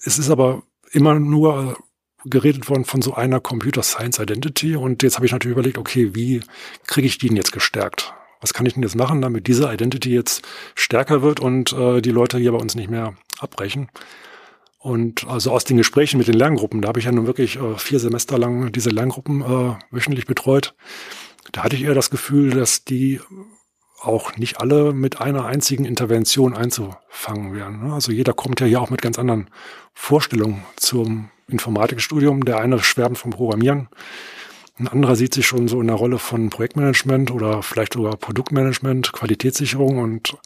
es 0.05 0.19
ist 0.19 0.31
aber 0.31 0.63
immer 0.91 1.19
nur 1.19 1.79
geredet 2.25 2.69
worden 2.69 2.85
von 2.85 3.03
so 3.03 3.15
einer 3.15 3.41
Computer 3.41 3.83
Science 3.83 4.19
Identity 4.19 4.77
und 4.77 5.03
jetzt 5.03 5.17
habe 5.17 5.27
ich 5.27 5.33
natürlich 5.33 5.57
überlegt, 5.57 5.79
okay, 5.79 6.15
wie 6.15 6.41
kriege 6.87 7.07
ich 7.07 7.19
die 7.19 7.29
denn 7.29 7.37
jetzt 7.37 7.53
gestärkt? 7.53 8.15
Was 8.41 8.55
kann 8.55 8.67
ich 8.67 8.75
denn 8.75 8.83
jetzt 8.83 8.97
machen, 8.97 9.23
damit 9.23 9.47
diese 9.47 9.73
Identity 9.73 10.13
jetzt 10.13 10.43
stärker 10.75 11.23
wird 11.23 11.41
und 11.41 11.73
äh, 11.73 12.01
die 12.01 12.11
Leute 12.11 12.39
hier 12.39 12.53
bei 12.53 12.59
uns 12.59 12.75
nicht 12.75 12.91
mehr 12.91 13.15
abbrechen? 13.39 13.89
Und 14.79 15.29
also 15.29 15.53
aus 15.53 15.65
den 15.65 15.77
Gesprächen 15.77 16.19
mit 16.19 16.27
den 16.27 16.35
Lerngruppen, 16.35 16.83
da 16.83 16.89
habe 16.89 16.99
ich 16.99 17.05
ja 17.05 17.13
nun 17.13 17.29
wirklich 17.29 17.57
äh, 17.57 17.79
vier 17.79 18.01
Semester 18.01 18.37
lang 18.37 18.73
diese 18.73 18.91
Lerngruppen 18.91 19.41
äh, 19.43 19.77
wöchentlich 19.93 20.27
betreut. 20.27 20.75
Da 21.53 21.63
hatte 21.63 21.77
ich 21.77 21.85
eher 21.85 21.95
das 21.95 22.11
Gefühl, 22.11 22.51
dass 22.51 22.85
die 22.85 23.21
auch 24.01 24.37
nicht 24.37 24.61
alle 24.61 24.93
mit 24.93 25.21
einer 25.21 25.45
einzigen 25.45 25.85
Intervention 25.85 26.55
einzufangen 26.55 27.55
wären. 27.55 27.87
Ne? 27.87 27.95
Also 27.95 28.11
jeder 28.11 28.33
kommt 28.33 28.61
ja 28.61 28.67
hier 28.67 28.81
auch 28.81 28.91
mit 28.91 29.03
ganz 29.03 29.19
anderen 29.19 29.49
Vorstellungen 29.95 30.65
zum 30.77 31.31
Informatikstudium. 31.53 32.45
Der 32.45 32.59
eine 32.59 32.83
schwärmt 32.83 33.19
vom 33.19 33.31
Programmieren, 33.31 33.89
ein 34.79 34.89
anderer 34.89 35.17
sieht 35.17 35.35
sich 35.35 35.47
schon 35.47 35.69
so 35.69 35.81
in 35.81 35.87
der 35.87 35.97
Rolle 35.97 36.19
von 36.19 36.51
Projektmanagement 36.51 37.31
oder 37.31 37.63
vielleicht 37.63 37.93
sogar 37.93 38.17
Produktmanagement, 38.17 39.13
Qualitätssicherung 39.13 39.99
und 39.99 40.37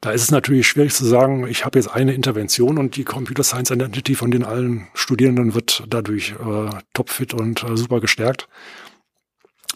da 0.00 0.10
ist 0.10 0.22
es 0.22 0.30
natürlich 0.30 0.68
schwierig 0.68 0.94
zu 0.94 1.04
sagen, 1.04 1.46
ich 1.48 1.64
habe 1.64 1.78
jetzt 1.78 1.88
eine 1.88 2.14
Intervention 2.14 2.78
und 2.78 2.96
die 2.96 3.04
Computer 3.04 3.42
Science 3.42 3.70
Identity 3.70 4.14
von 4.14 4.30
den 4.30 4.44
allen 4.44 4.86
Studierenden 4.94 5.54
wird 5.54 5.84
dadurch 5.88 6.32
äh, 6.32 6.70
topfit 6.92 7.34
und 7.34 7.64
äh, 7.64 7.76
super 7.76 8.00
gestärkt. 8.00 8.48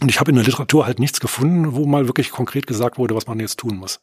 Und 0.01 0.11
ich 0.11 0.21
habe 0.21 0.31
in 0.31 0.37
der 0.37 0.45
Literatur 0.45 0.87
halt 0.87 1.01
nichts 1.01 1.19
gefunden, 1.19 1.75
wo 1.75 1.87
mal 1.87 2.07
wirklich 2.07 2.31
konkret 2.31 2.67
gesagt 2.67 2.99
wurde, 2.99 3.17
was 3.17 3.27
man 3.27 3.41
jetzt 3.41 3.59
tun 3.59 3.77
muss. 3.77 4.01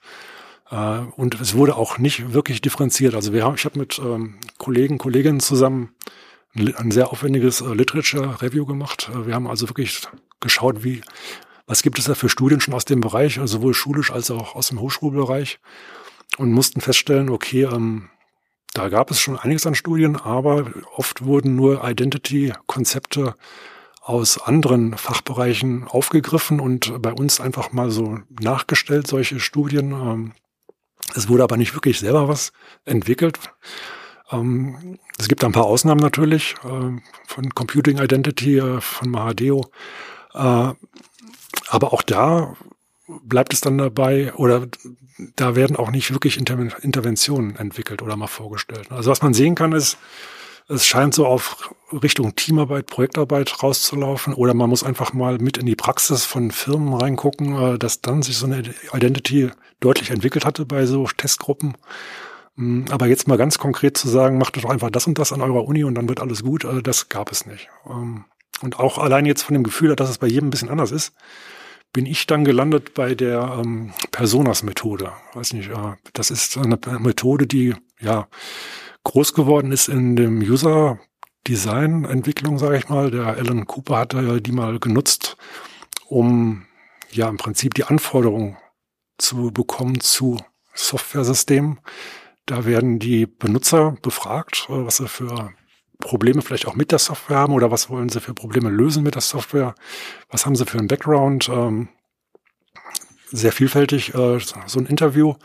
Äh, 0.72 1.00
und 1.16 1.40
es 1.40 1.56
wurde 1.56 1.76
auch 1.76 1.98
nicht 1.98 2.34
wirklich 2.34 2.60
differenziert. 2.60 3.16
Also 3.16 3.32
wir 3.32 3.46
haben, 3.46 3.56
ich 3.56 3.64
habe 3.64 3.80
mit 3.80 3.98
ähm, 4.00 4.36
Kollegen, 4.58 4.98
Kolleginnen 4.98 5.40
zusammen 5.40 5.94
ein, 6.56 6.92
sehr 6.92 7.12
aufwendiges 7.12 7.62
äh, 7.62 7.74
Literature 7.74 8.42
Review 8.42 8.66
gemacht. 8.66 9.10
Äh, 9.14 9.28
wir 9.28 9.36
haben 9.36 9.48
also 9.48 9.70
wirklich 9.70 10.02
geschaut, 10.40 10.84
wie, 10.84 11.02
was 11.68 11.82
gibt 11.84 12.00
es 12.00 12.06
da 12.06 12.16
für 12.16 12.30
Studien 12.30 12.62
schon 12.62 12.74
aus 12.74 12.86
dem 12.86 13.02
Bereich, 13.02 13.40
also 13.40 13.58
sowohl 13.58 13.74
schulisch 13.74 14.12
als 14.12 14.32
auch 14.32 14.56
aus 14.56 14.70
dem 14.70 14.80
Hochschulbereich 14.80 15.60
und 16.38 16.52
mussten 16.52 16.82
feststellen, 16.82 17.30
okay, 17.30 17.64
ähm, 17.64 18.10
da 18.74 18.90
gab 18.90 19.10
es 19.10 19.20
schon 19.20 19.38
einiges 19.38 19.66
an 19.66 19.76
Studien, 19.76 20.16
aber 20.16 20.72
oft 20.96 21.24
wurden 21.24 21.56
nur 21.56 21.84
Identity-Konzepte 21.88 23.36
aus 24.02 24.42
anderen 24.42 24.98
Fachbereichen 24.98 25.88
aufgegriffen 25.88 26.60
und 26.60 27.02
bei 27.02 27.12
uns 27.12 27.40
einfach 27.40 27.72
mal 27.72 27.92
so 27.92 28.20
nachgestellt, 28.40 29.08
solche 29.08 29.40
Studien. 29.40 29.92
Ähm, 29.92 30.34
es 31.16 31.30
wurde 31.30 31.44
aber 31.44 31.58
nicht 31.58 31.74
wirklich 31.74 32.00
selber 32.00 32.28
was 32.28 32.52
entwickelt. 32.86 33.40
Ähm, 34.32 35.00
es 35.18 35.28
gibt 35.28 35.44
ein 35.44 35.52
paar 35.52 35.66
Ausnahmen 35.66 36.02
natürlich 36.02 36.56
äh, 36.64 37.00
von 37.28 37.56
Computing 37.56 37.98
Identity, 37.98 38.58
äh, 38.58 38.82
von 38.82 39.10
Mahadeo. 39.10 39.70
Äh, 40.34 40.74
aber 41.70 41.94
auch 41.94 42.02
da 42.02 42.56
bleibt 43.24 43.54
es 43.54 43.62
dann 43.62 43.78
dabei 43.78 44.34
oder 44.36 44.68
da 45.36 45.56
werden 45.56 45.76
auch 45.76 45.92
nicht 45.92 46.12
wirklich 46.14 46.38
Inter 46.38 46.58
Interventionen 46.84 47.56
entwickelt 47.56 48.02
oder 48.02 48.16
mal 48.16 48.28
vorgestellt. 48.28 48.92
Also 48.92 49.12
was 49.12 49.22
man 49.22 49.34
sehen 49.34 49.56
kann 49.56 49.74
ist, 49.74 49.98
Es 50.72 50.86
scheint 50.86 51.16
so 51.16 51.26
auf 51.26 51.74
Richtung 51.92 52.36
Teamarbeit, 52.36 52.86
Projektarbeit 52.86 53.64
rauszulaufen 53.64 54.36
oder 54.36 54.54
man 54.54 54.70
muss 54.70 54.84
einfach 54.84 55.14
mal 55.14 55.40
mit 55.40 55.58
in 55.58 55.66
die 55.66 55.76
Praxis 55.76 56.26
von 56.26 56.52
Firmen 56.52 56.94
reingucken, 56.94 57.56
äh, 57.56 57.80
dass 57.80 58.02
dann 58.02 58.22
sich 58.22 58.38
so 58.38 58.46
eine 58.46 58.64
Identity 58.94 59.50
deutlich 59.80 60.12
entwickelt 60.12 60.46
hatte 60.46 60.66
bei 60.66 60.86
so 60.86 61.08
Testgruppen. 61.08 61.76
Mm, 62.60 62.84
aber 62.92 63.08
jetzt 63.08 63.30
mal 63.30 63.38
ganz 63.38 63.58
konkret 63.58 63.98
zu 63.98 64.10
sagen, 64.10 64.38
macht 64.38 64.58
doch 64.58 64.70
einfach 64.70 64.90
das 64.90 65.08
und 65.08 65.18
das 65.18 65.32
an 65.32 65.42
eurer 65.42 65.64
Uni 65.66 65.86
und 65.86 65.96
dann 65.96 66.10
wird 66.10 66.20
alles 66.20 66.44
gut, 66.44 66.66
äh, 66.66 66.84
das 66.84 67.08
gab 67.08 67.32
es 67.32 67.46
nicht. 67.46 67.70
Ähm, 67.90 68.26
und 68.62 68.80
auch 68.80 68.98
allein 68.98 69.26
jetzt 69.26 69.44
von 69.44 69.54
dem 69.54 69.64
Gefühl, 69.64 69.96
dass 69.96 70.10
es 70.10 70.18
bei 70.18 70.28
jedem 70.28 70.48
ein 70.48 70.50
bisschen 70.50 70.70
anders 70.70 70.92
ist, 70.92 71.14
bin 71.94 72.06
ich 72.06 72.28
dann 72.28 72.44
gelandet 72.44 72.94
bei 72.94 73.16
der 73.16 73.62
ähm, 73.64 73.94
Personas-Methode. 74.12 75.14
Weiß 75.34 75.54
nicht, 75.54 75.70
äh, 75.70 75.94
das 76.12 76.32
ist 76.32 76.58
eine 76.58 76.78
Methode, 77.00 77.48
die 77.48 77.76
ja 78.02 78.28
groß 79.06 79.34
geworden 79.34 79.72
ist 79.72 79.88
in 79.88 80.18
dem 80.18 80.42
User 80.42 81.00
Design 81.48 82.04
Entwicklung, 82.04 82.60
sage 82.60 82.78
ich 82.78 82.90
mal. 82.90 83.10
Der 83.10 83.28
Alan 83.28 83.68
Cooper 83.68 84.00
hatte 84.00 84.42
die 84.42 84.52
mal 84.52 84.80
genutzt, 84.80 85.38
um 86.08 86.66
ja 87.10 87.30
im 87.30 87.38
Prinzip 87.38 87.74
die 87.76 87.86
Anforderungen 87.86 88.58
zu 89.18 89.52
bekommen 89.52 90.02
zu 90.02 90.38
Software-Systemen. 90.74 91.80
Da 92.50 92.66
werden 92.66 92.98
die 92.98 93.28
Benutzer 93.28 93.96
befragt, 94.02 94.66
äh, 94.70 94.86
was 94.86 94.98
sie 94.98 95.08
für 95.08 95.52
Probleme 96.00 96.42
vielleicht 96.42 96.68
auch 96.68 96.76
mit 96.76 96.92
der 96.92 96.98
Software 96.98 97.38
haben 97.38 97.54
oder 97.54 97.70
was 97.70 97.92
wollen 97.92 98.10
sie 98.10 98.22
für 98.22 98.34
Probleme 98.34 98.70
lösen 98.70 99.04
mit 99.04 99.14
der 99.14 99.22
Software, 99.22 99.76
was 100.32 100.48
haben 100.48 100.56
sie 100.56 100.66
für 100.66 100.80
einen 100.80 100.88
Background. 100.88 101.48
Ähm, 101.50 101.90
sehr 103.28 103.52
vielfältig 103.52 104.16
äh, 104.16 104.40
so 104.66 104.80
ein 104.80 104.88
Interview. 104.88 105.36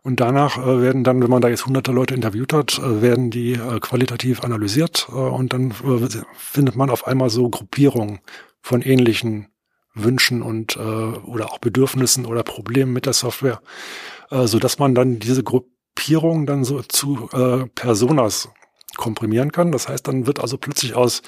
Und 0.00 0.20
danach 0.20 0.56
äh, 0.56 0.80
werden 0.80 1.04
dann, 1.04 1.22
wenn 1.22 1.28
man 1.28 1.42
da 1.42 1.48
jetzt 1.50 1.66
hunderte 1.66 1.92
Leute 1.92 2.14
interviewt 2.14 2.54
hat, 2.54 2.80
werden 2.82 3.30
die 3.30 3.60
qualitativ 3.80 4.42
analysiert 4.42 5.10
und 5.10 5.52
dann 5.52 5.74
findet 6.38 6.76
man 6.76 6.88
auf 6.88 7.06
einmal 7.06 7.28
so 7.28 7.50
Gruppierungen 7.50 8.20
von 8.62 8.80
ähnlichen 8.80 9.48
Wünschen 9.92 10.40
und 10.42 10.76
oder 10.76 11.50
auch 11.50 11.58
Bedürfnissen 11.58 12.24
oder 12.24 12.44
Problemen 12.44 12.92
mit 12.92 13.04
der 13.04 13.14
Software, 13.14 13.60
äh, 14.30 14.46
so 14.46 14.58
dass 14.58 14.78
man 14.78 14.94
dann 14.94 15.18
diese 15.18 15.42
Gruppierung 15.96 16.44
dann 16.44 16.62
so 16.62 16.82
zu 16.82 17.28
äh, 17.32 17.66
Personas 17.74 18.50
komprimieren 18.96 19.50
kann. 19.50 19.72
Das 19.72 19.88
heißt, 19.88 20.06
dann 20.06 20.26
wird 20.26 20.40
also 20.40 20.58
plötzlich 20.58 20.94
aus 20.94 21.22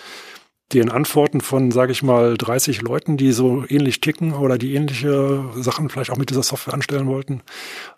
den 0.75 0.91
Antworten 0.91 1.41
von, 1.41 1.71
sage 1.71 1.93
ich 1.93 2.03
mal, 2.03 2.37
30 2.37 2.83
Leuten, 2.83 3.17
die 3.17 3.33
so 3.33 3.65
ähnlich 3.67 4.03
ticken 4.03 4.35
oder 4.35 4.59
die 4.59 4.75
ähnliche 4.75 5.43
Sachen 5.57 5.89
vielleicht 5.89 6.11
auch 6.11 6.19
mit 6.19 6.29
dieser 6.29 6.43
Software 6.43 6.75
anstellen 6.75 7.07
wollten, 7.07 7.41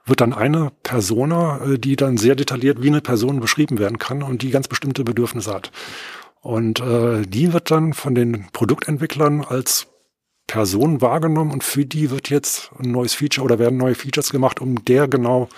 wird 0.06 0.20
dann 0.20 0.32
eine 0.32 0.70
Persona, 0.84 1.60
äh, 1.64 1.78
die 1.78 1.96
dann 1.96 2.16
sehr 2.16 2.36
detailliert 2.36 2.80
wie 2.80 2.88
eine 2.88 3.00
Person 3.00 3.40
beschrieben 3.40 3.80
werden 3.80 3.98
kann 3.98 4.22
und 4.22 4.42
die 4.42 4.50
ganz 4.50 4.68
bestimmte 4.68 5.02
Bedürfnisse 5.02 5.52
hat. 5.52 5.72
Und 6.40 6.80
äh, 6.80 7.22
die 7.22 7.52
wird 7.52 7.72
dann 7.72 7.94
von 7.94 8.14
den 8.14 8.46
Produktentwicklern 8.52 9.44
als 9.44 9.88
Person 10.46 11.00
wahrgenommen 11.00 11.50
und 11.50 11.64
für 11.64 11.84
die 11.84 12.10
wird 12.10 12.30
jetzt 12.30 12.70
ein 12.78 12.92
neues 12.92 13.14
Feature 13.14 13.44
oder 13.44 13.58
werden 13.58 13.76
neue 13.76 13.96
Features 13.96 14.30
gemacht, 14.30 14.60
um 14.60 14.84
der 14.84 15.08
genau 15.08 15.48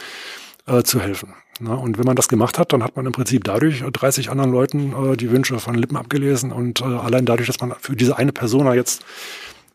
äh, 0.67 0.83
zu 0.83 1.01
helfen. 1.01 1.35
Na, 1.61 1.75
und 1.75 1.99
wenn 1.99 2.07
man 2.07 2.17
das 2.17 2.29
gemacht 2.29 2.59
hat, 2.59 2.73
dann 2.73 2.83
hat 2.83 2.97
man 2.97 3.07
im 3.07 3.13
Prinzip 3.13 3.45
dadurch 3.45 3.83
30 3.83 4.31
anderen 4.31 4.51
Leuten 4.51 5.13
äh, 5.13 5.17
die 5.17 5.31
Wünsche 5.31 5.59
von 5.59 5.75
Lippen 5.75 5.97
abgelesen 5.97 6.51
und 6.51 6.81
äh, 6.81 6.85
allein 6.85 7.25
dadurch, 7.25 7.47
dass 7.47 7.61
man 7.61 7.75
für 7.79 7.95
diese 7.95 8.17
eine 8.17 8.33
Persona 8.33 8.75
jetzt 8.75 9.05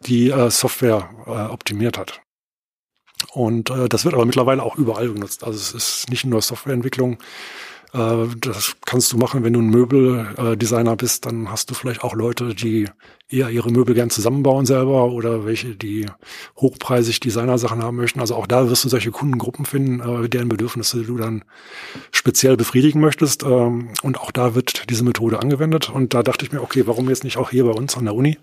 die 0.01 0.29
äh, 0.29 0.49
Software 0.49 1.09
äh, 1.25 1.29
optimiert 1.29 1.97
hat. 1.97 2.21
Und 3.31 3.69
äh, 3.69 3.87
das 3.89 4.05
wird 4.05 4.15
aber 4.15 4.25
mittlerweile 4.25 4.63
auch 4.63 4.75
überall 4.75 5.11
genutzt. 5.11 5.43
Also 5.43 5.57
es 5.57 5.73
ist 5.73 6.09
nicht 6.09 6.25
nur 6.25 6.41
Softwareentwicklung, 6.41 7.17
das 7.93 8.75
kannst 8.85 9.13
du 9.13 9.17
machen, 9.17 9.43
wenn 9.43 9.53
du 9.53 9.61
ein 9.61 9.69
Möbeldesigner 9.69 10.95
bist, 10.95 11.25
dann 11.25 11.49
hast 11.49 11.69
du 11.69 11.73
vielleicht 11.73 12.03
auch 12.03 12.13
Leute, 12.13 12.53
die 12.53 12.87
eher 13.29 13.49
ihre 13.49 13.71
Möbel 13.71 13.93
gern 13.93 14.09
zusammenbauen 14.09 14.65
selber 14.65 15.11
oder 15.11 15.45
welche, 15.45 15.75
die 15.75 16.05
hochpreisig 16.57 17.19
Designersachen 17.19 17.83
haben 17.83 17.97
möchten. 17.97 18.21
Also 18.21 18.35
auch 18.35 18.47
da 18.47 18.69
wirst 18.69 18.85
du 18.85 18.89
solche 18.89 19.11
Kundengruppen 19.11 19.65
finden, 19.65 19.99
äh, 19.99 20.29
deren 20.29 20.47
Bedürfnisse 20.47 21.03
du 21.03 21.17
dann 21.17 21.43
speziell 22.11 22.55
befriedigen 22.55 23.01
möchtest. 23.01 23.43
Ähm, 23.43 23.89
und 24.01 24.19
auch 24.19 24.31
da 24.31 24.55
wird 24.55 24.89
diese 24.89 25.03
Methode 25.03 25.39
angewendet. 25.39 25.89
Und 25.89 26.13
da 26.13 26.23
dachte 26.23 26.45
ich 26.45 26.51
mir, 26.51 26.61
okay, 26.61 26.87
warum 26.87 27.09
jetzt 27.09 27.25
nicht 27.25 27.37
auch 27.37 27.49
hier 27.49 27.65
bei 27.65 27.71
uns 27.71 27.97
an 27.97 28.05
der 28.05 28.15
Uni? 28.15 28.37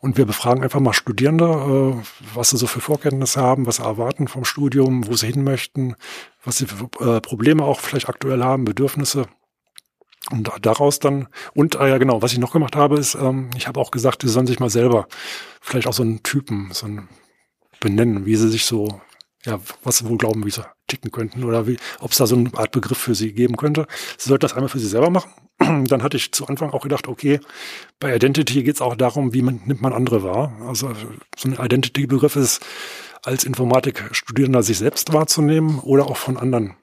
Und 0.00 0.16
wir 0.16 0.24
befragen 0.24 0.62
einfach 0.62 0.80
mal 0.80 0.94
Studierende, 0.94 1.44
äh, 1.44 2.34
was 2.34 2.50
sie 2.50 2.56
so 2.56 2.66
für 2.66 2.80
Vorkenntnisse 2.80 3.40
haben, 3.40 3.66
was 3.66 3.76
sie 3.76 3.84
erwarten 3.84 4.28
vom 4.28 4.44
Studium, 4.44 5.06
wo 5.06 5.14
sie 5.14 5.26
hin 5.26 5.44
möchten, 5.44 5.94
was 6.42 6.56
sie 6.56 6.66
für 6.66 7.16
äh, 7.16 7.20
Probleme 7.20 7.64
auch 7.64 7.80
vielleicht 7.80 8.08
aktuell 8.08 8.42
haben, 8.42 8.64
Bedürfnisse. 8.64 9.26
Und 10.30 10.50
daraus 10.62 11.00
dann, 11.00 11.28
und 11.54 11.74
äh, 11.74 11.88
ja 11.88 11.98
genau, 11.98 12.22
was 12.22 12.32
ich 12.32 12.38
noch 12.38 12.52
gemacht 12.52 12.76
habe, 12.76 12.98
ist, 12.98 13.14
ähm, 13.14 13.50
ich 13.56 13.68
habe 13.68 13.80
auch 13.80 13.90
gesagt, 13.90 14.22
sie 14.22 14.28
sollen 14.28 14.46
sich 14.46 14.60
mal 14.60 14.70
selber 14.70 15.06
vielleicht 15.60 15.86
auch 15.86 15.92
so 15.92 16.02
einen 16.02 16.22
Typen, 16.22 16.70
so 16.72 16.86
einen 16.86 17.08
benennen, 17.80 18.26
wie 18.26 18.36
sie 18.36 18.48
sich 18.48 18.64
so, 18.64 19.00
ja, 19.44 19.60
was 19.82 19.98
sie 19.98 20.08
wohl 20.08 20.18
glauben, 20.18 20.44
wie 20.46 20.50
sie 20.50 20.64
ticken 20.90 21.10
könnten 21.10 21.44
oder 21.44 21.66
wie, 21.66 21.76
ob 22.00 22.12
es 22.12 22.18
da 22.18 22.26
so 22.26 22.36
eine 22.36 22.50
Art 22.54 22.72
Begriff 22.72 22.98
für 22.98 23.14
sie 23.14 23.32
geben 23.32 23.56
könnte. 23.56 23.86
Sie 24.18 24.28
sollten 24.28 24.42
das 24.42 24.54
einmal 24.54 24.68
für 24.68 24.78
sie 24.78 24.88
selber 24.88 25.10
machen 25.10 25.30
dann 25.88 26.02
hatte 26.02 26.16
ich 26.16 26.32
zu 26.32 26.46
Anfang 26.46 26.70
auch 26.70 26.82
gedacht, 26.82 27.06
okay, 27.06 27.40
bei 27.98 28.14
Identity 28.14 28.62
geht 28.62 28.76
es 28.76 28.80
auch 28.80 28.96
darum, 28.96 29.34
wie 29.34 29.42
man, 29.42 29.60
nimmt 29.66 29.82
man 29.82 29.92
andere 29.92 30.22
wahr. 30.22 30.52
Also 30.66 30.92
so 31.36 31.48
ein 31.48 31.54
Identity-Begriff 31.54 32.36
ist, 32.36 32.60
als 33.22 33.44
Informatikstudierender 33.44 34.62
sich 34.62 34.78
selbst 34.78 35.12
wahrzunehmen 35.12 35.78
oder 35.80 36.06
auch 36.06 36.16
von 36.16 36.38
anderen 36.38 36.76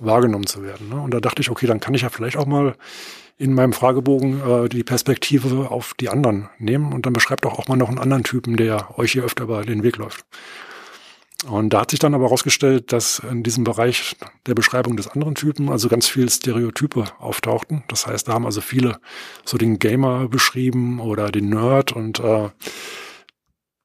wahrgenommen 0.00 0.46
zu 0.46 0.64
werden. 0.64 0.88
Ne? 0.88 1.00
Und 1.00 1.14
da 1.14 1.20
dachte 1.20 1.40
ich, 1.40 1.50
okay, 1.50 1.66
dann 1.66 1.78
kann 1.78 1.94
ich 1.94 2.02
ja 2.02 2.08
vielleicht 2.08 2.36
auch 2.36 2.46
mal 2.46 2.74
in 3.36 3.54
meinem 3.54 3.72
Fragebogen 3.72 4.40
äh, 4.64 4.68
die 4.68 4.82
Perspektive 4.82 5.70
auf 5.70 5.94
die 5.94 6.08
anderen 6.08 6.48
nehmen 6.58 6.92
und 6.92 7.06
dann 7.06 7.12
beschreibt 7.12 7.46
auch, 7.46 7.58
auch 7.58 7.68
mal 7.68 7.76
noch 7.76 7.88
einen 7.88 7.98
anderen 7.98 8.24
Typen, 8.24 8.56
der 8.56 8.98
euch 8.98 9.12
hier 9.12 9.24
öfter 9.24 9.44
über 9.44 9.64
den 9.64 9.84
Weg 9.84 9.96
läuft. 9.96 10.24
Und 11.48 11.70
da 11.70 11.80
hat 11.80 11.90
sich 11.90 12.00
dann 12.00 12.14
aber 12.14 12.24
herausgestellt, 12.24 12.92
dass 12.92 13.18
in 13.18 13.42
diesem 13.42 13.64
Bereich 13.64 14.16
der 14.46 14.54
Beschreibung 14.54 14.96
des 14.96 15.08
anderen 15.08 15.34
Typen 15.34 15.68
also 15.68 15.88
ganz 15.88 16.08
viel 16.08 16.30
Stereotype 16.30 17.04
auftauchten. 17.18 17.84
Das 17.88 18.06
heißt, 18.06 18.28
da 18.28 18.32
haben 18.32 18.46
also 18.46 18.60
viele 18.60 18.98
so 19.44 19.58
den 19.58 19.78
Gamer 19.78 20.28
beschrieben 20.28 21.00
oder 21.00 21.30
den 21.30 21.50
Nerd 21.50 21.92
und 21.92 22.20
äh, 22.20 22.48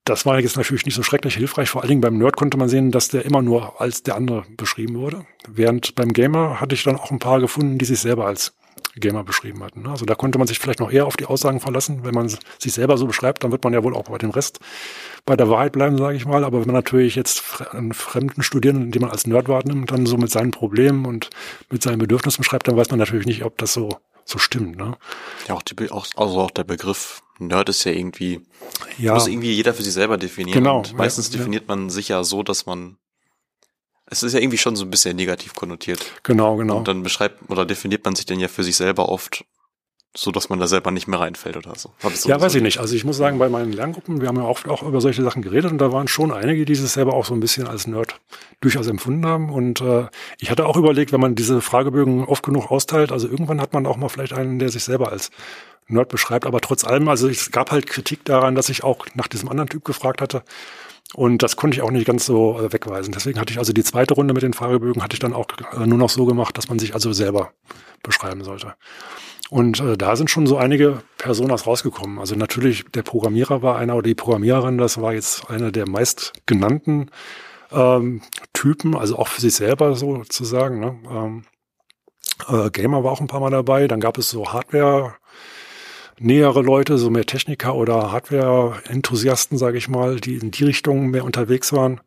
das 0.05 0.25
war 0.25 0.39
jetzt 0.39 0.57
natürlich 0.57 0.85
nicht 0.85 0.95
so 0.95 1.03
schrecklich 1.03 1.35
hilfreich. 1.35 1.69
Vor 1.69 1.81
allen 1.81 1.89
Dingen 1.89 2.01
beim 2.01 2.17
Nerd 2.17 2.35
konnte 2.35 2.57
man 2.57 2.67
sehen, 2.67 2.91
dass 2.91 3.09
der 3.09 3.25
immer 3.25 3.43
nur 3.43 3.79
als 3.79 4.01
der 4.01 4.15
andere 4.15 4.43
beschrieben 4.57 4.95
wurde. 4.95 5.25
Während 5.47 5.93
beim 5.93 6.13
Gamer 6.13 6.59
hatte 6.59 6.73
ich 6.73 6.83
dann 6.83 6.95
auch 6.95 7.11
ein 7.11 7.19
paar 7.19 7.39
gefunden, 7.39 7.77
die 7.77 7.85
sich 7.85 7.99
selber 7.99 8.25
als 8.25 8.53
Gamer 8.95 9.23
beschrieben 9.23 9.63
hatten. 9.63 9.87
Also 9.87 10.05
da 10.05 10.15
konnte 10.15 10.37
man 10.37 10.47
sich 10.47 10.59
vielleicht 10.59 10.79
noch 10.79 10.91
eher 10.91 11.05
auf 11.05 11.17
die 11.17 11.25
Aussagen 11.25 11.59
verlassen. 11.59 12.03
Wenn 12.03 12.13
man 12.13 12.29
sich 12.29 12.73
selber 12.73 12.97
so 12.97 13.07
beschreibt, 13.07 13.43
dann 13.43 13.51
wird 13.51 13.63
man 13.63 13.73
ja 13.73 13.83
wohl 13.83 13.95
auch 13.95 14.03
bei 14.03 14.17
dem 14.17 14.31
Rest 14.31 14.59
bei 15.25 15.35
der 15.35 15.49
Wahrheit 15.49 15.73
bleiben, 15.73 15.97
sage 15.97 16.17
ich 16.17 16.25
mal. 16.25 16.43
Aber 16.43 16.59
wenn 16.59 16.67
man 16.67 16.75
natürlich 16.75 17.15
jetzt 17.15 17.43
einen 17.71 17.93
fremden 17.93 18.43
Studierenden, 18.43 18.91
den 18.91 19.01
man 19.01 19.11
als 19.11 19.27
Nerd 19.27 19.47
wahrnimmt, 19.47 19.91
dann 19.91 20.05
so 20.05 20.17
mit 20.17 20.31
seinen 20.31 20.51
Problemen 20.51 21.05
und 21.05 21.29
mit 21.69 21.83
seinen 21.83 21.99
Bedürfnissen 21.99 22.41
beschreibt, 22.41 22.67
dann 22.67 22.77
weiß 22.77 22.89
man 22.89 22.99
natürlich 22.99 23.25
nicht, 23.25 23.43
ob 23.43 23.57
das 23.57 23.73
so 23.73 23.89
so 24.29 24.37
stimmt. 24.37 24.77
Ne? 24.77 24.95
Ja, 25.47 25.55
auch, 25.55 25.63
die, 25.63 25.89
auch, 25.91 26.05
also 26.15 26.39
auch 26.41 26.51
der 26.51 26.63
Begriff 26.63 27.21
Nerd 27.39 27.69
ist 27.69 27.83
ja 27.85 27.91
irgendwie, 27.91 28.41
ja. 28.97 29.13
muss 29.13 29.27
irgendwie 29.27 29.51
jeder 29.53 29.73
für 29.73 29.81
sich 29.81 29.93
selber 29.93 30.17
definieren. 30.17 30.59
Genau. 30.59 30.79
Und 30.79 30.93
meistens 30.93 31.31
ja, 31.31 31.37
definiert 31.37 31.63
ja. 31.67 31.75
man 31.75 31.89
sich 31.89 32.09
ja 32.09 32.23
so, 32.23 32.43
dass 32.43 32.65
man 32.65 32.97
es 34.09 34.23
ist 34.23 34.33
ja 34.33 34.39
irgendwie 34.39 34.57
schon 34.57 34.75
so 34.75 34.85
ein 34.85 34.89
bisschen 34.89 35.15
negativ 35.15 35.53
konnotiert. 35.55 35.99
Genau, 36.23 36.55
genau. 36.55 36.77
Und 36.77 36.87
dann 36.87 37.03
beschreibt 37.03 37.49
oder 37.49 37.65
definiert 37.65 38.05
man 38.05 38.15
sich 38.15 38.25
dann 38.25 38.39
ja 38.39 38.47
für 38.47 38.63
sich 38.63 38.75
selber 38.75 39.09
oft 39.09 39.45
so, 40.17 40.31
dass 40.31 40.49
man 40.49 40.59
da 40.59 40.65
selber 40.65 40.89
nicht 40.89 41.07
mehr 41.07 41.19
reinfällt 41.19 41.55
oder 41.55 41.75
so. 41.75 41.91
so 42.01 42.29
ja, 42.29 42.41
weiß 42.41 42.55
ich 42.55 42.63
nicht. 42.63 42.79
Also 42.79 42.95
ich 42.95 43.05
muss 43.05 43.17
sagen, 43.17 43.37
bei 43.37 43.47
meinen 43.47 43.71
Lerngruppen, 43.71 44.21
wir 44.21 44.27
haben 44.27 44.37
ja 44.37 44.43
oft 44.43 44.67
auch 44.67 44.81
über 44.81 45.01
solche 45.01 45.21
Sachen 45.21 45.43
geredet 45.43 45.71
und 45.71 45.77
da 45.77 45.91
waren 45.91 46.07
schon 46.07 46.31
einige, 46.31 46.65
die 46.65 46.73
sich 46.73 46.89
selber 46.89 47.13
auch 47.13 47.25
so 47.25 47.35
ein 47.35 47.39
bisschen 47.39 47.67
als 47.67 47.85
Nerd 47.85 48.19
durchaus 48.59 48.87
empfunden 48.87 49.25
haben. 49.27 49.51
Und 49.51 49.81
äh, 49.81 50.07
ich 50.39 50.49
hatte 50.49 50.65
auch 50.65 50.77
überlegt, 50.77 51.11
wenn 51.11 51.21
man 51.21 51.35
diese 51.35 51.61
Fragebögen 51.61 52.25
oft 52.25 52.43
genug 52.43 52.71
austeilt, 52.71 53.11
also 53.11 53.27
irgendwann 53.27 53.61
hat 53.61 53.73
man 53.73 53.85
auch 53.85 53.97
mal 53.97 54.09
vielleicht 54.09 54.33
einen, 54.33 54.57
der 54.57 54.69
sich 54.69 54.83
selber 54.83 55.11
als 55.11 55.29
Nerd 55.87 56.09
beschreibt. 56.09 56.47
Aber 56.47 56.59
trotz 56.59 56.85
allem, 56.85 57.07
also 57.07 57.29
es 57.29 57.51
gab 57.51 57.71
halt 57.71 57.85
Kritik 57.85 58.25
daran, 58.25 58.55
dass 58.55 58.69
ich 58.69 58.83
auch 58.83 59.05
nach 59.13 59.27
diesem 59.27 59.47
anderen 59.47 59.69
Typ 59.69 59.85
gefragt 59.85 60.21
hatte. 60.21 60.43
Und 61.15 61.41
das 61.41 61.55
konnte 61.55 61.75
ich 61.75 61.81
auch 61.81 61.91
nicht 61.91 62.05
ganz 62.05 62.25
so 62.25 62.59
äh, 62.59 62.71
wegweisen. 62.71 63.11
Deswegen 63.13 63.39
hatte 63.39 63.51
ich 63.51 63.59
also 63.59 63.73
die 63.73 63.83
zweite 63.83 64.13
Runde 64.13 64.33
mit 64.33 64.43
den 64.43 64.53
Fragebögen 64.53 65.01
hatte 65.01 65.15
ich 65.15 65.19
dann 65.19 65.33
auch 65.33 65.47
äh, 65.73 65.85
nur 65.87 65.97
noch 65.97 66.09
so 66.09 66.25
gemacht, 66.25 66.57
dass 66.57 66.69
man 66.69 66.77
sich 66.77 66.93
also 66.93 67.13
selber 67.13 67.51
beschreiben 68.03 68.43
sollte. 68.43 68.75
Und 69.49 69.79
äh, 69.79 69.97
da 69.97 70.15
sind 70.15 70.29
schon 70.29 70.45
so 70.45 70.57
einige 70.57 71.01
Personas 71.17 71.65
rausgekommen. 71.65 72.19
Also 72.19 72.35
natürlich 72.35 72.85
der 72.93 73.01
Programmierer 73.01 73.63
war 73.63 73.77
einer 73.77 73.95
oder 73.95 74.07
die 74.07 74.15
Programmiererin, 74.15 74.77
das 74.77 75.01
war 75.01 75.13
jetzt 75.13 75.49
einer 75.49 75.71
der 75.71 75.89
meistgenannten 75.89 77.09
ähm, 77.71 78.21
Typen, 78.53 78.95
also 78.95 79.17
auch 79.17 79.27
für 79.27 79.41
sich 79.41 79.55
selber 79.55 79.95
sozusagen. 79.95 80.79
Ne? 80.79 80.99
Ähm, 81.09 81.43
äh, 82.47 82.69
Gamer 82.69 83.03
war 83.03 83.11
auch 83.11 83.21
ein 83.21 83.27
paar 83.27 83.39
Mal 83.39 83.49
dabei. 83.49 83.87
Dann 83.87 83.99
gab 83.99 84.19
es 84.19 84.29
so 84.29 84.53
Hardware 84.53 85.15
nähere 86.19 86.61
Leute, 86.61 86.97
so 86.97 87.09
mehr 87.09 87.25
Techniker 87.25 87.75
oder 87.75 88.11
Hardware-Enthusiasten, 88.11 89.57
sage 89.57 89.77
ich 89.77 89.87
mal, 89.87 90.19
die 90.19 90.35
in 90.35 90.51
die 90.51 90.63
Richtung 90.63 91.09
mehr 91.09 91.23
unterwegs 91.23 91.73
waren. 91.73 92.01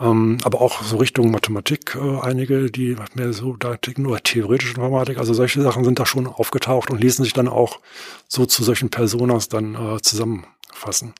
Ähm, 0.00 0.38
aber 0.42 0.60
auch 0.60 0.82
so 0.82 0.96
Richtung 0.96 1.30
Mathematik 1.30 1.94
äh, 1.94 2.20
einige, 2.20 2.70
die 2.70 2.96
mehr 3.14 3.32
so 3.32 3.56
da 3.56 3.76
nur 3.96 4.20
theoretische 4.20 4.74
Informatik, 4.74 5.18
also 5.18 5.34
solche 5.34 5.62
Sachen 5.62 5.84
sind 5.84 6.00
da 6.00 6.06
schon 6.06 6.26
aufgetaucht 6.26 6.90
und 6.90 7.00
ließen 7.00 7.24
sich 7.24 7.32
dann 7.32 7.46
auch 7.46 7.78
so 8.26 8.44
zu 8.44 8.64
solchen 8.64 8.90
Personas 8.90 9.48
dann 9.48 9.74
äh, 9.74 10.00
zusammenfassen. 10.00 11.14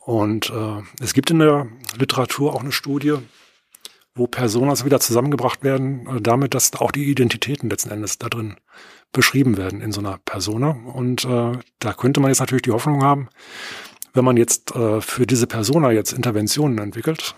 Und 0.00 0.50
äh, 0.50 0.82
es 1.02 1.14
gibt 1.14 1.30
in 1.30 1.40
der 1.40 1.66
Literatur 1.96 2.54
auch 2.54 2.60
eine 2.60 2.72
Studie, 2.72 3.16
wo 4.14 4.26
Personas 4.26 4.84
wieder 4.84 5.00
zusammengebracht 5.00 5.62
werden, 5.62 6.06
äh, 6.06 6.20
damit, 6.20 6.54
dass 6.54 6.74
auch 6.74 6.92
die 6.92 7.10
Identitäten 7.10 7.70
letzten 7.70 7.90
Endes 7.90 8.18
da 8.18 8.28
drin 8.28 8.56
beschrieben 9.12 9.56
werden 9.56 9.80
in 9.80 9.92
so 9.92 10.00
einer 10.00 10.18
Persona. 10.24 10.70
Und 10.70 11.24
äh, 11.24 11.52
da 11.78 11.92
könnte 11.92 12.20
man 12.20 12.30
jetzt 12.30 12.40
natürlich 12.40 12.62
die 12.62 12.72
Hoffnung 12.72 13.02
haben, 13.02 13.28
wenn 14.12 14.24
man 14.24 14.36
jetzt 14.36 14.74
äh, 14.74 15.00
für 15.00 15.26
diese 15.26 15.46
Persona 15.46 15.92
jetzt 15.92 16.12
Interventionen 16.12 16.78
entwickelt, 16.78 17.34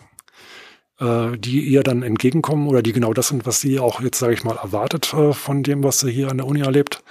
äh, 1.00 1.36
die 1.38 1.60
ihr 1.60 1.82
dann 1.82 2.02
entgegenkommen 2.02 2.68
oder 2.68 2.82
die 2.82 2.92
genau 2.92 3.12
das 3.12 3.28
sind, 3.28 3.46
was 3.46 3.60
sie 3.60 3.78
auch 3.78 4.00
jetzt, 4.00 4.18
sage 4.18 4.34
ich 4.34 4.44
mal, 4.44 4.56
erwartet 4.56 5.12
äh, 5.14 5.32
von 5.32 5.62
dem, 5.62 5.82
was 5.82 6.00
sie 6.00 6.10
hier 6.10 6.30
an 6.30 6.38
der 6.38 6.46
Uni 6.46 6.60
erlebt, 6.60 7.02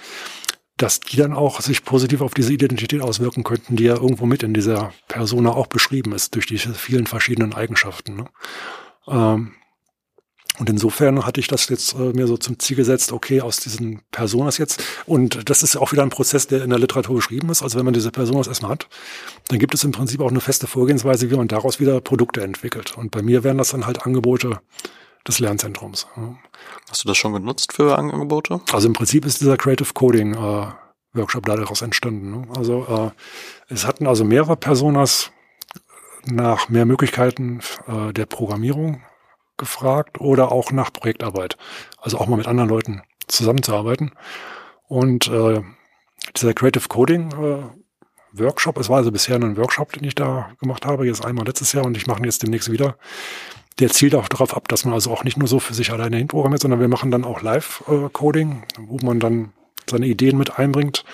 dass 0.76 1.00
die 1.00 1.16
dann 1.16 1.32
auch 1.32 1.60
sich 1.60 1.84
positiv 1.84 2.22
auf 2.22 2.34
diese 2.34 2.52
Identität 2.52 3.02
auswirken 3.02 3.44
könnten, 3.44 3.76
die 3.76 3.84
ja 3.84 3.94
irgendwo 3.94 4.26
mit 4.26 4.42
in 4.42 4.54
dieser 4.54 4.92
Persona 5.06 5.50
auch 5.50 5.66
beschrieben 5.66 6.12
ist, 6.12 6.34
durch 6.34 6.46
diese 6.46 6.74
vielen 6.74 7.06
verschiedenen 7.06 7.54
Eigenschaften. 7.54 8.16
Ne? 8.16 8.24
Ähm, 9.08 9.54
und 10.58 10.68
insofern 10.68 11.24
hatte 11.24 11.40
ich 11.40 11.46
das 11.46 11.68
jetzt 11.70 11.94
äh, 11.94 12.12
mir 12.12 12.26
so 12.26 12.36
zum 12.36 12.58
Ziel 12.58 12.76
gesetzt, 12.76 13.10
okay, 13.12 13.40
aus 13.40 13.58
diesen 13.58 14.02
Personas 14.10 14.58
jetzt, 14.58 14.84
und 15.06 15.48
das 15.48 15.62
ist 15.62 15.74
ja 15.74 15.80
auch 15.80 15.92
wieder 15.92 16.02
ein 16.02 16.10
Prozess, 16.10 16.46
der 16.46 16.62
in 16.62 16.70
der 16.70 16.78
Literatur 16.78 17.16
beschrieben 17.16 17.48
ist. 17.48 17.62
Also 17.62 17.78
wenn 17.78 17.86
man 17.86 17.94
diese 17.94 18.10
Personas 18.10 18.48
erstmal 18.48 18.72
hat, 18.72 18.86
dann 19.48 19.58
gibt 19.58 19.72
es 19.72 19.82
im 19.82 19.92
Prinzip 19.92 20.20
auch 20.20 20.30
eine 20.30 20.42
feste 20.42 20.66
Vorgehensweise, 20.66 21.30
wie 21.30 21.36
man 21.36 21.48
daraus 21.48 21.80
wieder 21.80 22.00
Produkte 22.02 22.42
entwickelt. 22.42 22.96
Und 22.98 23.10
bei 23.10 23.22
mir 23.22 23.44
wären 23.44 23.58
das 23.58 23.70
dann 23.70 23.86
halt 23.86 24.04
Angebote 24.04 24.60
des 25.26 25.38
Lernzentrums. 25.38 26.06
Hast 26.90 27.04
du 27.04 27.08
das 27.08 27.16
schon 27.16 27.32
genutzt 27.32 27.72
für 27.72 27.96
Angebote? 27.96 28.60
Also 28.72 28.88
im 28.88 28.92
Prinzip 28.92 29.24
ist 29.24 29.40
dieser 29.40 29.56
Creative 29.56 29.92
Coding 29.94 30.34
äh, 30.34 30.66
Workshop 31.14 31.46
daraus 31.46 31.82
entstanden. 31.82 32.30
Ne? 32.30 32.46
Also 32.54 33.12
äh, 33.68 33.72
es 33.72 33.86
hatten 33.86 34.06
also 34.06 34.24
mehrere 34.24 34.56
Personas 34.56 35.30
nach 36.26 36.68
mehr 36.68 36.86
Möglichkeiten 36.86 37.60
äh, 37.86 38.12
der 38.12 38.26
Programmierung 38.26 39.02
gefragt 39.56 40.20
oder 40.20 40.52
auch 40.52 40.72
nach 40.72 40.92
Projektarbeit. 40.92 41.56
Also 42.00 42.18
auch 42.18 42.26
mal 42.26 42.36
mit 42.36 42.46
anderen 42.46 42.68
Leuten 42.68 43.02
zusammenzuarbeiten. 43.28 44.12
Und 44.88 45.28
äh, 45.28 45.62
dieser 46.36 46.54
Creative 46.54 46.88
Coding 46.88 47.32
äh, 47.32 47.62
Workshop, 48.32 48.78
es 48.78 48.88
war 48.88 48.98
also 48.98 49.12
bisher 49.12 49.36
ein 49.36 49.56
Workshop, 49.56 49.92
den 49.92 50.04
ich 50.04 50.14
da 50.14 50.50
gemacht 50.60 50.86
habe, 50.86 51.06
jetzt 51.06 51.24
einmal 51.24 51.46
letztes 51.46 51.72
Jahr 51.72 51.84
und 51.84 51.96
ich 51.96 52.06
mache 52.06 52.20
ihn 52.20 52.24
jetzt 52.24 52.42
demnächst 52.42 52.70
wieder. 52.70 52.96
Der 53.78 53.90
zielt 53.90 54.14
auch 54.14 54.28
darauf 54.28 54.56
ab, 54.56 54.68
dass 54.68 54.84
man 54.84 54.94
also 54.94 55.10
auch 55.10 55.24
nicht 55.24 55.36
nur 55.36 55.48
so 55.48 55.58
für 55.58 55.74
sich 55.74 55.92
alleine 55.92 56.16
hinprogrammiert, 56.16 56.60
sondern 56.60 56.80
wir 56.80 56.88
machen 56.88 57.10
dann 57.10 57.24
auch 57.24 57.42
Live-Coding, 57.42 58.64
wo 58.78 58.98
man 59.04 59.18
dann 59.18 59.52
seine 59.90 60.06
Ideen 60.06 60.38
mit 60.38 60.58
einbringt. 60.58 61.04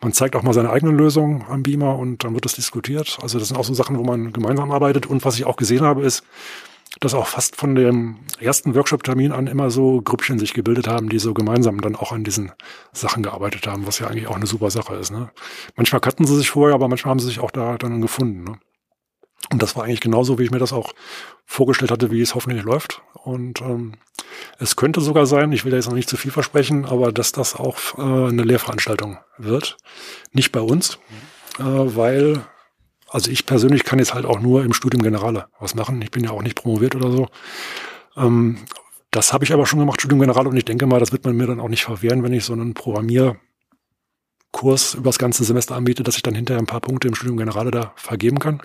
Man 0.00 0.12
zeigt 0.12 0.36
auch 0.36 0.42
mal 0.42 0.54
seine 0.54 0.70
eigenen 0.70 0.96
Lösungen 0.96 1.44
am 1.48 1.62
Beamer 1.62 1.98
und 1.98 2.24
dann 2.24 2.34
wird 2.34 2.44
das 2.44 2.54
diskutiert. 2.54 3.18
Also 3.22 3.38
das 3.38 3.48
sind 3.48 3.56
auch 3.56 3.64
so 3.64 3.74
Sachen, 3.74 3.98
wo 3.98 4.04
man 4.04 4.32
gemeinsam 4.32 4.70
arbeitet. 4.70 5.06
Und 5.06 5.24
was 5.24 5.36
ich 5.36 5.44
auch 5.44 5.56
gesehen 5.56 5.82
habe, 5.82 6.02
ist, 6.02 6.24
dass 6.98 7.14
auch 7.14 7.28
fast 7.28 7.54
von 7.54 7.74
dem 7.76 8.16
ersten 8.40 8.74
Workshop-Termin 8.74 9.30
an 9.30 9.46
immer 9.46 9.70
so 9.70 10.02
Grüppchen 10.02 10.38
sich 10.38 10.54
gebildet 10.54 10.88
haben, 10.88 11.08
die 11.08 11.20
so 11.20 11.32
gemeinsam 11.34 11.80
dann 11.80 11.94
auch 11.94 12.10
an 12.10 12.24
diesen 12.24 12.50
Sachen 12.92 13.22
gearbeitet 13.22 13.66
haben, 13.66 13.86
was 13.86 14.00
ja 14.00 14.08
eigentlich 14.08 14.26
auch 14.26 14.36
eine 14.36 14.46
super 14.46 14.70
Sache 14.70 14.96
ist. 14.96 15.12
Ne? 15.12 15.30
Manchmal 15.76 16.00
kannten 16.00 16.26
sie 16.26 16.36
sich 16.36 16.50
vorher, 16.50 16.74
aber 16.74 16.88
manchmal 16.88 17.10
haben 17.12 17.20
sie 17.20 17.26
sich 17.26 17.38
auch 17.38 17.52
da 17.52 17.78
dann 17.78 18.00
gefunden. 18.00 18.44
Ne? 18.44 18.58
Und 19.52 19.62
das 19.62 19.76
war 19.76 19.84
eigentlich 19.84 20.00
genauso, 20.00 20.38
wie 20.38 20.44
ich 20.44 20.50
mir 20.50 20.58
das 20.58 20.72
auch 20.72 20.92
vorgestellt 21.44 21.90
hatte, 21.90 22.10
wie 22.10 22.20
es 22.20 22.34
hoffentlich 22.34 22.62
läuft. 22.62 23.02
Und 23.24 23.60
ähm, 23.60 23.94
es 24.58 24.76
könnte 24.76 25.00
sogar 25.00 25.26
sein, 25.26 25.52
ich 25.52 25.64
will 25.64 25.72
da 25.72 25.76
jetzt 25.76 25.88
noch 25.88 25.94
nicht 25.94 26.08
zu 26.08 26.16
viel 26.16 26.30
versprechen, 26.30 26.84
aber 26.84 27.12
dass 27.12 27.32
das 27.32 27.56
auch 27.56 27.98
äh, 27.98 28.28
eine 28.28 28.42
Lehrveranstaltung 28.42 29.18
wird. 29.38 29.76
Nicht 30.32 30.52
bei 30.52 30.60
uns, 30.60 30.98
äh, 31.58 31.64
weil 31.64 32.42
also 33.10 33.30
ich 33.30 33.44
persönlich 33.44 33.82
kann 33.82 33.98
jetzt 33.98 34.14
halt 34.14 34.24
auch 34.24 34.38
nur 34.38 34.64
im 34.64 34.72
Studium 34.72 35.02
Generale 35.02 35.46
was 35.58 35.74
machen. 35.74 36.00
Ich 36.00 36.12
bin 36.12 36.22
ja 36.22 36.30
auch 36.30 36.42
nicht 36.42 36.54
promoviert 36.54 36.94
oder 36.94 37.10
so. 37.10 37.28
Ähm, 38.16 38.58
das 39.10 39.32
habe 39.32 39.44
ich 39.44 39.52
aber 39.52 39.66
schon 39.66 39.80
gemacht, 39.80 40.00
Studium 40.00 40.20
Generale, 40.20 40.48
und 40.48 40.56
ich 40.56 40.64
denke 40.64 40.86
mal, 40.86 41.00
das 41.00 41.10
wird 41.10 41.24
man 41.24 41.36
mir 41.36 41.48
dann 41.48 41.58
auch 41.58 41.68
nicht 41.68 41.82
verwehren, 41.82 42.22
wenn 42.22 42.32
ich 42.32 42.44
so 42.44 42.52
einen 42.52 42.74
Programmierkurs 44.52 44.94
übers 44.94 45.18
ganze 45.18 45.44
Semester 45.44 45.76
anbiete, 45.76 46.02
dass 46.02 46.16
ich 46.16 46.22
dann 46.22 46.34
hinterher 46.34 46.60
ein 46.60 46.66
paar 46.66 46.80
Punkte 46.80 47.08
im 47.08 47.14
Studium 47.14 47.36
Generale 47.36 47.70
da 47.70 47.92
vergeben 47.96 48.38
kann. 48.38 48.60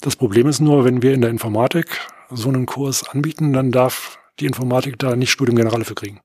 Das 0.00 0.16
Problem 0.16 0.48
ist 0.48 0.60
nur, 0.60 0.84
wenn 0.84 1.02
wir 1.02 1.14
in 1.14 1.20
der 1.20 1.30
Informatik 1.30 2.00
so 2.30 2.48
einen 2.48 2.66
Kurs 2.66 3.08
anbieten, 3.08 3.52
dann 3.52 3.70
darf 3.70 4.18
die 4.40 4.46
Informatik 4.46 4.98
da 4.98 5.16
nicht 5.16 5.30
Studium 5.30 5.56
Generale 5.56 5.84
für 5.84 5.94
kriegen. 5.94 6.20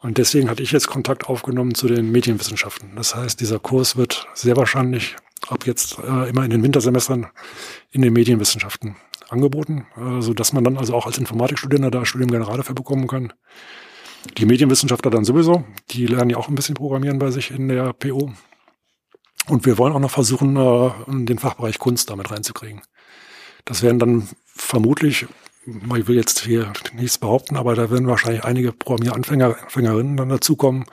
Und 0.00 0.18
deswegen 0.18 0.48
hatte 0.48 0.62
ich 0.62 0.72
jetzt 0.72 0.86
Kontakt 0.86 1.28
aufgenommen 1.28 1.74
zu 1.74 1.86
den 1.86 2.10
Medienwissenschaften. 2.10 2.96
Das 2.96 3.14
heißt, 3.14 3.38
dieser 3.40 3.58
Kurs 3.58 3.96
wird 3.96 4.26
sehr 4.34 4.56
wahrscheinlich 4.56 5.16
ab 5.48 5.66
jetzt 5.66 5.98
äh, 5.98 6.28
immer 6.28 6.44
in 6.44 6.50
den 6.50 6.62
Wintersemestern 6.62 7.26
in 7.90 8.02
den 8.02 8.12
Medienwissenschaften 8.12 8.96
angeboten, 9.28 9.86
äh, 9.96 10.22
so 10.22 10.32
dass 10.32 10.52
man 10.52 10.64
dann 10.64 10.78
also 10.78 10.94
auch 10.94 11.06
als 11.06 11.18
Informatikstudent 11.18 11.94
da 11.94 12.04
Studium 12.06 12.30
Generale 12.30 12.62
für 12.62 12.74
bekommen 12.74 13.06
kann. 13.06 13.32
Die 14.36 14.46
Medienwissenschaftler 14.46 15.10
dann 15.10 15.24
sowieso, 15.24 15.64
die 15.90 16.06
lernen 16.06 16.30
ja 16.30 16.36
auch 16.36 16.48
ein 16.48 16.54
bisschen 16.54 16.74
Programmieren 16.74 17.18
bei 17.18 17.30
sich 17.30 17.50
in 17.50 17.68
der 17.68 17.92
PO. 17.92 18.32
Und 19.48 19.66
wir 19.66 19.78
wollen 19.78 19.92
auch 19.94 20.00
noch 20.00 20.10
versuchen, 20.10 20.56
äh, 20.56 20.90
den 21.24 21.38
Fachbereich 21.38 21.78
Kunst 21.78 22.10
damit 22.10 22.30
reinzukriegen. 22.30 22.82
Das 23.64 23.82
werden 23.82 23.98
dann 23.98 24.28
vermutlich, 24.46 25.26
ich 25.66 26.08
will 26.08 26.16
jetzt 26.16 26.40
hier 26.40 26.72
nichts 26.94 27.18
behaupten, 27.18 27.56
aber 27.56 27.74
da 27.74 27.90
werden 27.90 28.06
wahrscheinlich 28.06 28.44
einige 28.44 28.72
Programmieranfänger, 28.72 29.56
Anfängerinnen 29.62 30.16
dann 30.16 30.28
dazukommen. 30.28 30.84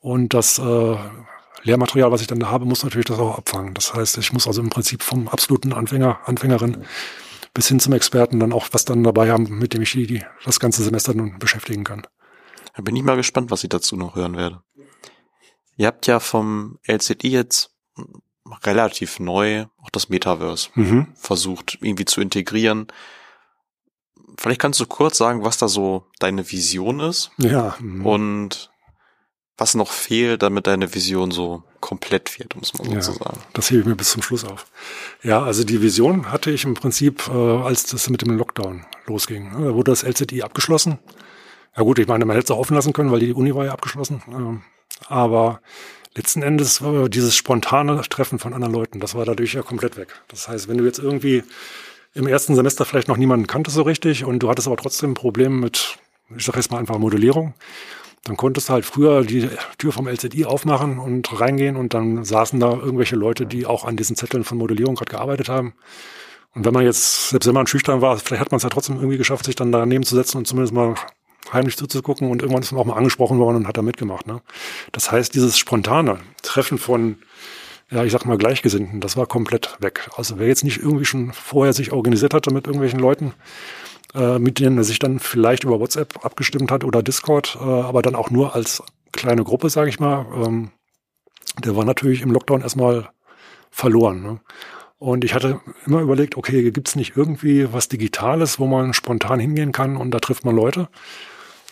Und 0.00 0.34
das 0.34 0.58
äh, 0.58 0.96
Lehrmaterial, 1.62 2.10
was 2.10 2.20
ich 2.20 2.26
dann 2.26 2.40
da 2.40 2.50
habe, 2.50 2.64
muss 2.64 2.84
natürlich 2.84 3.06
das 3.06 3.18
auch 3.18 3.38
abfangen. 3.38 3.74
Das 3.74 3.94
heißt, 3.94 4.18
ich 4.18 4.32
muss 4.32 4.46
also 4.46 4.60
im 4.60 4.70
Prinzip 4.70 5.02
vom 5.02 5.28
absoluten 5.28 5.72
Anfänger, 5.72 6.20
Anfängerin 6.24 6.84
bis 7.54 7.68
hin 7.68 7.80
zum 7.80 7.92
Experten 7.92 8.38
dann 8.38 8.52
auch 8.52 8.68
was 8.72 8.84
dann 8.84 9.02
dabei 9.02 9.30
haben, 9.30 9.58
mit 9.58 9.74
dem 9.74 9.82
ich 9.82 9.92
die, 9.92 10.06
die 10.06 10.22
das 10.44 10.60
ganze 10.60 10.82
Semester 10.82 11.14
nun 11.14 11.38
beschäftigen 11.38 11.84
kann. 11.84 12.06
Da 12.78 12.82
bin 12.82 12.94
ich 12.94 13.02
mal 13.02 13.16
gespannt, 13.16 13.50
was 13.50 13.64
ich 13.64 13.70
dazu 13.70 13.96
noch 13.96 14.14
hören 14.14 14.36
werde. 14.36 14.62
Ihr 15.76 15.88
habt 15.88 16.06
ja 16.06 16.20
vom 16.20 16.78
LZI 16.86 17.26
jetzt 17.26 17.74
relativ 18.62 19.18
neu 19.18 19.66
auch 19.82 19.90
das 19.90 20.10
Metaverse 20.10 20.68
mhm. 20.76 21.08
versucht 21.16 21.78
irgendwie 21.80 22.04
zu 22.04 22.20
integrieren. 22.20 22.86
Vielleicht 24.36 24.60
kannst 24.60 24.78
du 24.78 24.86
kurz 24.86 25.18
sagen, 25.18 25.42
was 25.42 25.58
da 25.58 25.66
so 25.66 26.06
deine 26.20 26.48
Vision 26.52 27.00
ist. 27.00 27.32
Ja. 27.38 27.74
Mhm. 27.80 28.06
Und 28.06 28.70
was 29.56 29.74
noch 29.74 29.90
fehlt, 29.90 30.44
damit 30.44 30.68
deine 30.68 30.94
Vision 30.94 31.32
so 31.32 31.64
komplett 31.80 32.38
wird, 32.38 32.54
um 32.54 32.62
es 32.62 32.74
mal 32.74 32.84
so 32.84 32.92
ja, 32.92 33.00
zu 33.00 33.12
sagen. 33.14 33.40
Das 33.54 33.72
hebe 33.72 33.80
ich 33.80 33.86
mir 33.86 33.96
bis 33.96 34.12
zum 34.12 34.22
Schluss 34.22 34.44
auf. 34.44 34.66
Ja, 35.24 35.42
also 35.42 35.64
die 35.64 35.82
Vision 35.82 36.30
hatte 36.30 36.52
ich 36.52 36.62
im 36.62 36.74
Prinzip, 36.74 37.26
äh, 37.26 37.32
als 37.32 37.86
das 37.86 38.08
mit 38.08 38.22
dem 38.22 38.36
Lockdown 38.38 38.86
losging. 39.06 39.50
Da 39.50 39.74
wurde 39.74 39.90
das 39.90 40.04
LZI 40.04 40.42
abgeschlossen. 40.42 41.00
Ja 41.78 41.84
gut, 41.84 42.00
ich 42.00 42.08
meine, 42.08 42.24
man 42.24 42.34
hätte 42.34 42.46
es 42.46 42.50
auch 42.50 42.58
offen 42.58 42.74
lassen 42.74 42.92
können, 42.92 43.12
weil 43.12 43.20
die 43.20 43.32
Uni 43.32 43.54
war 43.54 43.64
ja 43.64 43.72
abgeschlossen. 43.72 44.20
Ähm, 44.26 44.62
aber 45.06 45.60
letzten 46.16 46.42
Endes 46.42 46.82
war 46.82 47.08
dieses 47.08 47.36
spontane 47.36 48.02
Treffen 48.10 48.40
von 48.40 48.52
anderen 48.52 48.74
Leuten, 48.74 48.98
das 48.98 49.14
war 49.14 49.24
dadurch 49.24 49.54
ja 49.54 49.62
komplett 49.62 49.96
weg. 49.96 50.08
Das 50.26 50.48
heißt, 50.48 50.66
wenn 50.66 50.78
du 50.78 50.84
jetzt 50.84 50.98
irgendwie 50.98 51.44
im 52.14 52.26
ersten 52.26 52.56
Semester 52.56 52.84
vielleicht 52.84 53.06
noch 53.06 53.16
niemanden 53.16 53.46
kanntest 53.46 53.76
so 53.76 53.82
richtig 53.82 54.24
und 54.24 54.40
du 54.40 54.50
hattest 54.50 54.66
aber 54.66 54.76
trotzdem 54.76 55.12
ein 55.12 55.14
Problem 55.14 55.60
mit, 55.60 55.98
ich 56.36 56.44
sage 56.44 56.58
jetzt 56.58 56.72
mal 56.72 56.78
einfach 56.78 56.98
Modellierung, 56.98 57.54
dann 58.24 58.36
konntest 58.36 58.68
du 58.68 58.72
halt 58.72 58.84
früher 58.84 59.22
die 59.22 59.48
Tür 59.78 59.92
vom 59.92 60.08
LZI 60.08 60.46
aufmachen 60.46 60.98
und 60.98 61.40
reingehen 61.40 61.76
und 61.76 61.94
dann 61.94 62.24
saßen 62.24 62.58
da 62.58 62.72
irgendwelche 62.72 63.14
Leute, 63.14 63.46
die 63.46 63.66
auch 63.66 63.84
an 63.84 63.96
diesen 63.96 64.16
Zetteln 64.16 64.42
von 64.42 64.58
Modellierung 64.58 64.96
gerade 64.96 65.12
gearbeitet 65.12 65.48
haben. 65.48 65.74
Und 66.56 66.64
wenn 66.64 66.74
man 66.74 66.84
jetzt, 66.84 67.28
selbst 67.28 67.46
wenn 67.46 67.54
man 67.54 67.68
schüchtern 67.68 68.00
war, 68.00 68.18
vielleicht 68.18 68.40
hat 68.40 68.50
man 68.50 68.56
es 68.56 68.64
ja 68.64 68.68
trotzdem 68.68 68.96
irgendwie 68.96 69.18
geschafft, 69.18 69.44
sich 69.44 69.54
dann 69.54 69.70
daneben 69.70 70.02
zu 70.02 70.16
setzen 70.16 70.38
und 70.38 70.46
zumindest 70.48 70.74
mal 70.74 70.96
heimlich 71.52 71.76
zuzugucken 71.76 72.30
und 72.30 72.42
irgendwann 72.42 72.62
ist 72.62 72.72
man 72.72 72.80
auch 72.80 72.86
mal 72.86 72.96
angesprochen 72.96 73.38
worden 73.38 73.56
und 73.56 73.68
hat 73.68 73.76
da 73.76 73.82
mitgemacht. 73.82 74.26
Ne? 74.26 74.40
Das 74.92 75.10
heißt, 75.10 75.34
dieses 75.34 75.58
spontane 75.58 76.18
Treffen 76.42 76.78
von, 76.78 77.18
ja, 77.90 78.04
ich 78.04 78.12
sag 78.12 78.24
mal 78.24 78.38
Gleichgesinnten, 78.38 79.00
das 79.00 79.16
war 79.16 79.26
komplett 79.26 79.76
weg. 79.80 80.10
Also 80.16 80.38
wer 80.38 80.46
jetzt 80.46 80.64
nicht 80.64 80.78
irgendwie 80.78 81.04
schon 81.04 81.32
vorher 81.32 81.72
sich 81.72 81.92
organisiert 81.92 82.34
hatte 82.34 82.52
mit 82.52 82.66
irgendwelchen 82.66 83.00
Leuten, 83.00 83.32
äh, 84.14 84.38
mit 84.38 84.58
denen 84.58 84.78
er 84.78 84.84
sich 84.84 84.98
dann 84.98 85.18
vielleicht 85.18 85.64
über 85.64 85.80
WhatsApp 85.80 86.24
abgestimmt 86.24 86.70
hat 86.70 86.84
oder 86.84 87.02
Discord, 87.02 87.56
äh, 87.60 87.64
aber 87.64 88.02
dann 88.02 88.14
auch 88.14 88.30
nur 88.30 88.54
als 88.54 88.82
kleine 89.12 89.44
Gruppe, 89.44 89.70
sage 89.70 89.90
ich 89.90 90.00
mal. 90.00 90.26
Ähm, 90.34 90.70
der 91.64 91.76
war 91.76 91.84
natürlich 91.84 92.22
im 92.22 92.30
Lockdown 92.30 92.62
erstmal 92.62 93.08
verloren. 93.70 94.22
Ne? 94.22 94.40
Und 94.98 95.24
ich 95.24 95.34
hatte 95.34 95.60
immer 95.86 96.00
überlegt, 96.00 96.36
okay, 96.36 96.70
gibt's 96.70 96.96
nicht 96.96 97.16
irgendwie 97.16 97.72
was 97.72 97.88
Digitales, 97.88 98.58
wo 98.58 98.66
man 98.66 98.92
spontan 98.92 99.38
hingehen 99.38 99.72
kann 99.72 99.96
und 99.96 100.10
da 100.10 100.18
trifft 100.18 100.44
man 100.44 100.56
Leute? 100.56 100.88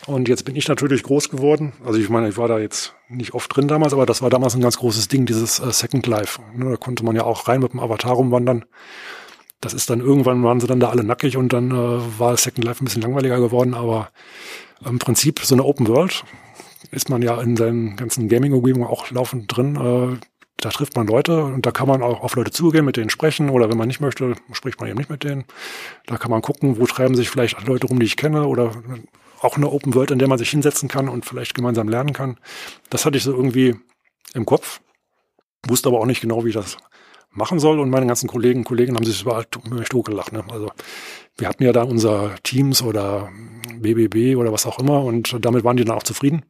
Und 0.06 0.28
jetzt 0.28 0.44
bin 0.44 0.54
ich 0.54 0.68
natürlich 0.68 1.02
groß 1.02 1.30
geworden. 1.30 1.72
Also 1.84 1.98
ich 1.98 2.08
meine, 2.08 2.28
ich 2.28 2.36
war 2.36 2.46
da 2.46 2.58
jetzt 2.58 2.94
nicht 3.08 3.34
oft 3.34 3.54
drin 3.54 3.66
damals, 3.66 3.92
aber 3.92 4.06
das 4.06 4.22
war 4.22 4.30
damals 4.30 4.54
ein 4.54 4.60
ganz 4.60 4.78
großes 4.78 5.08
Ding, 5.08 5.26
dieses 5.26 5.58
äh, 5.58 5.72
Second 5.72 6.06
Life. 6.06 6.40
Ne, 6.54 6.70
da 6.70 6.76
konnte 6.76 7.04
man 7.04 7.16
ja 7.16 7.24
auch 7.24 7.48
rein 7.48 7.60
mit 7.60 7.72
dem 7.72 7.80
Avatar 7.80 8.12
rumwandern. 8.12 8.64
Das 9.60 9.74
ist 9.74 9.90
dann 9.90 10.00
irgendwann 10.00 10.42
waren 10.44 10.60
sie 10.60 10.68
dann 10.68 10.80
da 10.80 10.90
alle 10.90 11.02
nackig 11.02 11.36
und 11.36 11.52
dann 11.52 11.70
äh, 11.72 12.18
war 12.20 12.36
Second 12.36 12.64
Life 12.64 12.82
ein 12.82 12.84
bisschen 12.84 13.02
langweiliger 13.02 13.40
geworden, 13.40 13.74
aber 13.74 14.10
im 14.84 14.98
Prinzip 14.98 15.40
so 15.40 15.54
eine 15.54 15.64
Open 15.64 15.88
World 15.88 16.24
ist 16.92 17.08
man 17.08 17.22
ja 17.22 17.40
in 17.40 17.56
seinen 17.56 17.96
ganzen 17.96 18.28
Gaming-Umgebungen 18.28 18.86
auch 18.86 19.10
laufend 19.10 19.56
drin. 19.56 19.76
Äh, 19.76 20.18
da 20.58 20.70
trifft 20.70 20.94
man 20.94 21.06
Leute 21.06 21.44
und 21.44 21.66
da 21.66 21.70
kann 21.70 21.88
man 21.88 22.02
auch 22.02 22.22
auf 22.22 22.36
Leute 22.36 22.50
zugehen, 22.50 22.84
mit 22.84 22.96
denen 22.96 23.10
sprechen 23.10 23.50
oder 23.50 23.70
wenn 23.70 23.76
man 23.76 23.88
nicht 23.88 24.00
möchte, 24.00 24.34
spricht 24.52 24.80
man 24.80 24.88
eben 24.88 24.98
nicht 24.98 25.10
mit 25.10 25.24
denen. 25.24 25.44
Da 26.06 26.16
kann 26.16 26.30
man 26.30 26.42
gucken, 26.42 26.78
wo 26.78 26.86
treiben 26.86 27.14
sich 27.14 27.28
vielleicht 27.28 27.66
Leute 27.66 27.88
rum, 27.88 27.98
die 27.98 28.06
ich 28.06 28.16
kenne 28.16 28.46
oder 28.46 28.70
auch 29.40 29.56
eine 29.56 29.70
Open 29.70 29.94
World, 29.94 30.10
in 30.10 30.18
der 30.18 30.28
man 30.28 30.38
sich 30.38 30.50
hinsetzen 30.50 30.88
kann 30.88 31.08
und 31.08 31.24
vielleicht 31.24 31.54
gemeinsam 31.54 31.88
lernen 31.88 32.12
kann. 32.12 32.38
Das 32.90 33.04
hatte 33.04 33.18
ich 33.18 33.24
so 33.24 33.32
irgendwie 33.32 33.76
im 34.34 34.46
Kopf, 34.46 34.80
wusste 35.66 35.88
aber 35.88 36.00
auch 36.00 36.06
nicht 36.06 36.20
genau, 36.20 36.44
wie 36.44 36.50
ich 36.50 36.54
das 36.54 36.76
machen 37.30 37.58
soll 37.58 37.78
und 37.78 37.90
meine 37.90 38.06
ganzen 38.06 38.28
Kollegen 38.28 38.60
und 38.60 38.64
Kolleginnen 38.64 38.96
haben 38.96 39.04
sich 39.04 39.22
überall 39.22 39.44
totgelacht. 39.44 40.32
Ne? 40.32 40.44
Also 40.50 40.70
wir 41.36 41.48
hatten 41.48 41.62
ja 41.62 41.72
da 41.72 41.82
unser 41.82 42.34
Teams 42.42 42.82
oder 42.82 43.28
BBB 43.78 44.36
oder 44.36 44.52
was 44.52 44.66
auch 44.66 44.78
immer 44.78 45.04
und 45.04 45.44
damit 45.44 45.64
waren 45.64 45.76
die 45.76 45.84
dann 45.84 45.96
auch 45.96 46.02
zufrieden. 46.02 46.44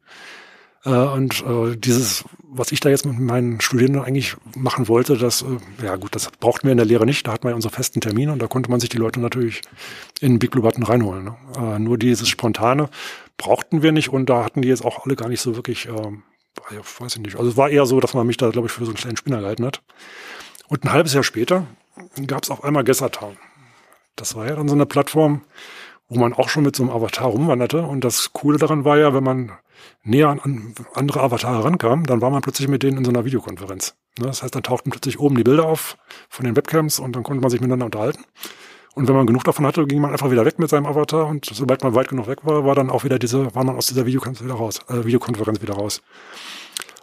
Äh, 0.87 0.91
und 0.91 1.43
äh, 1.45 1.75
dieses, 1.75 2.23
was 2.43 2.71
ich 2.71 2.79
da 2.79 2.89
jetzt 2.89 3.05
mit 3.05 3.19
meinen 3.19 3.59
Studierenden 3.59 4.01
eigentlich 4.01 4.37
machen 4.55 4.87
wollte, 4.87 5.17
das, 5.17 5.41
äh, 5.41 5.85
ja 5.85 5.97
gut, 5.97 6.15
das 6.15 6.31
brauchten 6.39 6.67
wir 6.67 6.71
in 6.71 6.77
der 6.77 6.85
Lehre 6.85 7.05
nicht. 7.05 7.27
Da 7.27 7.33
hatten 7.33 7.43
wir 7.43 7.49
ja 7.49 7.55
unsere 7.55 7.73
festen 7.73 7.99
Termine 7.99 8.31
und 8.31 8.41
da 8.41 8.47
konnte 8.47 8.71
man 8.71 8.79
sich 8.79 8.89
die 8.89 8.97
Leute 8.97 9.19
natürlich 9.19 9.61
in 10.21 10.39
Big 10.39 10.51
Blue 10.51 10.63
Button 10.63 10.83
reinholen. 10.83 11.25
Ne? 11.25 11.35
Äh, 11.57 11.79
nur 11.79 11.97
dieses 11.97 12.29
Spontane 12.29 12.89
brauchten 13.35 13.83
wir 13.83 13.91
nicht 13.91 14.09
und 14.09 14.29
da 14.29 14.45
hatten 14.45 14.61
die 14.61 14.69
jetzt 14.69 14.85
auch 14.85 15.05
alle 15.05 15.15
gar 15.15 15.27
nicht 15.27 15.41
so 15.41 15.55
wirklich, 15.55 15.87
äh, 15.87 15.91
ja, 15.91 16.81
weiß 16.99 17.17
ich 17.17 17.21
nicht. 17.21 17.35
Also 17.35 17.51
es 17.51 17.57
war 17.57 17.69
eher 17.69 17.85
so, 17.85 17.99
dass 17.99 18.13
man 18.13 18.25
mich 18.25 18.37
da, 18.37 18.49
glaube 18.49 18.67
ich, 18.67 18.73
für 18.73 18.85
so 18.85 18.91
einen 18.91 18.97
kleinen 18.97 19.17
Spinner 19.17 19.41
gehalten 19.41 19.65
hat. 19.65 19.81
Und 20.69 20.85
ein 20.85 20.91
halbes 20.91 21.13
Jahr 21.13 21.23
später 21.23 21.67
gab 22.25 22.43
es 22.43 22.49
auf 22.49 22.63
einmal 22.63 22.83
Gessertown. 22.83 23.37
Das 24.15 24.35
war 24.35 24.47
ja 24.47 24.55
dann 24.55 24.67
so 24.67 24.73
eine 24.73 24.85
Plattform, 24.85 25.41
wo 26.09 26.19
man 26.19 26.33
auch 26.33 26.49
schon 26.49 26.63
mit 26.63 26.75
so 26.75 26.83
einem 26.83 26.91
Avatar 26.91 27.27
rumwanderte. 27.27 27.81
Und 27.81 28.03
das 28.03 28.33
Coole 28.33 28.57
daran 28.57 28.85
war 28.85 28.97
ja, 28.97 29.13
wenn 29.13 29.23
man 29.23 29.51
näher 30.03 30.29
an 30.29 30.73
andere 30.93 31.21
Avatare 31.21 31.63
rankam, 31.63 32.05
dann 32.05 32.21
war 32.21 32.29
man 32.29 32.41
plötzlich 32.41 32.67
mit 32.67 32.83
denen 32.83 32.97
in 32.97 33.05
so 33.05 33.11
einer 33.11 33.25
Videokonferenz. 33.25 33.95
Ne, 34.19 34.27
das 34.27 34.43
heißt, 34.43 34.55
dann 34.55 34.63
tauchten 34.63 34.89
plötzlich 34.89 35.19
oben 35.19 35.35
die 35.35 35.43
Bilder 35.43 35.65
auf 35.65 35.97
von 36.29 36.45
den 36.45 36.55
Webcams 36.55 36.99
und 36.99 37.15
dann 37.15 37.23
konnte 37.23 37.41
man 37.41 37.51
sich 37.51 37.59
miteinander 37.59 37.85
unterhalten. 37.85 38.23
Und 38.95 39.07
wenn 39.07 39.15
man 39.15 39.27
genug 39.27 39.43
davon 39.43 39.65
hatte, 39.65 39.85
ging 39.85 40.01
man 40.01 40.11
einfach 40.11 40.31
wieder 40.31 40.43
weg 40.43 40.57
mit 40.57 40.71
seinem 40.71 40.87
Avatar 40.87 41.27
und 41.27 41.45
sobald 41.45 41.83
man 41.83 41.93
weit 41.93 42.07
genug 42.07 42.27
weg 42.27 42.39
war, 42.43 42.65
war 42.65 42.73
dann 42.73 42.89
auch 42.89 43.03
wieder 43.03 43.19
diese, 43.19 43.53
war 43.53 43.63
man 43.63 43.75
aus 43.75 43.85
dieser 43.85 44.07
Videokonferenz 44.07 44.43
wieder 44.43 44.59
raus, 44.59 44.79
äh, 44.89 45.05
Videokonferenz 45.05 45.61
wieder 45.61 45.75
raus. 45.75 46.01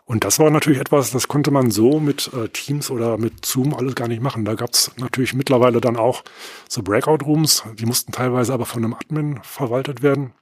Und 0.07 0.25
das 0.25 0.39
war 0.39 0.51
natürlich 0.51 0.81
etwas, 0.81 1.11
das 1.13 1.29
konnte 1.29 1.51
man 1.51 1.71
so 1.71 1.99
mit 1.99 2.31
äh, 2.35 2.49
Teams 2.49 2.91
oder 2.91 3.17
mit 3.17 3.47
Zoom 3.47 3.75
alles 3.75 3.95
gar 3.95 4.07
nicht 4.07 4.21
machen. 4.21 4.45
Da 4.45 4.55
gab 4.55 4.71
es 4.75 4.91
natürlich 4.99 5.33
mittlerweile 5.33 5.81
dann 5.81 5.97
auch 5.97 6.25
so 6.69 6.83
Breakout-Rooms, 6.83 7.65
die 7.79 7.87
mussten 7.87 8.13
teilweise 8.13 8.53
aber 8.53 8.67
von 8.67 8.85
einem 8.85 8.95
Admin 8.95 9.41
verwaltet 9.43 10.03
werden. 10.03 10.35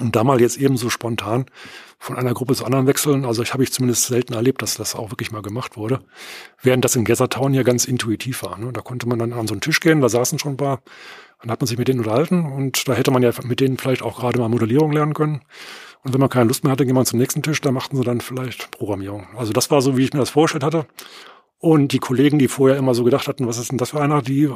Und 0.00 0.16
da 0.16 0.22
mal 0.22 0.40
jetzt 0.40 0.58
eben 0.58 0.76
so 0.76 0.90
spontan 0.90 1.46
von 1.98 2.16
einer 2.16 2.32
Gruppe 2.32 2.54
zur 2.54 2.66
anderen 2.66 2.86
wechseln, 2.86 3.24
also 3.24 3.42
ich 3.42 3.52
habe 3.52 3.64
ich 3.64 3.72
zumindest 3.72 4.04
selten 4.04 4.32
erlebt, 4.32 4.62
dass 4.62 4.76
das 4.76 4.94
auch 4.94 5.10
wirklich 5.10 5.32
mal 5.32 5.42
gemacht 5.42 5.76
wurde. 5.76 6.00
Während 6.62 6.84
das 6.84 6.94
in 6.94 7.04
Gathertown 7.04 7.52
ja 7.52 7.64
ganz 7.64 7.84
intuitiv 7.84 8.42
war. 8.42 8.58
Ne? 8.58 8.72
Da 8.72 8.80
konnte 8.80 9.08
man 9.08 9.18
dann 9.18 9.32
an 9.32 9.48
so 9.48 9.54
einen 9.54 9.60
Tisch 9.60 9.80
gehen, 9.80 10.00
da 10.00 10.08
saßen 10.08 10.38
schon 10.38 10.52
ein 10.52 10.56
paar, 10.56 10.82
dann 11.40 11.50
hat 11.50 11.60
man 11.60 11.66
sich 11.66 11.78
mit 11.78 11.88
denen 11.88 12.00
unterhalten 12.00 12.46
und 12.46 12.86
da 12.88 12.94
hätte 12.94 13.10
man 13.10 13.22
ja 13.22 13.32
mit 13.42 13.60
denen 13.60 13.78
vielleicht 13.78 14.02
auch 14.02 14.20
gerade 14.20 14.38
mal 14.38 14.48
Modellierung 14.48 14.92
lernen 14.92 15.14
können. 15.14 15.42
Und 16.04 16.14
wenn 16.14 16.20
man 16.20 16.28
keine 16.28 16.46
Lust 16.46 16.64
mehr 16.64 16.72
hatte, 16.72 16.86
ging 16.86 16.94
man 16.94 17.06
zum 17.06 17.18
nächsten 17.18 17.42
Tisch, 17.42 17.60
da 17.60 17.72
machten 17.72 17.96
sie 17.96 18.04
dann 18.04 18.20
vielleicht 18.20 18.70
Programmierung. 18.70 19.26
Also 19.36 19.52
das 19.52 19.70
war 19.70 19.82
so, 19.82 19.96
wie 19.96 20.04
ich 20.04 20.12
mir 20.12 20.20
das 20.20 20.30
vorgestellt 20.30 20.64
hatte. 20.64 20.86
Und 21.60 21.92
die 21.92 21.98
Kollegen, 21.98 22.38
die 22.38 22.46
vorher 22.46 22.78
immer 22.78 22.94
so 22.94 23.02
gedacht 23.02 23.26
hatten, 23.26 23.48
was 23.48 23.58
ist 23.58 23.72
denn 23.72 23.78
das 23.78 23.90
für 23.90 24.00
einer, 24.00 24.22
die 24.22 24.48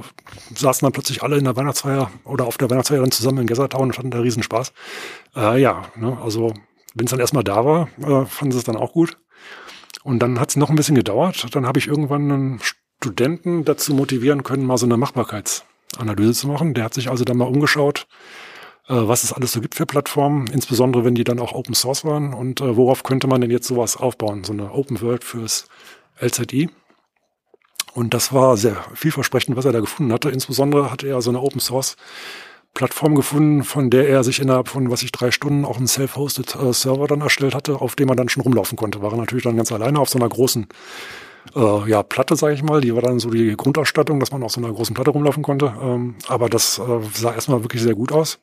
saßen 0.55 0.87
dann 0.87 0.93
plötzlich 0.93 1.23
alle 1.23 1.37
in 1.37 1.45
der 1.45 1.57
Weihnachtsfeier 1.57 2.13
oder 2.25 2.47
auf 2.47 2.59
der 2.59 2.71
Weihnachtsfeier 2.71 3.01
dann 3.01 3.11
zusammen 3.11 3.39
in 3.39 3.47
Gessertown 3.49 3.89
und 3.89 3.99
hatten 3.99 4.13
da 4.13 4.21
riesen 4.21 4.45
Spaß. 4.45 4.73
Äh, 5.35 5.61
ja, 5.61 5.83
ne, 5.97 6.17
also 6.23 6.55
wenn 6.95 7.07
es 7.07 7.11
dann 7.11 7.19
erstmal 7.19 7.43
da 7.43 7.65
war, 7.65 7.89
äh, 7.99 8.25
fanden 8.27 8.53
sie 8.53 8.59
es 8.59 8.65
dann 8.65 8.77
auch 8.77 8.93
gut. 8.93 9.19
Und 10.05 10.21
dann 10.21 10.39
hat 10.39 10.51
es 10.51 10.57
noch 10.57 10.71
ein 10.71 10.77
bisschen 10.77 10.95
gedauert. 10.95 11.55
Dann 11.55 11.67
habe 11.67 11.79
ich 11.79 11.89
irgendwann 11.89 12.31
einen 12.31 12.61
Studenten 13.03 13.65
dazu 13.65 13.95
motivieren 13.95 14.43
können, 14.45 14.65
mal 14.65 14.79
so 14.79 14.87
eine 14.87 14.97
Machbarkeitsanalyse 14.97 16.35
zu 16.35 16.49
machen. 16.49 16.75
Der 16.75 16.85
hat 16.85 16.95
sich 16.95 17.11
also 17.11 17.25
dann 17.25 17.37
mal 17.37 17.49
umgeschaut, 17.49 18.07
was 18.89 19.25
es 19.25 19.33
alles 19.33 19.53
so 19.53 19.61
gibt 19.61 19.75
für 19.75 19.87
Plattformen, 19.87 20.49
insbesondere 20.49 21.05
wenn 21.05 21.15
die 21.15 21.25
dann 21.25 21.39
auch 21.39 21.53
Open 21.53 21.75
Source 21.75 22.05
waren 22.05 22.35
und 22.35 22.61
äh, 22.61 22.77
worauf 22.77 23.03
könnte 23.03 23.27
man 23.27 23.41
denn 23.41 23.51
jetzt 23.51 23.69
sowas 23.69 23.97
aufbauen, 23.97 24.45
so 24.45 24.53
eine 24.53 24.73
Open 24.73 25.01
World 25.01 25.25
fürs 25.25 25.67
LZI. 26.21 26.69
Und 27.95 28.15
das 28.15 28.33
war 28.33 28.57
sehr 28.57 28.85
vielversprechend, 28.95 29.57
was 29.57 29.67
er 29.67 29.73
da 29.73 29.81
gefunden 29.81 30.13
hatte. 30.13 30.31
Insbesondere 30.31 30.91
hatte 30.91 31.07
er 31.07 31.21
so 31.21 31.31
eine 31.31 31.41
Open 31.41 31.61
Source 31.61 31.97
Plattform 32.75 33.15
gefunden, 33.15 33.65
von 33.65 33.91
der 33.91 34.09
er 34.09 34.25
sich 34.25 34.41
innerhalb 34.41 34.69
von, 34.69 34.91
was 34.91 35.03
ich, 35.03 35.13
drei 35.13 35.31
Stunden 35.31 35.67
auch 35.67 35.77
einen 35.77 35.87
Self-Hosted 35.87 36.57
äh, 36.57 36.73
Server 36.73 37.07
dann 37.07 37.21
erstellt 37.21 37.55
hatte, 37.55 37.81
auf 37.81 37.97
dem 37.97 38.09
er 38.09 38.17
dann 38.17 38.31
schon 38.31 38.43
rumlaufen 38.43 38.79
konnte. 38.79 39.03
War 39.03 39.13
er 39.13 39.19
natürlich 39.19 39.45
dann 39.45 39.57
ganz 39.57 39.71
alleine 39.71 40.01
auf 40.01 40.09
so 40.09 40.19
einer 40.19 40.29
großen 40.29 40.67
äh, 41.55 41.91
ja, 41.91 42.03
Platte, 42.03 42.37
sage 42.37 42.55
ich 42.55 42.63
mal. 42.63 42.81
Die 42.81 42.95
war 42.95 43.03
dann 43.03 43.19
so 43.19 43.31
die 43.31 43.57
Grundausstattung, 43.57 44.21
dass 44.21 44.33
man 44.33 44.43
auf 44.43 44.53
so 44.53 44.61
einer 44.61 44.73
großen 44.73 44.95
Platte 44.95 45.11
rumlaufen 45.11 45.43
konnte. 45.43 45.75
Ähm, 45.81 46.17
aber 46.29 46.49
das 46.49 46.79
äh, 46.79 47.01
sah 47.15 47.35
erstmal 47.35 47.63
wirklich 47.63 47.83
sehr 47.83 47.95
gut 47.95 48.13
aus. 48.13 48.41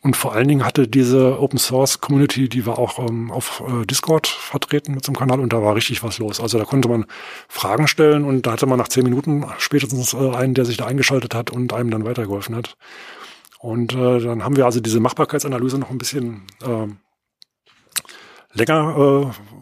Und 0.00 0.16
vor 0.16 0.32
allen 0.32 0.46
Dingen 0.46 0.64
hatte 0.64 0.86
diese 0.86 1.40
Open 1.40 1.58
Source 1.58 2.00
Community, 2.00 2.48
die 2.48 2.66
war 2.66 2.78
auch 2.78 3.00
ähm, 3.00 3.32
auf 3.32 3.62
äh, 3.66 3.84
Discord 3.84 4.28
vertreten 4.28 4.94
mit 4.94 5.04
so 5.04 5.10
einem 5.10 5.18
Kanal 5.18 5.40
und 5.40 5.52
da 5.52 5.60
war 5.60 5.74
richtig 5.74 6.04
was 6.04 6.18
los. 6.18 6.40
Also 6.40 6.56
da 6.56 6.64
konnte 6.64 6.88
man 6.88 7.06
Fragen 7.48 7.88
stellen 7.88 8.24
und 8.24 8.46
da 8.46 8.52
hatte 8.52 8.66
man 8.66 8.78
nach 8.78 8.88
zehn 8.88 9.02
Minuten 9.02 9.46
spätestens 9.58 10.14
äh, 10.14 10.30
einen, 10.36 10.54
der 10.54 10.66
sich 10.66 10.76
da 10.76 10.86
eingeschaltet 10.86 11.34
hat 11.34 11.50
und 11.50 11.72
einem 11.72 11.90
dann 11.90 12.04
weitergeholfen 12.04 12.54
hat. 12.54 12.76
Und 13.58 13.92
äh, 13.92 14.20
dann 14.20 14.44
haben 14.44 14.56
wir 14.56 14.66
also 14.66 14.78
diese 14.78 15.00
Machbarkeitsanalyse 15.00 15.78
noch 15.78 15.90
ein 15.90 15.98
bisschen 15.98 16.46
äh, 16.62 16.86
länger 18.52 19.32
äh, 19.32 19.57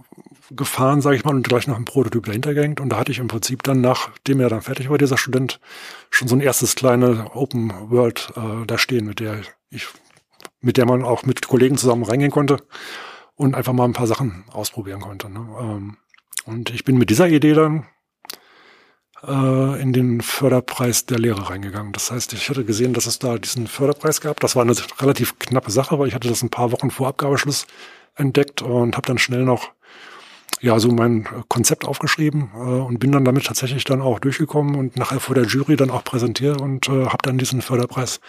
gefahren, 0.50 1.00
sage 1.00 1.16
ich 1.16 1.24
mal, 1.24 1.34
und 1.34 1.48
gleich 1.48 1.66
noch 1.66 1.76
ein 1.76 1.84
Prototyp 1.84 2.26
dahinter 2.26 2.54
gehängt. 2.54 2.80
Und 2.80 2.90
da 2.90 2.98
hatte 2.98 3.12
ich 3.12 3.18
im 3.18 3.28
Prinzip 3.28 3.62
dann, 3.62 3.80
nachdem 3.80 4.40
er 4.40 4.48
dann 4.48 4.62
fertig 4.62 4.90
war, 4.90 4.98
dieser 4.98 5.18
Student, 5.18 5.60
schon 6.10 6.28
so 6.28 6.36
ein 6.36 6.40
erstes 6.40 6.74
kleine 6.74 7.30
Open 7.34 7.72
World 7.90 8.32
äh, 8.36 8.66
da 8.66 8.78
stehen, 8.78 9.06
mit 9.06 9.20
der 9.20 9.40
ich, 9.70 9.86
mit 10.60 10.76
der 10.76 10.86
man 10.86 11.02
auch 11.02 11.24
mit 11.24 11.46
Kollegen 11.46 11.76
zusammen 11.76 12.04
reingehen 12.04 12.30
konnte 12.30 12.58
und 13.34 13.54
einfach 13.54 13.72
mal 13.72 13.84
ein 13.84 13.92
paar 13.92 14.06
Sachen 14.06 14.44
ausprobieren 14.50 15.00
konnte. 15.00 15.28
Ne? 15.30 15.46
Ähm, 15.60 15.96
und 16.44 16.70
ich 16.70 16.84
bin 16.84 16.96
mit 16.96 17.10
dieser 17.10 17.28
Idee 17.28 17.54
dann 17.54 17.86
äh, 19.26 19.80
in 19.80 19.92
den 19.92 20.20
Förderpreis 20.20 21.06
der 21.06 21.18
Lehre 21.18 21.50
reingegangen. 21.50 21.92
Das 21.92 22.10
heißt, 22.10 22.32
ich 22.32 22.48
hatte 22.48 22.64
gesehen, 22.64 22.94
dass 22.94 23.06
es 23.06 23.18
da 23.18 23.38
diesen 23.38 23.66
Förderpreis 23.66 24.20
gab. 24.20 24.40
Das 24.40 24.56
war 24.56 24.62
eine 24.62 24.74
relativ 25.00 25.38
knappe 25.38 25.70
Sache, 25.70 25.98
weil 25.98 26.08
ich 26.08 26.14
hatte 26.14 26.28
das 26.28 26.42
ein 26.42 26.50
paar 26.50 26.72
Wochen 26.72 26.90
vor 26.90 27.08
Abgabeschluss 27.08 27.66
entdeckt 28.14 28.62
und 28.62 28.96
habe 28.96 29.06
dann 29.06 29.18
schnell 29.18 29.44
noch 29.44 29.70
ja, 30.60 30.78
so 30.78 30.90
mein 30.90 31.26
Konzept 31.48 31.84
aufgeschrieben 31.84 32.50
äh, 32.54 32.58
und 32.58 32.98
bin 32.98 33.12
dann 33.12 33.24
damit 33.24 33.46
tatsächlich 33.46 33.84
dann 33.84 34.00
auch 34.00 34.18
durchgekommen 34.18 34.74
und 34.74 34.96
nachher 34.96 35.20
vor 35.20 35.34
der 35.34 35.44
Jury 35.44 35.76
dann 35.76 35.90
auch 35.90 36.04
präsentiert 36.04 36.60
und 36.60 36.88
äh, 36.88 37.06
habe 37.06 37.18
dann 37.22 37.38
diesen 37.38 37.62
Förderpreis 37.62 38.20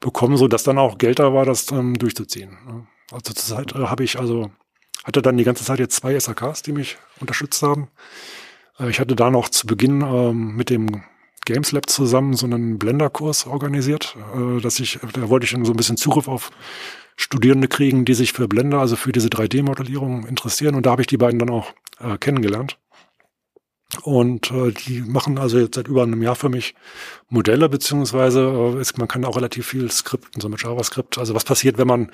bekommen, 0.00 0.36
so 0.36 0.48
dass 0.48 0.62
dann 0.62 0.78
auch 0.78 0.98
Geld 0.98 1.18
da 1.18 1.34
war, 1.34 1.44
das 1.44 1.70
ähm, 1.72 1.94
durchzuziehen. 1.98 2.50
Ne? 2.66 2.86
Also 3.12 3.32
zur 3.32 3.56
Zeit 3.56 3.74
äh, 3.74 3.86
habe 3.86 4.04
ich 4.04 4.18
also 4.18 4.50
hatte 5.04 5.22
dann 5.22 5.36
die 5.36 5.44
ganze 5.44 5.64
Zeit 5.64 5.78
jetzt 5.78 5.96
zwei 5.96 6.18
SAKs, 6.18 6.62
die 6.62 6.72
mich 6.72 6.98
unterstützt 7.20 7.62
haben. 7.62 7.88
Äh, 8.78 8.90
ich 8.90 9.00
hatte 9.00 9.14
da 9.14 9.30
noch 9.30 9.48
zu 9.48 9.66
Beginn 9.66 10.00
ähm, 10.00 10.56
mit 10.56 10.70
dem 10.70 11.02
Games 11.44 11.70
Lab 11.72 11.88
zusammen 11.88 12.34
so 12.34 12.46
einen 12.46 12.78
Blender-Kurs 12.78 13.46
organisiert, 13.46 14.16
äh, 14.34 14.60
dass 14.60 14.80
ich, 14.80 14.98
da 15.12 15.28
wollte 15.28 15.44
ich 15.44 15.52
dann 15.52 15.64
so 15.64 15.72
ein 15.72 15.76
bisschen 15.76 15.96
Zugriff 15.96 16.26
auf 16.26 16.50
Studierende 17.16 17.68
kriegen, 17.68 18.04
die 18.04 18.14
sich 18.14 18.32
für 18.32 18.46
Blender, 18.46 18.78
also 18.78 18.96
für 18.96 19.12
diese 19.12 19.28
3D-Modellierung 19.28 20.26
interessieren. 20.26 20.74
Und 20.74 20.86
da 20.86 20.90
habe 20.90 21.02
ich 21.02 21.08
die 21.08 21.16
beiden 21.16 21.38
dann 21.38 21.50
auch 21.50 21.72
äh, 22.00 22.18
kennengelernt. 22.18 22.78
Und 24.02 24.50
äh, 24.50 24.72
die 24.72 25.00
machen 25.00 25.38
also 25.38 25.58
jetzt 25.58 25.76
seit 25.76 25.86
über 25.86 26.02
einem 26.02 26.22
Jahr 26.22 26.34
für 26.34 26.48
mich 26.48 26.74
Modelle, 27.28 27.68
beziehungsweise 27.68 28.74
äh, 28.76 28.80
ist, 28.80 28.98
man 28.98 29.06
kann 29.06 29.24
auch 29.24 29.36
relativ 29.36 29.68
viel 29.68 29.90
skripten, 29.90 30.40
so 30.40 30.48
mit 30.48 30.60
JavaScript. 30.60 31.18
Also 31.18 31.34
was 31.34 31.44
passiert, 31.44 31.78
wenn 31.78 31.86
man 31.86 32.10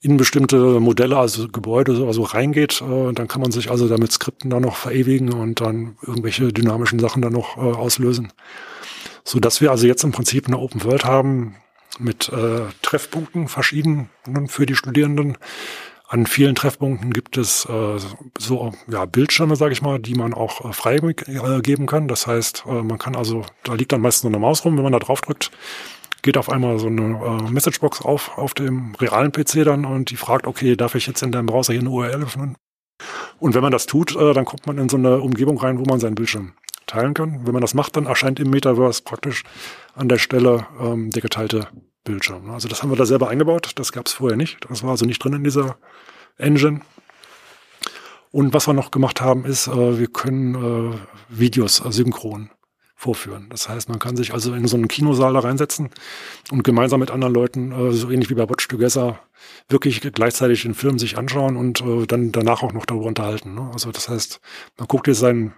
in 0.00 0.16
bestimmte 0.16 0.78
Modelle, 0.78 1.18
also 1.18 1.48
Gebäude 1.48 1.96
so 1.96 2.06
also 2.06 2.22
reingeht, 2.22 2.80
äh, 2.80 3.12
dann 3.12 3.26
kann 3.26 3.42
man 3.42 3.50
sich 3.50 3.70
also 3.70 3.88
damit 3.88 4.12
Skripten 4.12 4.50
dann 4.50 4.62
noch 4.62 4.76
verewigen 4.76 5.32
und 5.32 5.60
dann 5.60 5.96
irgendwelche 6.06 6.52
dynamischen 6.52 7.00
Sachen 7.00 7.22
dann 7.22 7.32
noch 7.32 7.56
äh, 7.56 7.60
auslösen. 7.60 8.32
So 9.24 9.40
dass 9.40 9.60
wir 9.60 9.72
also 9.72 9.86
jetzt 9.86 10.04
im 10.04 10.12
Prinzip 10.12 10.46
eine 10.46 10.58
Open 10.58 10.84
World 10.84 11.04
haben, 11.04 11.56
mit 12.00 12.28
äh, 12.28 12.62
Treffpunkten 12.82 13.48
verschiedenen 13.48 14.08
für 14.46 14.66
die 14.66 14.74
Studierenden. 14.74 15.38
An 16.08 16.26
vielen 16.26 16.56
Treffpunkten 16.56 17.12
gibt 17.12 17.36
es 17.36 17.66
äh, 17.66 17.98
so 18.36 18.72
ja, 18.88 19.04
Bildschirme, 19.04 19.54
sage 19.54 19.72
ich 19.72 19.80
mal, 19.80 20.00
die 20.00 20.14
man 20.14 20.34
auch 20.34 20.68
äh, 20.68 20.72
freigeben 20.72 21.86
kann. 21.86 22.08
Das 22.08 22.26
heißt, 22.26 22.64
äh, 22.66 22.82
man 22.82 22.98
kann 22.98 23.14
also, 23.14 23.44
da 23.62 23.74
liegt 23.74 23.92
dann 23.92 24.00
meistens 24.00 24.22
so 24.22 24.28
eine 24.28 24.40
Maus 24.40 24.64
rum, 24.64 24.76
wenn 24.76 24.82
man 24.82 24.92
da 24.92 24.98
drauf 24.98 25.20
drückt, 25.20 25.52
geht 26.22 26.36
auf 26.36 26.50
einmal 26.50 26.80
so 26.80 26.88
eine 26.88 27.02
äh, 27.02 27.50
Messagebox 27.50 28.02
auf 28.02 28.36
auf 28.36 28.54
dem 28.54 28.94
realen 28.96 29.30
PC 29.30 29.64
dann 29.64 29.84
und 29.84 30.10
die 30.10 30.16
fragt, 30.16 30.48
okay, 30.48 30.74
darf 30.74 30.96
ich 30.96 31.06
jetzt 31.06 31.22
in 31.22 31.30
deinem 31.30 31.46
Browser 31.46 31.72
hier 31.72 31.82
eine 31.82 31.90
URL 31.90 32.24
öffnen? 32.24 32.56
Und 33.38 33.54
wenn 33.54 33.62
man 33.62 33.72
das 33.72 33.86
tut, 33.86 34.16
äh, 34.16 34.34
dann 34.34 34.44
kommt 34.44 34.66
man 34.66 34.78
in 34.78 34.88
so 34.88 34.96
eine 34.96 35.20
Umgebung 35.20 35.58
rein, 35.58 35.78
wo 35.78 35.84
man 35.84 36.00
seinen 36.00 36.16
Bildschirm 36.16 36.54
teilen 36.86 37.14
kann. 37.14 37.46
Wenn 37.46 37.52
man 37.52 37.62
das 37.62 37.74
macht, 37.74 37.96
dann 37.96 38.06
erscheint 38.06 38.40
im 38.40 38.50
Metaverse 38.50 39.02
praktisch 39.02 39.44
an 39.94 40.08
der 40.08 40.18
Stelle 40.18 40.66
ähm, 40.80 41.10
der 41.10 41.22
geteilte 41.22 41.68
Bildschirm. 42.04 42.50
Also 42.50 42.68
das 42.68 42.82
haben 42.82 42.90
wir 42.90 42.96
da 42.96 43.06
selber 43.06 43.28
eingebaut. 43.28 43.72
Das 43.76 43.92
gab 43.92 44.06
es 44.06 44.14
vorher 44.14 44.36
nicht. 44.36 44.58
Das 44.68 44.82
war 44.82 44.90
also 44.90 45.04
nicht 45.04 45.22
drin 45.22 45.34
in 45.34 45.44
dieser 45.44 45.78
Engine. 46.38 46.80
Und 48.32 48.54
was 48.54 48.66
wir 48.68 48.74
noch 48.74 48.90
gemacht 48.90 49.20
haben, 49.20 49.44
ist, 49.44 49.66
äh, 49.66 49.98
wir 49.98 50.06
können 50.06 50.54
äh, 50.54 50.96
Videos 51.28 51.84
äh, 51.84 51.90
synchron 51.90 52.50
vorführen. 52.94 53.48
Das 53.50 53.68
heißt, 53.68 53.88
man 53.88 53.98
kann 53.98 54.16
sich 54.16 54.34
also 54.34 54.54
in 54.54 54.66
so 54.66 54.76
einen 54.76 54.86
Kinosaal 54.86 55.32
da 55.32 55.40
reinsetzen 55.40 55.88
und 56.50 56.64
gemeinsam 56.64 57.00
mit 57.00 57.10
anderen 57.10 57.32
Leuten, 57.32 57.92
so 57.92 58.10
ähnlich 58.10 58.28
wie 58.28 58.34
bei 58.34 58.46
Watch 58.46 58.68
Together, 58.68 59.20
wirklich 59.70 60.02
gleichzeitig 60.12 60.64
den 60.64 60.74
Film 60.74 60.98
sich 60.98 61.16
anschauen 61.16 61.56
und 61.56 61.82
dann 62.12 62.30
danach 62.30 62.62
auch 62.62 62.74
noch 62.74 62.84
darüber 62.84 63.06
unterhalten. 63.06 63.54
Ne? 63.54 63.70
Also 63.72 63.90
das 63.90 64.10
heißt, 64.10 64.42
man 64.76 64.86
guckt 64.86 65.06
jetzt 65.06 65.20
seinen, 65.20 65.54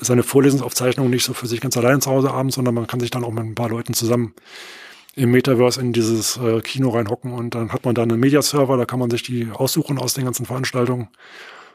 seine 0.00 0.22
Vorlesungsaufzeichnung 0.22 1.10
nicht 1.10 1.24
so 1.24 1.34
für 1.34 1.48
sich 1.48 1.60
ganz 1.60 1.76
allein 1.76 2.00
zu 2.00 2.08
Hause 2.08 2.30
abends, 2.30 2.54
sondern 2.54 2.76
man 2.76 2.86
kann 2.86 3.00
sich 3.00 3.10
dann 3.10 3.24
auch 3.24 3.32
mit 3.32 3.42
ein 3.42 3.56
paar 3.56 3.68
Leuten 3.68 3.92
zusammen 3.92 4.36
im 5.20 5.30
Metaverse 5.32 5.80
in 5.80 5.92
dieses 5.92 6.38
äh, 6.38 6.60
Kino 6.60 6.88
reinhocken 6.90 7.32
und 7.32 7.54
dann 7.54 7.72
hat 7.72 7.84
man 7.84 7.94
da 7.94 8.02
einen 8.02 8.18
Mediaserver, 8.18 8.76
da 8.76 8.86
kann 8.86 8.98
man 8.98 9.10
sich 9.10 9.22
die 9.22 9.48
aussuchen 9.52 9.98
aus 9.98 10.14
den 10.14 10.24
ganzen 10.24 10.46
Veranstaltungen 10.46 11.08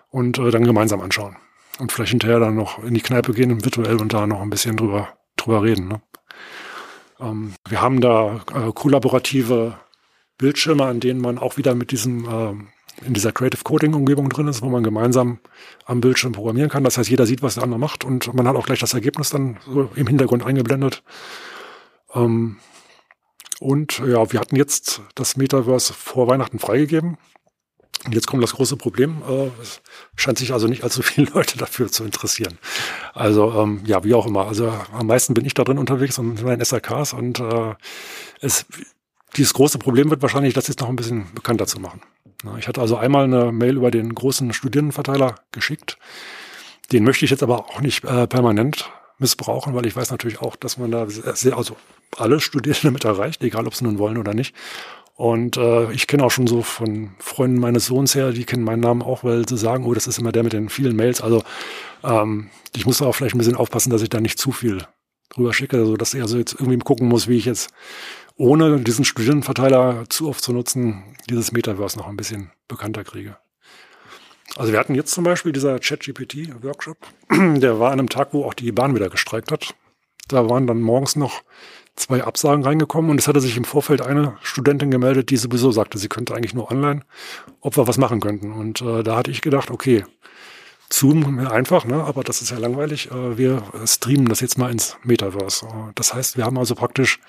und 0.10 0.40
äh, 0.40 0.50
dann 0.50 0.64
gemeinsam 0.64 1.02
anschauen. 1.02 1.36
Und 1.78 1.92
vielleicht 1.92 2.12
hinterher 2.12 2.40
dann 2.40 2.56
noch 2.56 2.84
in 2.84 2.94
die 2.94 3.02
Kneipe 3.02 3.34
gehen, 3.34 3.64
virtuell 3.64 3.98
und 4.02 4.14
da 4.14 4.26
noch 4.26 4.42
ein 4.42 4.50
bisschen 4.50 4.78
drüber, 4.78 5.10
drüber 5.36 5.62
reden. 5.62 5.90
Ne? 5.90 6.02
Ähm, 7.20 7.54
wir 7.68 7.82
haben 7.82 8.02
da 8.02 8.42
äh, 8.54 8.72
kollaborative 8.74 9.78
Bildschirme, 10.38 10.86
an 10.86 11.00
denen 11.00 11.22
man 11.22 11.38
auch 11.38 11.58
wieder 11.58 11.76
mit 11.76 11.92
diesem 11.92 12.26
äh, 12.26 13.06
in 13.06 13.14
dieser 13.14 13.34
Creative 13.34 13.62
Coding 13.64 13.94
Umgebung 13.94 14.30
drin 14.30 14.48
ist, 14.48 14.62
wo 14.62 14.70
man 14.70 14.82
gemeinsam 14.82 15.40
am 15.86 16.00
Bildschirm 16.00 16.32
programmieren 16.32 16.70
kann. 16.70 16.86
Das 16.86 16.98
heißt, 16.98 17.10
jeder 17.10 17.26
sieht, 17.26 17.42
was 17.42 17.56
der 17.56 17.64
andere 17.64 17.80
macht 17.80 18.06
und 18.06 18.34
man 18.34 18.48
hat 18.48 18.56
auch 18.56 18.66
gleich 18.66 18.80
das 18.80 18.94
Ergebnis 18.94 19.30
dann 19.30 19.58
so 19.66 19.90
im 19.96 20.08
Hintergrund 20.08 20.46
eingeblendet. 20.46 21.04
Ähm, 22.14 22.58
und 23.60 24.00
ja, 24.00 24.32
wir 24.32 24.40
hatten 24.40 24.56
jetzt 24.56 25.02
das 25.16 25.38
Metaverse 25.38 25.94
vor 25.94 26.28
Weihnachten 26.28 26.60
freigegeben. 26.60 27.18
Und 28.06 28.14
jetzt 28.14 28.28
kommt 28.28 28.44
das 28.44 28.54
große 28.54 28.78
Problem. 28.78 29.24
Äh, 29.28 29.50
es 29.62 29.82
scheint 30.16 30.38
sich 30.38 30.54
also 30.54 30.68
nicht 30.68 30.84
allzu 30.84 31.02
viele 31.02 31.32
Leute 31.34 31.58
dafür 31.58 31.92
zu 31.92 32.04
interessieren. 32.04 32.60
Also 33.14 33.52
ähm, 33.54 33.82
ja, 33.86 34.04
wie 34.04 34.14
auch 34.14 34.28
immer. 34.28 34.48
Also 34.48 34.72
am 34.94 35.08
meisten 35.08 35.34
bin 35.34 35.46
ich 35.46 35.54
da 35.54 35.64
drin 35.64 35.80
unterwegs 35.80 36.20
und 36.20 36.44
meinen 36.44 36.64
SRKs 36.64 37.14
und 37.14 37.40
äh, 37.40 37.74
es, 38.42 38.66
dieses 39.36 39.54
große 39.54 39.80
Problem 39.80 40.10
wird 40.10 40.22
wahrscheinlich, 40.22 40.54
das 40.54 40.68
jetzt 40.68 40.82
noch 40.82 40.90
ein 40.90 40.96
bisschen 40.96 41.34
bekannter 41.34 41.68
zu 41.68 41.80
machen. 41.80 42.02
Ich 42.60 42.68
hatte 42.68 42.82
also 42.82 42.96
einmal 42.96 43.24
eine 43.24 43.52
Mail 43.52 43.78
über 43.78 43.90
den 43.90 44.14
großen 44.14 44.54
Studierendenverteiler 44.54 45.36
geschickt. 45.52 45.98
Den 46.92 47.04
möchte 47.04 47.26
ich 47.26 47.32
jetzt 47.32 47.42
aber 47.42 47.60
auch 47.66 47.82
nicht 47.82 48.04
äh, 48.04 48.28
permanent 48.28 48.92
missbrauchen, 49.18 49.74
weil 49.74 49.86
ich 49.86 49.96
weiß 49.96 50.12
natürlich 50.12 50.42
auch, 50.42 50.56
dass 50.56 50.78
man 50.78 50.92
da 50.92 51.08
sehr, 51.08 51.58
also 51.58 51.76
alle 52.18 52.40
Studierende 52.40 52.92
mit 52.92 53.06
erreicht, 53.06 53.44
egal 53.44 53.68
ob 53.68 53.76
sie 53.76 53.86
nun 53.86 54.00
wollen 54.00 54.18
oder 54.18 54.34
nicht. 54.34 54.56
Und 55.16 55.56
äh, 55.56 55.92
ich 55.94 56.08
kenne 56.08 56.26
auch 56.26 56.32
schon 56.32 56.48
so 56.48 56.62
von 56.62 57.12
Freunden 57.20 57.58
meines 57.58 57.86
Sohns 57.86 58.16
her, 58.16 58.32
die 58.32 58.44
kennen 58.44 58.64
meinen 58.64 58.82
Namen 58.82 59.02
auch, 59.02 59.24
weil 59.24 59.48
sie 59.48 59.58
sagen, 59.58 59.86
oh, 59.86 59.94
das 59.94 60.08
ist 60.08 60.20
immer 60.20 60.34
der 60.34 60.44
mit 60.44 60.52
den 60.52 60.68
vielen 60.68 60.96
Mails. 60.96 61.22
Also 61.22 61.42
ähm, 62.04 62.50
ich 62.76 62.86
muss 62.86 62.98
da 62.98 63.06
auch 63.06 63.16
vielleicht 63.16 63.36
ein 63.36 63.38
bisschen 63.38 63.56
aufpassen, 63.56 63.92
dass 63.92 64.02
ich 64.02 64.10
da 64.10 64.20
nicht 64.20 64.38
zu 64.38 64.52
viel 64.52 64.86
drüber 65.30 65.54
schicke, 65.54 65.78
also 65.78 65.96
dass 65.96 66.14
ich 66.14 66.22
also 66.22 66.38
jetzt 66.38 66.54
irgendwie 66.54 66.78
gucken 66.78 67.08
muss, 67.08 67.30
wie 67.30 67.38
ich 67.38 67.46
jetzt 67.46 67.72
ohne 68.36 68.82
diesen 68.82 69.06
Studierendenverteiler 69.06 70.04
zu 70.10 70.28
oft 70.28 70.44
zu 70.44 70.52
nutzen, 70.52 71.16
dieses 71.30 71.54
Metaverse 71.54 71.98
noch 71.98 72.08
ein 72.08 72.18
bisschen 72.18 72.52
bekannter 72.68 73.06
kriege. 73.06 73.38
Also 74.58 74.72
wir 74.72 74.80
hatten 74.80 74.96
jetzt 74.96 75.12
zum 75.12 75.24
Beispiel 75.24 75.52
dieser 75.52 75.80
ChatGPT-Workshop, 75.80 76.98
der 77.32 77.80
war 77.80 77.92
an 77.92 78.00
einem 78.00 78.10
Tag, 78.10 78.30
wo 78.32 78.46
auch 78.46 78.54
die 78.54 78.72
Bahn 78.72 78.96
wieder 78.96 79.10
gestreikt 79.10 79.52
hat. 79.52 79.76
Da 80.28 80.50
waren 80.50 80.66
dann 80.66 80.82
morgens 80.82 81.16
noch 81.16 81.44
zwei 81.96 82.24
Absagen 82.24 82.64
reingekommen 82.64 83.12
und 83.12 83.20
es 83.20 83.28
hatte 83.28 83.42
sich 83.42 83.58
im 83.58 83.64
Vorfeld 83.64 84.02
eine 84.02 84.38
Studentin 84.42 84.92
gemeldet, 84.92 85.30
die 85.30 85.38
sowieso 85.38 85.72
sagte, 85.72 85.98
sie 85.98 86.10
könnte 86.10 86.36
eigentlich 86.36 86.54
nur 86.54 86.72
online, 86.72 87.02
ob 87.62 87.78
wir 87.78 87.88
was 87.88 87.98
machen 87.98 88.20
könnten. 88.20 88.52
Und 88.52 88.82
äh, 88.82 89.04
da 89.04 89.18
hatte 89.18 89.32
ich 89.32 89.42
gedacht, 89.42 89.72
okay, 89.72 90.04
Zoom 90.92 91.40
einfach, 91.48 91.86
ne? 91.86 92.04
aber 92.04 92.24
das 92.24 92.42
ist 92.42 92.52
ja 92.52 92.58
langweilig. 92.58 93.12
Äh, 93.12 93.38
wir 93.38 93.64
streamen 93.86 94.28
das 94.28 94.40
jetzt 94.40 94.58
mal 94.58 94.72
ins 94.72 94.98
Metaverse. 95.04 95.66
Äh, 95.66 95.92
das 95.96 96.14
heißt, 96.14 96.38
wir 96.38 96.46
haben 96.46 96.58
also 96.58 96.76
praktisch 96.76 97.20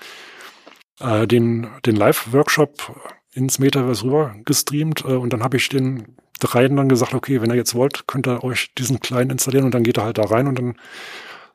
äh, 0.99 1.27
den, 1.27 1.67
den 1.85 1.95
Live-Workshop 1.95 3.13
ins 3.33 3.59
Metaverse 3.59 4.03
rüber 4.03 4.35
gestreamt 4.45 5.03
äh, 5.05 5.13
und 5.13 5.31
dann 5.31 5.43
habe 5.43 5.57
ich 5.57 5.69
den 5.69 6.17
dreien 6.39 6.75
dann 6.75 6.89
gesagt, 6.89 7.13
okay, 7.13 7.41
wenn 7.41 7.49
ihr 7.49 7.55
jetzt 7.55 7.75
wollt, 7.75 8.07
könnt 8.07 8.27
ihr 8.27 8.43
euch 8.43 8.73
diesen 8.75 8.99
kleinen 8.99 9.31
installieren 9.31 9.65
und 9.65 9.73
dann 9.73 9.83
geht 9.83 9.97
er 9.97 10.05
halt 10.05 10.17
da 10.17 10.23
rein 10.23 10.47
und 10.47 10.59
dann 10.59 10.75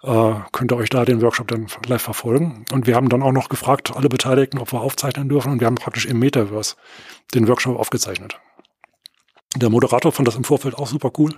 äh, 0.02 0.40
könnt 0.52 0.72
ihr 0.72 0.76
euch 0.76 0.90
da 0.90 1.04
den 1.04 1.22
Workshop 1.22 1.48
dann 1.48 1.66
live 1.86 2.02
verfolgen. 2.02 2.64
Und 2.72 2.86
wir 2.86 2.96
haben 2.96 3.08
dann 3.08 3.22
auch 3.22 3.32
noch 3.32 3.48
gefragt, 3.48 3.94
alle 3.94 4.08
Beteiligten, 4.08 4.58
ob 4.58 4.72
wir 4.72 4.80
aufzeichnen 4.80 5.28
dürfen. 5.28 5.52
Und 5.52 5.60
wir 5.60 5.66
haben 5.66 5.76
praktisch 5.76 6.06
im 6.06 6.18
Metaverse 6.18 6.76
den 7.34 7.48
Workshop 7.48 7.78
aufgezeichnet. 7.78 8.38
Der 9.54 9.68
Moderator 9.68 10.12
fand 10.12 10.26
das 10.26 10.36
im 10.36 10.44
Vorfeld 10.44 10.76
auch 10.76 10.86
super 10.86 11.12
cool. 11.18 11.34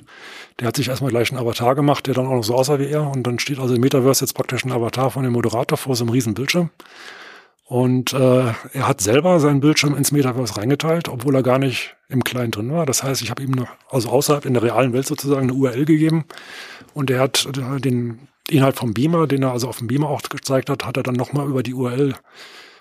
Der 0.60 0.68
hat 0.68 0.76
sich 0.76 0.88
erstmal 0.88 1.10
gleich 1.10 1.30
einen 1.30 1.40
Avatar 1.40 1.74
gemacht, 1.74 2.06
der 2.06 2.14
dann 2.14 2.26
auch 2.26 2.34
noch 2.34 2.44
so 2.44 2.54
aussah 2.54 2.78
wie 2.78 2.86
er. 2.86 3.10
Und 3.10 3.26
dann 3.26 3.38
steht 3.38 3.58
also 3.58 3.74
im 3.74 3.80
Metaverse 3.80 4.24
jetzt 4.24 4.34
praktisch 4.34 4.64
ein 4.64 4.72
Avatar 4.72 5.10
von 5.10 5.24
dem 5.24 5.32
Moderator 5.32 5.76
vor 5.76 5.96
so 5.96 6.04
einem 6.04 6.12
riesen 6.12 6.34
Bildschirm. 6.34 6.70
Und 7.66 8.12
äh, 8.12 8.52
er 8.72 8.88
hat 8.88 9.00
selber 9.00 9.40
seinen 9.40 9.60
Bildschirm 9.60 9.96
ins 9.96 10.12
Metaverse 10.12 10.56
reingeteilt, 10.58 11.08
obwohl 11.08 11.34
er 11.34 11.42
gar 11.42 11.58
nicht 11.58 11.96
im 12.08 12.22
Client 12.22 12.56
drin 12.56 12.70
war. 12.70 12.84
Das 12.84 13.02
heißt, 13.02 13.22
ich 13.22 13.30
habe 13.30 13.42
ihm 13.42 13.52
noch, 13.52 13.68
also 13.88 14.10
außerhalb 14.10 14.44
in 14.44 14.52
der 14.52 14.62
realen 14.62 14.92
Welt 14.92 15.06
sozusagen 15.06 15.48
eine 15.48 15.54
URL 15.54 15.86
gegeben 15.86 16.24
und 16.92 17.10
er 17.10 17.20
hat 17.20 17.46
äh, 17.56 17.80
den 17.80 18.28
Inhalt 18.50 18.76
vom 18.76 18.92
Beamer, 18.92 19.26
den 19.26 19.42
er 19.42 19.52
also 19.52 19.68
auf 19.68 19.78
dem 19.78 19.86
Beamer 19.86 20.10
auch 20.10 20.20
gezeigt 20.22 20.68
hat, 20.68 20.84
hat 20.84 20.98
er 20.98 21.02
dann 21.02 21.14
nochmal 21.14 21.48
über 21.48 21.62
die 21.62 21.72
URL 21.72 22.14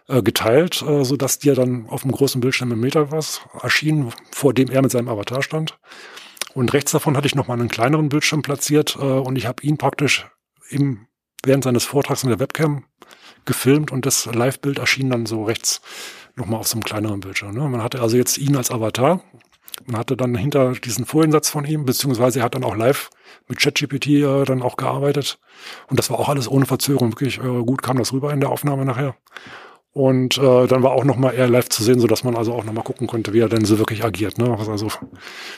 äh, 0.09 0.21
geteilt, 0.21 0.81
äh, 0.81 1.05
sodass 1.05 1.39
die 1.39 1.53
dann 1.53 1.87
auf 1.87 2.01
dem 2.01 2.11
großen 2.11 2.41
Bildschirm 2.41 2.73
im 2.73 2.81
Metaverse 2.81 3.39
erschien, 3.61 4.11
vor 4.31 4.53
dem 4.53 4.69
er 4.69 4.81
mit 4.81 4.91
seinem 4.91 5.07
Avatar 5.07 5.41
stand. 5.41 5.79
Und 6.53 6.73
rechts 6.73 6.91
davon 6.91 7.15
hatte 7.15 7.27
ich 7.27 7.35
nochmal 7.35 7.57
einen 7.57 7.69
kleineren 7.69 8.09
Bildschirm 8.09 8.41
platziert 8.41 8.97
äh, 8.99 9.03
und 9.03 9.37
ich 9.37 9.47
habe 9.47 9.63
ihn 9.63 9.77
praktisch 9.77 10.27
im, 10.69 11.07
während 11.45 11.63
seines 11.63 11.85
Vortrags 11.85 12.23
in 12.23 12.29
der 12.29 12.39
Webcam 12.39 12.83
gefilmt 13.45 13.91
und 13.91 14.05
das 14.05 14.25
Live-Bild 14.25 14.79
erschien 14.79 15.09
dann 15.09 15.25
so 15.25 15.43
rechts 15.43 15.81
nochmal 16.35 16.59
auf 16.59 16.67
so 16.67 16.75
einem 16.75 16.83
kleineren 16.83 17.19
Bildschirm. 17.19 17.53
Ne? 17.53 17.67
Man 17.67 17.83
hatte 17.83 18.01
also 18.01 18.17
jetzt 18.17 18.37
ihn 18.37 18.55
als 18.55 18.71
Avatar. 18.71 19.21
Man 19.85 19.97
hatte 19.97 20.15
dann 20.15 20.35
hinter 20.35 20.73
diesen 20.73 21.05
Vorhinsatz 21.05 21.49
von 21.49 21.65
ihm, 21.65 21.85
beziehungsweise 21.85 22.39
er 22.39 22.45
hat 22.45 22.55
dann 22.55 22.63
auch 22.63 22.75
live 22.75 23.09
mit 23.47 23.59
ChatGPT 23.59 24.07
äh, 24.07 24.45
dann 24.45 24.61
auch 24.61 24.77
gearbeitet. 24.77 25.39
Und 25.87 25.99
das 25.99 26.09
war 26.09 26.19
auch 26.19 26.29
alles 26.29 26.49
ohne 26.49 26.65
Verzögerung. 26.65 27.11
Wirklich 27.11 27.39
äh, 27.39 27.63
gut 27.63 27.81
kam 27.81 27.97
das 27.97 28.13
rüber 28.13 28.31
in 28.31 28.39
der 28.39 28.49
Aufnahme 28.49 28.85
nachher. 28.85 29.15
Und 29.91 30.37
äh, 30.39 30.67
dann 30.67 30.81
war 30.81 30.91
auch 30.91 31.03
nochmal 31.03 31.35
eher 31.35 31.47
live 31.47 31.69
zu 31.69 31.83
sehen, 31.83 31.99
so 31.99 32.07
dass 32.07 32.23
man 32.23 32.35
also 32.35 32.53
auch 32.53 32.63
nochmal 32.63 32.83
gucken 32.83 33.05
konnte, 33.05 33.33
wie 33.33 33.39
er 33.39 33.49
denn 33.49 33.65
so 33.65 33.77
wirklich 33.77 34.03
agiert, 34.03 34.39
ne? 34.39 34.55
was 34.57 34.67
er 34.67 34.73
also 34.73 34.87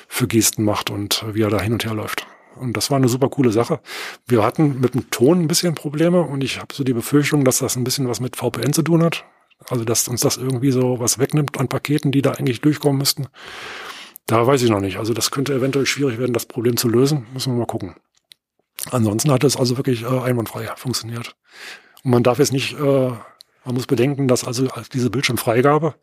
für 0.07 0.27
Gesten 0.27 0.63
macht 0.65 0.89
und 0.89 1.23
wie 1.33 1.41
er 1.41 1.49
da 1.49 1.61
hin 1.61 1.73
und 1.73 1.85
her 1.85 1.93
läuft. 1.93 2.27
Und 2.55 2.77
das 2.77 2.89
war 2.91 2.97
eine 2.97 3.07
super 3.07 3.29
coole 3.29 3.51
Sache. 3.51 3.79
Wir 4.27 4.43
hatten 4.43 4.79
mit 4.79 4.93
dem 4.93 5.09
Ton 5.09 5.41
ein 5.41 5.47
bisschen 5.47 5.75
Probleme 5.75 6.21
und 6.21 6.43
ich 6.43 6.59
habe 6.59 6.73
so 6.73 6.83
die 6.83 6.93
Befürchtung, 6.93 7.43
dass 7.45 7.59
das 7.59 7.75
ein 7.75 7.83
bisschen 7.83 8.07
was 8.07 8.19
mit 8.19 8.35
VPN 8.35 8.73
zu 8.73 8.81
tun 8.81 9.03
hat. 9.03 9.25
Also 9.69 9.85
dass 9.85 10.07
uns 10.07 10.21
das 10.21 10.37
irgendwie 10.37 10.71
so 10.71 10.99
was 10.99 11.19
wegnimmt 11.19 11.59
an 11.59 11.67
Paketen, 11.67 12.11
die 12.11 12.21
da 12.21 12.31
eigentlich 12.31 12.61
durchkommen 12.61 12.97
müssten. 12.97 13.27
Da 14.25 14.45
weiß 14.45 14.61
ich 14.63 14.69
noch 14.69 14.79
nicht. 14.79 14.97
Also 14.97 15.13
das 15.13 15.31
könnte 15.31 15.53
eventuell 15.53 15.85
schwierig 15.85 16.17
werden, 16.17 16.33
das 16.33 16.45
Problem 16.45 16.77
zu 16.77 16.89
lösen. 16.89 17.27
Müssen 17.33 17.53
wir 17.53 17.59
mal 17.59 17.65
gucken. 17.65 17.95
Ansonsten 18.91 19.31
hat 19.31 19.43
es 19.43 19.55
also 19.55 19.77
wirklich 19.77 20.03
äh, 20.03 20.07
einwandfrei 20.07 20.67
funktioniert. 20.75 21.35
Und 22.03 22.11
man 22.11 22.23
darf 22.23 22.39
jetzt 22.39 22.53
nicht, 22.53 22.73
äh, 22.73 23.09
man 23.65 23.75
muss 23.75 23.87
bedenken, 23.87 24.27
dass 24.27 24.43
also 24.43 24.67
diese 24.93 25.09
Bildschirmfreigabe 25.09 25.95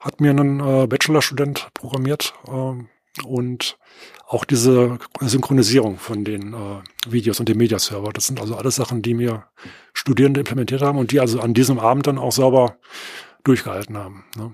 hat 0.00 0.20
mir 0.20 0.30
ein 0.30 0.60
äh, 0.60 0.86
Bachelorstudent 0.86 1.68
programmiert 1.74 2.34
äh, 2.46 2.84
und 3.22 3.78
auch 4.26 4.44
diese 4.44 4.98
Synchronisierung 5.20 5.98
von 5.98 6.24
den 6.24 6.54
äh, 6.54 6.82
Videos 7.06 7.38
und 7.38 7.48
dem 7.48 7.58
Mediaserver. 7.58 8.12
Das 8.12 8.26
sind 8.26 8.40
also 8.40 8.56
alles 8.56 8.76
Sachen, 8.76 9.02
die 9.02 9.14
mir 9.14 9.44
Studierende 9.92 10.40
implementiert 10.40 10.82
haben 10.82 10.98
und 10.98 11.12
die 11.12 11.20
also 11.20 11.40
an 11.40 11.54
diesem 11.54 11.78
Abend 11.78 12.06
dann 12.06 12.18
auch 12.18 12.32
sauber 12.32 12.76
durchgehalten 13.44 13.96
haben. 13.96 14.24
Ne? 14.36 14.52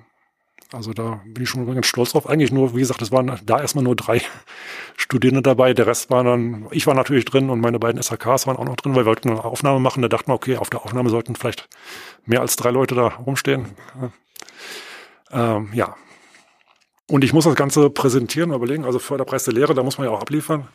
Also 0.73 0.93
da 0.93 1.21
bin 1.27 1.43
ich 1.43 1.49
schon 1.49 1.67
ganz 1.67 1.87
stolz 1.87 2.13
drauf. 2.13 2.29
Eigentlich 2.29 2.53
nur, 2.53 2.77
wie 2.77 2.81
gesagt, 2.81 3.03
es 3.03 3.11
waren 3.11 3.41
da 3.45 3.61
erstmal 3.61 3.83
nur 3.83 3.97
drei 3.97 4.23
Studierende 4.97 5.43
dabei. 5.43 5.73
Der 5.75 5.87
Rest 5.87 6.11
war 6.11 6.23
dann, 6.23 6.69
ich 6.71 6.87
war 6.87 6.95
natürlich 6.95 7.25
drin 7.25 7.51
und 7.51 7.61
meine 7.61 7.79
beiden 7.79 8.01
SHKs 8.01 8.47
waren 8.47 8.57
auch 8.57 8.65
noch 8.65 8.77
drin, 8.77 8.95
weil 8.95 9.03
wir 9.03 9.07
wollten 9.07 9.31
eine 9.31 9.45
Aufnahme 9.45 9.81
machen. 9.81 10.03
Da 10.03 10.09
dachten 10.09 10.31
wir, 10.31 10.35
okay, 10.35 10.57
auf 10.59 10.71
der 10.71 10.85
Aufnahme 10.85 11.11
sollten 11.11 11.35
vielleicht 11.35 11.69
mehr 12.25 12.41
als 12.41 12.57
drei 12.57 12.71
Leute 12.71 12.95
da 12.95 13.09
rumstehen. 13.09 13.67
Ähm, 15.33 15.71
ja, 15.73 15.97
und 17.11 17.25
ich 17.25 17.33
muss 17.33 17.45
das 17.45 17.57
Ganze 17.57 17.91
präsentieren, 17.91 18.53
überlegen, 18.53 18.85
also 18.85 18.99
Förderpreis 18.99 19.45
der 19.45 19.55
Lehre, 19.55 19.75
da 19.75 19.83
muss 19.83 19.99
man 19.99 20.07
ja 20.07 20.13
auch 20.13 20.21
abliefern, 20.21 20.69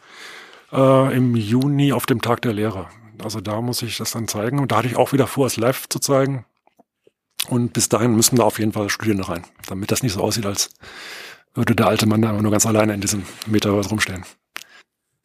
äh, 0.71 1.15
im 1.15 1.35
Juni 1.35 1.93
auf 1.93 2.05
dem 2.05 2.21
Tag 2.21 2.41
der 2.41 2.53
Lehre. 2.53 2.87
Also 3.23 3.39
da 3.39 3.61
muss 3.61 3.81
ich 3.81 3.97
das 3.97 4.11
dann 4.11 4.27
zeigen. 4.27 4.59
Und 4.59 4.71
da 4.71 4.77
hatte 4.77 4.87
ich 4.87 4.97
auch 4.97 5.13
wieder 5.13 5.27
vor, 5.27 5.47
es 5.47 5.55
live 5.55 5.87
zu 5.87 5.99
zeigen. 5.99 6.45
Und 7.47 7.71
bis 7.71 7.87
dahin 7.87 8.15
müssen 8.15 8.35
da 8.35 8.43
auf 8.43 8.59
jeden 8.59 8.73
Fall 8.73 8.89
Studierende 8.89 9.29
rein, 9.29 9.45
damit 9.67 9.91
das 9.91 10.03
nicht 10.03 10.13
so 10.13 10.21
aussieht, 10.21 10.45
als 10.45 10.71
würde 11.53 11.75
der 11.75 11.87
alte 11.87 12.05
Mann 12.05 12.21
da 12.21 12.33
nur 12.33 12.51
ganz 12.51 12.65
alleine 12.65 12.93
in 12.93 13.01
diesem 13.01 13.23
Metaverse 13.45 13.89
rumstehen. 13.89 14.25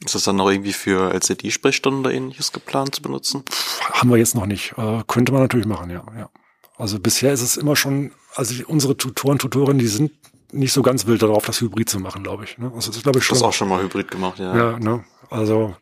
Ist 0.04 0.14
das 0.14 0.22
dann 0.22 0.36
noch 0.36 0.50
irgendwie 0.50 0.72
für 0.72 1.12
LCD-Sprechstunden 1.12 2.00
oder 2.00 2.12
ähnliches 2.12 2.52
geplant 2.52 2.94
zu 2.94 3.02
benutzen? 3.02 3.42
Haben 3.90 4.10
wir 4.10 4.16
jetzt 4.16 4.34
noch 4.34 4.46
nicht. 4.46 4.74
Äh, 4.78 5.02
könnte 5.08 5.32
man 5.32 5.42
natürlich 5.42 5.66
machen, 5.66 5.90
ja, 5.90 6.04
ja. 6.16 6.30
Also 6.76 7.00
bisher 7.00 7.32
ist 7.32 7.42
es 7.42 7.56
immer 7.56 7.76
schon, 7.76 8.12
also 8.34 8.54
unsere 8.66 8.96
Tutoren, 8.96 9.38
Tutorinnen, 9.38 9.78
die 9.78 9.88
sind 9.88 10.12
nicht 10.52 10.72
so 10.72 10.82
ganz 10.82 11.06
wild 11.06 11.22
darauf, 11.22 11.44
das 11.44 11.60
Hybrid 11.60 11.88
zu 11.88 12.00
machen, 12.00 12.22
glaube 12.22 12.44
ich. 12.44 12.58
Ne? 12.58 12.70
Also 12.74 12.88
das 12.88 12.96
ist, 12.96 13.02
glaube 13.02 13.18
ich, 13.18 13.24
schon. 13.24 13.36
Das 13.36 13.42
auch 13.42 13.52
schon 13.52 13.68
mal 13.68 13.82
Hybrid 13.82 14.10
gemacht, 14.10 14.38
ja. 14.38 14.56
Ja, 14.56 14.78
ne? 14.78 15.04
Also 15.30 15.74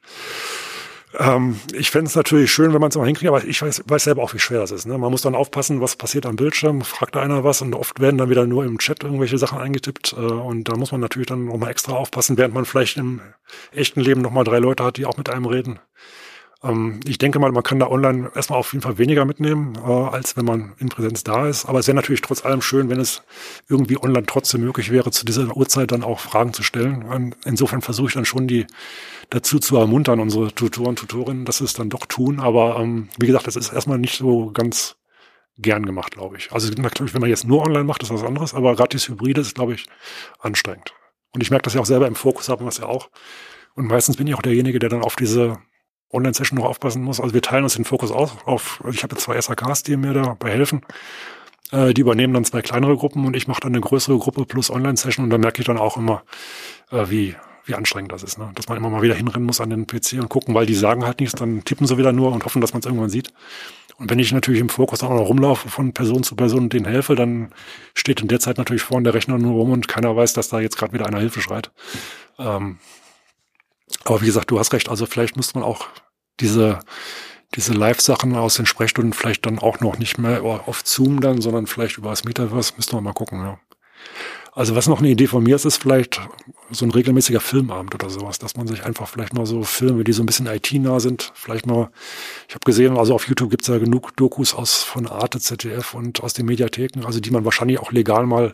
ähm, 1.19 1.59
ich 1.73 1.91
fände 1.91 2.09
es 2.09 2.15
natürlich 2.15 2.53
schön, 2.53 2.73
wenn 2.75 2.81
man 2.81 2.91
es 2.91 2.97
mal 2.97 3.07
hinkriegt, 3.07 3.29
aber 3.29 3.43
ich 3.43 3.63
weiß, 3.63 3.83
weiß 3.87 4.05
selber 4.05 4.23
auch, 4.23 4.35
wie 4.35 4.39
schwer 4.39 4.61
das 4.61 4.71
ist. 4.71 4.87
Ne? 4.87 4.99
Man 4.99 5.11
muss 5.11 5.23
dann 5.23 5.35
aufpassen, 5.35 5.81
was 5.81 5.97
passiert 5.97 6.27
am 6.27 6.37
Bildschirm, 6.37 6.83
fragt 6.83 7.17
da 7.17 7.23
einer 7.23 7.45
was 7.45 7.63
und 7.63 7.75
oft 7.75 8.01
werden 8.01 8.19
dann 8.19 8.29
wieder 8.29 8.47
nur 8.47 8.65
im 8.65 8.79
Chat 8.79 9.05
irgendwelche 9.05 9.39
Sachen 9.39 9.59
eingetippt 9.59 10.13
äh, 10.13 10.21
und 10.21 10.65
da 10.65 10.77
muss 10.77 10.93
man 10.93 11.01
natürlich 11.01 11.29
dann 11.29 11.47
nochmal 11.47 11.71
extra 11.71 11.93
aufpassen, 11.93 12.37
während 12.37 12.55
man 12.55 12.67
vielleicht 12.67 12.99
im 12.99 13.21
echten 13.73 14.01
Leben 14.01 14.21
nochmal 14.21 14.45
drei 14.45 14.59
Leute 14.59 14.85
hat, 14.85 14.99
die 14.99 15.07
auch 15.07 15.17
mit 15.17 15.31
einem 15.31 15.47
reden. 15.47 15.81
Ähm, 16.63 17.01
ich 17.07 17.19
denke 17.19 17.39
mal, 17.39 17.53
man 17.53 17.63
kann 17.63 17.79
da 17.79 17.89
online 17.89 18.31
erstmal 18.35 18.59
auf 18.59 18.73
jeden 18.73 18.83
Fall 18.83 18.99
weniger 18.99 19.25
mitnehmen, 19.25 19.77
äh, 19.77 19.91
als 19.91 20.37
wenn 20.37 20.45
man 20.45 20.75
in 20.79 20.89
Präsenz 20.89 21.25
da 21.25 21.49
ist. 21.49 21.67
Aber 21.67 21.79
es 21.79 21.87
wäre 21.87 21.95
natürlich 21.95 22.21
trotz 22.21 22.45
allem 22.45 22.63
schön, 22.63 22.89
wenn 22.91 23.01
es 23.01 23.23
irgendwie 23.69 23.99
online 23.99 24.27
trotzdem 24.27 24.63
möglich 24.63 24.91
wäre, 24.91 25.11
zu 25.11 25.25
dieser 25.25 25.57
Uhrzeit 25.57 25.93
dann 25.93 26.03
auch 26.03 26.21
Fragen 26.21 26.53
zu 26.53 26.63
stellen. 26.63 27.03
Und 27.03 27.37
insofern 27.45 27.83
versuche 27.83 28.09
ich 28.09 28.15
dann 28.15 28.25
schon, 28.25 28.49
die 28.49 28.67
dazu 29.31 29.59
zu 29.59 29.77
ermuntern, 29.77 30.21
unsere 30.21 30.53
Tutoren, 30.53 30.97
Tutorinnen, 30.97 31.45
dass 31.45 31.59
sie 31.59 31.65
es 31.65 31.75
dann 31.75 31.91
doch 31.91 32.07
tun. 32.07 32.41
Aber 32.41 32.79
ähm, 32.81 33.09
wie 33.19 33.27
gesagt, 33.27 33.47
das 33.47 33.57
ist 33.57 33.73
erstmal 33.73 33.99
nicht 33.99 34.19
so 34.19 34.51
ganz 34.53 34.97
gern 35.59 35.85
gemacht, 35.85 36.13
glaube 36.13 36.37
ich. 36.37 36.53
Also 36.53 36.73
natürlich, 36.81 37.15
wenn 37.15 37.21
man 37.21 37.31
jetzt 37.31 37.47
nur 37.47 37.63
online 37.63 37.85
macht, 37.85 38.03
ist 38.03 38.11
was 38.11 38.23
anderes, 38.23 38.55
aber 38.55 38.75
gerade 38.77 38.91
dieses 38.91 39.09
Hybride 39.09 39.41
ist, 39.41 39.55
glaube 39.55 39.75
ich, 39.75 39.87
anstrengend. 40.39 40.95
Und 41.35 41.43
ich 41.43 41.51
merke 41.51 41.65
das 41.65 41.75
ja 41.75 41.81
auch 41.81 41.87
selber 41.87 42.07
im 42.07 42.15
Fokus 42.15 42.49
haben 42.49 42.65
wir 42.65 42.69
es 42.69 42.79
ja 42.79 42.87
auch. 42.87 43.11
Und 43.75 43.87
meistens 43.87 44.17
bin 44.17 44.27
ich 44.27 44.35
auch 44.35 44.43
derjenige, 44.43 44.79
der 44.79 44.89
dann 44.89 45.03
auf 45.03 45.17
diese 45.17 45.59
Online-Session 46.13 46.59
noch 46.59 46.67
aufpassen 46.67 47.03
muss. 47.03 47.21
Also 47.21 47.35
wir 47.35 47.43
teilen 47.43 47.65
uns 47.65 47.75
den 47.75 47.85
Fokus 47.85 48.11
aus 48.11 48.37
auf, 48.45 48.81
also 48.85 48.95
ich 48.95 49.03
habe 49.03 49.15
jetzt 49.15 49.25
zwei 49.25 49.41
SAKs, 49.41 49.83
die 49.83 49.97
mir 49.97 50.15
dabei 50.15 50.51
helfen. 50.51 50.83
Äh, 51.71 51.93
die 51.93 52.01
übernehmen 52.01 52.35
dann 52.35 52.45
zwei 52.45 52.63
kleinere 52.63 52.97
Gruppen 52.97 53.27
und 53.27 53.37
ich 53.37 53.47
mache 53.47 53.61
dann 53.61 53.73
eine 53.73 53.81
größere 53.81 54.19
Gruppe 54.19 54.47
plus 54.47 54.71
Online-Session 54.71 55.25
und 55.25 55.31
da 55.31 55.39
merke 55.39 55.61
ich 55.61 55.67
dann 55.67 55.79
auch 55.79 55.97
immer, 55.97 56.23
äh, 56.91 57.11
wie, 57.11 57.37
wie 57.65 57.75
anstrengend 57.75 58.13
das 58.13 58.23
ist. 58.23 58.39
Ne? 58.39 58.51
Dass 58.55 58.69
man 58.69 58.79
immer 58.79 58.89
mal 58.89 59.03
wieder 59.03 59.15
hinrennen 59.15 59.47
muss 59.47 59.61
an 59.61 59.71
den 59.71 59.87
PC 59.87 60.15
und 60.15 60.29
gucken, 60.29 60.55
weil 60.55 60.67
die 60.67 60.75
sagen 60.75 61.05
halt 61.05 61.21
nichts, 61.21 61.35
dann 61.35 61.65
tippen 61.65 61.87
sie 61.87 61.99
wieder 61.99 62.13
nur 62.13 62.33
und 62.33 62.45
hoffen, 62.45 62.61
dass 62.61 62.73
man 62.73 62.81
es 62.81 62.87
irgendwann 62.87 63.11
sieht. 63.11 63.33
Und 63.99 64.11
wenn 64.11 64.21
ich 64.21 64.33
natürlich 64.33 64.61
im 64.61 64.69
Fokus 64.69 65.03
auch 65.03 65.11
noch 65.11 65.29
rumlaufe 65.29 65.69
von 65.69 65.93
Person 65.93 66.23
zu 66.23 66.37
Person 66.37 66.65
und 66.65 66.73
denen 66.73 66.87
helfe, 66.87 67.17
dann 67.17 67.51
steht 67.95 68.21
in 68.21 68.29
der 68.29 68.39
Zeit 68.39 68.57
natürlich 68.57 68.83
vorne 68.83 69.05
der 69.05 69.15
Rechner 69.15 69.39
nur 69.39 69.55
rum 69.55 69.73
und 69.73 69.89
keiner 69.89 70.15
weiß, 70.15 70.35
dass 70.35 70.49
da 70.49 70.61
jetzt 70.61 70.79
gerade 70.79 70.93
wieder 70.93 71.07
einer 71.07 71.19
Hilfe 71.19 71.41
schreit. 71.41 71.73
Ähm, 72.39 72.79
aber 74.05 74.21
wie 74.21 74.27
gesagt, 74.27 74.51
du 74.51 74.59
hast 74.59 74.73
recht. 74.73 74.89
Also 74.89 75.07
vielleicht 75.07 75.37
müsste 75.37 75.59
man 75.59 75.69
auch 75.69 75.87
diese, 76.41 76.81
diese 77.55 77.73
Live-Sachen 77.73 78.35
aus 78.37 78.55
den 78.55 78.67
Sprechstunden 78.67 79.13
vielleicht 79.13 79.47
dann 79.47 79.59
auch 79.59 79.81
noch 79.81 79.99
nicht 79.99 80.19
mehr 80.19 80.43
auf 80.43 80.83
Zoom 80.85 81.21
dann, 81.21 81.41
sondern 81.41 81.67
vielleicht 81.67 81.99
über 81.99 82.11
das 82.11 82.25
Metaverse. 82.25 82.75
Müsste 82.77 82.95
man 82.97 83.05
mal 83.05 83.13
gucken, 83.13 83.41
ja. 83.41 83.59
Also 84.59 84.75
was 84.75 84.89
noch 84.89 84.99
eine 84.99 85.09
Idee 85.09 85.29
von 85.29 85.45
mir 85.45 85.55
ist, 85.55 85.67
ist 85.67 85.77
vielleicht 85.77 86.21
so 86.71 86.85
ein 86.85 86.91
regelmäßiger 86.91 87.39
Filmabend 87.39 87.95
oder 87.95 88.11
sowas, 88.11 88.41
dass 88.41 88.57
man 88.57 88.67
sich 88.67 88.85
einfach 88.85 89.07
vielleicht 89.09 89.33
mal 89.33 89.47
so 89.47 89.63
Filme, 89.63 90.03
die 90.03 90.13
so 90.13 90.23
ein 90.23 90.27
bisschen 90.27 90.49
IT-nah 90.49 90.99
sind, 90.99 91.31
vielleicht 91.35 91.67
mal, 91.67 91.91
ich 92.49 92.57
habe 92.57 92.65
gesehen, 92.65 92.99
also 92.99 93.15
auf 93.15 93.29
YouTube 93.29 93.51
gibt's 93.51 93.69
ja 93.69 93.79
genug 93.79 94.17
Dokus 94.17 94.55
aus 94.55 94.83
von 94.83 95.07
Arte, 95.07 95.39
ZDF 95.39 95.95
und 95.95 96.25
aus 96.25 96.33
den 96.33 96.47
Mediatheken, 96.47 97.05
also 97.05 97.21
die 97.21 97.31
man 97.31 97.45
wahrscheinlich 97.45 97.79
auch 97.79 97.93
legal 97.93 98.27
mal 98.27 98.53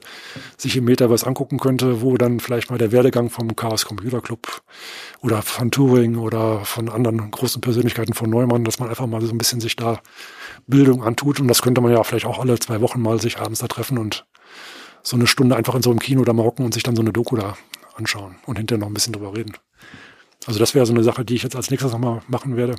sich 0.58 0.76
im 0.76 0.84
Metaverse 0.84 1.26
angucken 1.26 1.58
könnte, 1.58 2.02
wo 2.02 2.18
dann 2.18 2.38
vielleicht 2.38 2.70
mal 2.70 2.76
der 2.76 2.92
Werdegang 2.92 3.30
vom 3.30 3.56
Chaos 3.56 3.86
Computer 3.86 4.20
Club 4.20 4.62
oder 5.22 5.40
von 5.40 5.70
Turing 5.70 6.16
oder 6.16 6.66
von 6.66 6.90
anderen 6.90 7.30
großen 7.30 7.62
Persönlichkeiten 7.62 8.12
von 8.12 8.28
Neumann, 8.28 8.64
dass 8.64 8.78
man 8.78 8.90
einfach 8.90 9.06
mal 9.06 9.22
so 9.22 9.32
ein 9.32 9.38
bisschen 9.38 9.60
sich 9.60 9.74
da 9.74 10.00
Bildung 10.66 11.02
antut 11.02 11.40
und 11.40 11.48
das 11.48 11.62
könnte 11.62 11.80
man 11.80 11.92
ja 11.92 12.04
vielleicht 12.04 12.26
auch 12.26 12.38
alle 12.38 12.58
zwei 12.58 12.82
Wochen 12.82 13.00
mal 13.00 13.20
sich 13.22 13.38
abends 13.38 13.60
da 13.60 13.68
treffen 13.68 13.96
und 13.96 14.26
so 15.04 15.16
eine 15.16 15.26
Stunde 15.26 15.56
einfach 15.56 15.74
in 15.74 15.82
so 15.82 15.90
einem 15.90 16.00
Kino 16.00 16.24
da 16.24 16.32
mal 16.32 16.44
hocken 16.44 16.64
und 16.64 16.74
sich 16.74 16.82
dann 16.82 16.96
so 16.96 17.02
eine 17.02 17.12
Doku 17.12 17.36
da 17.36 17.56
anschauen 17.94 18.36
und 18.46 18.56
hinterher 18.56 18.80
noch 18.80 18.88
ein 18.88 18.94
bisschen 18.94 19.12
drüber 19.12 19.36
reden. 19.36 19.56
Also 20.46 20.58
das 20.58 20.74
wäre 20.74 20.86
so 20.86 20.92
eine 20.92 21.04
Sache, 21.04 21.24
die 21.24 21.34
ich 21.34 21.42
jetzt 21.42 21.56
als 21.56 21.70
nächstes 21.70 21.92
nochmal 21.92 22.22
machen 22.28 22.56
werde. 22.56 22.76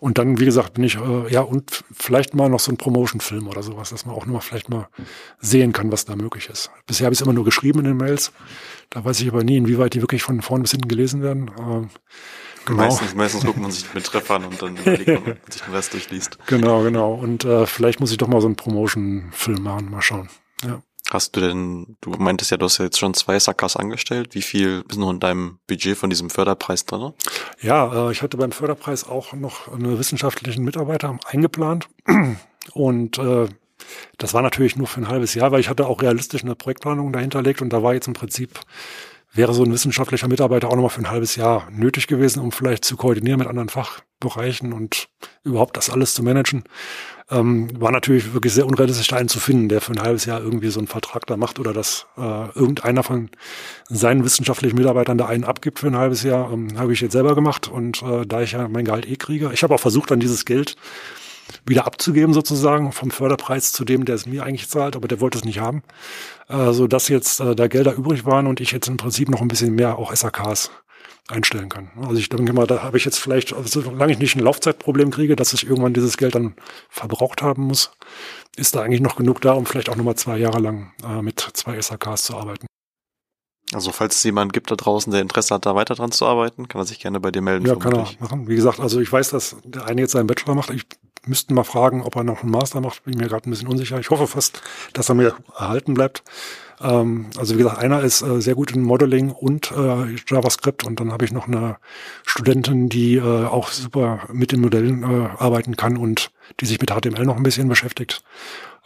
Und 0.00 0.18
dann, 0.18 0.38
wie 0.38 0.44
gesagt, 0.44 0.74
bin 0.74 0.84
ich, 0.84 0.96
äh, 0.96 1.32
ja, 1.32 1.40
und 1.40 1.82
vielleicht 1.92 2.34
mal 2.34 2.50
noch 2.50 2.60
so 2.60 2.70
ein 2.70 2.76
Promotion-Film 2.76 3.48
oder 3.48 3.62
sowas, 3.62 3.90
dass 3.90 4.04
man 4.04 4.14
auch 4.14 4.26
nur 4.26 4.40
vielleicht 4.42 4.68
mal 4.68 4.88
sehen 5.40 5.72
kann, 5.72 5.90
was 5.90 6.04
da 6.04 6.14
möglich 6.14 6.50
ist. 6.50 6.70
Bisher 6.86 7.06
habe 7.06 7.14
ich 7.14 7.20
es 7.20 7.22
immer 7.24 7.32
nur 7.32 7.44
geschrieben 7.44 7.78
in 7.80 7.86
den 7.86 7.96
Mails. 7.96 8.32
Da 8.90 9.04
weiß 9.04 9.20
ich 9.20 9.28
aber 9.28 9.42
nie, 9.42 9.56
inwieweit 9.56 9.94
die 9.94 10.02
wirklich 10.02 10.22
von 10.22 10.42
vorn 10.42 10.62
bis 10.62 10.72
hinten 10.72 10.88
gelesen 10.88 11.22
werden. 11.22 11.48
Äh, 11.48 11.88
genau. 12.66 12.76
Meistens, 12.76 13.14
meistens 13.14 13.44
guckt 13.46 13.58
man 13.58 13.70
sich 13.70 13.92
mit 13.94 14.04
Treffern 14.04 14.44
und 14.44 14.60
dann 14.60 14.76
überlegt 14.84 15.26
man 15.26 15.36
sich 15.48 15.62
den 15.62 15.74
Rest 15.74 15.94
durchliest. 15.94 16.38
Genau, 16.46 16.82
genau. 16.82 17.14
Und 17.14 17.44
äh, 17.44 17.66
vielleicht 17.66 17.98
muss 18.00 18.10
ich 18.10 18.18
doch 18.18 18.28
mal 18.28 18.42
so 18.42 18.46
einen 18.46 18.56
Promotion-Film 18.56 19.62
machen, 19.62 19.90
mal 19.90 20.02
schauen. 20.02 20.28
Ja. 20.62 20.82
Hast 21.10 21.36
du 21.36 21.40
denn, 21.40 21.96
du 22.00 22.10
meintest 22.10 22.50
ja, 22.50 22.56
du 22.56 22.64
hast 22.64 22.78
ja 22.78 22.84
jetzt 22.84 22.98
schon 22.98 23.14
zwei 23.14 23.38
Sackers 23.38 23.76
angestellt. 23.76 24.34
Wie 24.34 24.42
viel 24.42 24.84
ist 24.88 24.98
noch 24.98 25.10
in 25.10 25.20
deinem 25.20 25.58
Budget 25.68 25.96
von 25.96 26.10
diesem 26.10 26.30
Förderpreis 26.30 26.84
drin? 26.84 27.12
Ja, 27.60 28.08
äh, 28.08 28.12
ich 28.12 28.22
hatte 28.22 28.36
beim 28.36 28.50
Förderpreis 28.50 29.08
auch 29.08 29.32
noch 29.32 29.72
einen 29.72 29.98
wissenschaftlichen 29.98 30.64
Mitarbeiter 30.64 31.18
eingeplant. 31.26 31.88
Und 32.72 33.18
äh, 33.18 33.48
das 34.18 34.34
war 34.34 34.42
natürlich 34.42 34.76
nur 34.76 34.86
für 34.88 35.00
ein 35.00 35.08
halbes 35.08 35.34
Jahr, 35.34 35.52
weil 35.52 35.60
ich 35.60 35.68
hatte 35.68 35.86
auch 35.86 36.02
realistisch 36.02 36.42
eine 36.42 36.56
Projektplanung 36.56 37.12
dahinterlegt 37.12 37.62
und 37.62 37.72
da 37.72 37.82
war 37.82 37.94
jetzt 37.94 38.08
im 38.08 38.14
Prinzip 38.14 38.58
wäre 39.32 39.52
so 39.52 39.64
ein 39.64 39.72
wissenschaftlicher 39.72 40.28
Mitarbeiter 40.28 40.68
auch 40.68 40.74
nochmal 40.74 40.90
für 40.90 41.02
ein 41.02 41.10
halbes 41.10 41.36
Jahr 41.36 41.68
nötig 41.70 42.06
gewesen, 42.06 42.40
um 42.40 42.52
vielleicht 42.52 42.84
zu 42.84 42.96
koordinieren 42.96 43.38
mit 43.38 43.48
anderen 43.48 43.68
Fachbereichen 43.68 44.72
und 44.72 45.08
überhaupt 45.44 45.76
das 45.76 45.90
alles 45.90 46.14
zu 46.14 46.22
managen. 46.22 46.64
Ähm, 47.28 47.68
war 47.80 47.90
natürlich 47.90 48.34
wirklich 48.34 48.52
sehr 48.52 48.66
unrealistisch, 48.66 49.12
einen 49.12 49.28
zu 49.28 49.40
finden, 49.40 49.68
der 49.68 49.80
für 49.80 49.92
ein 49.92 50.00
halbes 50.00 50.26
Jahr 50.26 50.40
irgendwie 50.40 50.68
so 50.68 50.78
einen 50.78 50.86
Vertrag 50.86 51.26
da 51.26 51.36
macht 51.36 51.58
oder 51.58 51.72
dass 51.72 52.06
äh, 52.16 52.20
irgendeiner 52.50 53.02
von 53.02 53.30
seinen 53.88 54.24
wissenschaftlichen 54.24 54.76
Mitarbeitern 54.76 55.18
da 55.18 55.26
einen 55.26 55.42
abgibt 55.42 55.80
für 55.80 55.88
ein 55.88 55.96
halbes 55.96 56.22
Jahr. 56.22 56.52
Ähm, 56.52 56.78
Habe 56.78 56.92
ich 56.92 57.00
jetzt 57.00 57.12
selber 57.12 57.34
gemacht 57.34 57.66
und 57.66 58.00
äh, 58.02 58.24
da 58.26 58.42
ich 58.42 58.52
ja 58.52 58.68
mein 58.68 58.84
Gehalt 58.84 59.08
eh 59.08 59.16
kriege. 59.16 59.50
Ich 59.52 59.64
habe 59.64 59.74
auch 59.74 59.80
versucht, 59.80 60.12
dann 60.12 60.20
dieses 60.20 60.44
Geld 60.44 60.76
wieder 61.64 61.86
abzugeben 61.86 62.32
sozusagen 62.32 62.92
vom 62.92 63.10
Förderpreis 63.10 63.72
zu 63.72 63.84
dem, 63.84 64.04
der 64.04 64.14
es 64.14 64.26
mir 64.26 64.44
eigentlich 64.44 64.68
zahlt, 64.68 64.96
aber 64.96 65.08
der 65.08 65.20
wollte 65.20 65.38
es 65.38 65.44
nicht 65.44 65.58
haben, 65.58 65.82
äh, 66.48 66.72
so 66.72 66.86
dass 66.86 67.08
jetzt 67.08 67.40
äh, 67.40 67.56
da 67.56 67.66
Gelder 67.66 67.94
übrig 67.94 68.24
waren 68.24 68.46
und 68.46 68.60
ich 68.60 68.70
jetzt 68.70 68.88
im 68.88 68.96
Prinzip 68.96 69.28
noch 69.28 69.40
ein 69.40 69.48
bisschen 69.48 69.74
mehr 69.74 69.98
auch 69.98 70.14
SAKs 70.14 70.70
einstellen 71.28 71.68
kann. 71.68 71.90
Also 72.00 72.14
ich 72.14 72.28
denke 72.28 72.52
mal, 72.52 72.66
da 72.66 72.82
habe 72.82 72.96
ich 72.96 73.04
jetzt 73.04 73.18
vielleicht, 73.18 73.52
also 73.52 73.80
solange 73.80 74.12
ich 74.12 74.18
nicht 74.18 74.36
ein 74.36 74.42
Laufzeitproblem 74.42 75.10
kriege, 75.10 75.36
dass 75.36 75.52
ich 75.52 75.66
irgendwann 75.66 75.94
dieses 75.94 76.16
Geld 76.16 76.34
dann 76.34 76.54
verbraucht 76.88 77.42
haben 77.42 77.64
muss, 77.64 77.90
ist 78.56 78.74
da 78.74 78.82
eigentlich 78.82 79.00
noch 79.00 79.16
genug 79.16 79.40
da, 79.40 79.52
um 79.52 79.66
vielleicht 79.66 79.88
auch 79.88 79.96
nochmal 79.96 80.16
zwei 80.16 80.38
Jahre 80.38 80.60
lang 80.60 80.92
äh, 81.04 81.22
mit 81.22 81.40
zwei 81.40 81.80
SAKs 81.80 82.24
zu 82.24 82.36
arbeiten. 82.36 82.66
Also 83.72 83.90
falls 83.90 84.16
es 84.16 84.22
jemand 84.22 84.52
gibt 84.52 84.70
da 84.70 84.76
draußen, 84.76 85.10
der 85.10 85.22
Interesse 85.22 85.54
hat, 85.54 85.66
da 85.66 85.74
weiter 85.74 85.96
dran 85.96 86.12
zu 86.12 86.24
arbeiten, 86.24 86.68
kann 86.68 86.80
er 86.80 86.84
sich 86.84 87.00
gerne 87.00 87.18
bei 87.18 87.32
dir 87.32 87.42
melden. 87.42 87.66
Ja, 87.66 87.74
kann 87.74 87.94
er 87.94 88.08
machen. 88.20 88.46
Wie 88.46 88.54
gesagt, 88.54 88.78
also 88.78 89.00
ich 89.00 89.12
weiß, 89.12 89.30
dass 89.30 89.56
der 89.64 89.86
eine 89.86 90.02
jetzt 90.02 90.12
seinen 90.12 90.28
Bachelor 90.28 90.54
macht. 90.54 90.70
Ich 90.70 90.86
müsste 91.26 91.52
mal 91.52 91.64
fragen, 91.64 92.02
ob 92.02 92.14
er 92.14 92.22
noch 92.22 92.42
einen 92.42 92.52
Master 92.52 92.80
macht. 92.80 93.02
Bin 93.02 93.18
mir 93.18 93.26
gerade 93.26 93.48
ein 93.48 93.50
bisschen 93.50 93.66
unsicher. 93.66 93.98
Ich 93.98 94.10
hoffe 94.10 94.28
fast, 94.28 94.62
dass 94.92 95.08
er 95.08 95.16
mir 95.16 95.34
erhalten 95.58 95.94
bleibt. 95.94 96.22
Ähm, 96.80 97.26
also 97.36 97.54
wie 97.54 97.58
gesagt, 97.58 97.78
einer 97.78 98.02
ist 98.02 98.22
äh, 98.22 98.40
sehr 98.40 98.54
gut 98.54 98.72
in 98.72 98.82
Modeling 98.82 99.30
und 99.30 99.72
äh, 99.72 100.16
JavaScript 100.28 100.84
und 100.84 101.00
dann 101.00 101.12
habe 101.12 101.24
ich 101.24 101.32
noch 101.32 101.46
eine 101.46 101.76
Studentin, 102.24 102.88
die 102.88 103.16
äh, 103.16 103.46
auch 103.46 103.68
super 103.68 104.20
mit 104.32 104.52
den 104.52 104.60
Modellen 104.60 105.02
äh, 105.02 105.28
arbeiten 105.38 105.76
kann 105.76 105.96
und 105.96 106.30
die 106.60 106.66
sich 106.66 106.80
mit 106.80 106.90
HTML 106.90 107.24
noch 107.24 107.36
ein 107.36 107.42
bisschen 107.42 107.68
beschäftigt. 107.68 108.22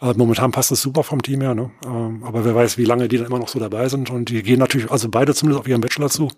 Äh, 0.01 0.13
momentan 0.15 0.51
passt 0.51 0.71
es 0.71 0.81
super 0.81 1.03
vom 1.03 1.21
Team 1.21 1.41
her, 1.41 1.53
ne? 1.53 1.71
Ähm, 1.85 2.23
aber 2.23 2.45
wer 2.45 2.55
weiß, 2.55 2.77
wie 2.77 2.85
lange 2.85 3.07
die 3.07 3.17
dann 3.17 3.27
immer 3.27 3.39
noch 3.39 3.49
so 3.49 3.59
dabei 3.59 3.87
sind 3.89 4.09
und 4.09 4.29
die 4.29 4.41
gehen 4.43 4.59
natürlich, 4.59 4.89
also 4.91 5.09
beide 5.09 5.33
zumindest 5.35 5.61
auf 5.61 5.67
ihren 5.67 5.81
Bachelor 5.81 6.09
zu. 6.09 6.29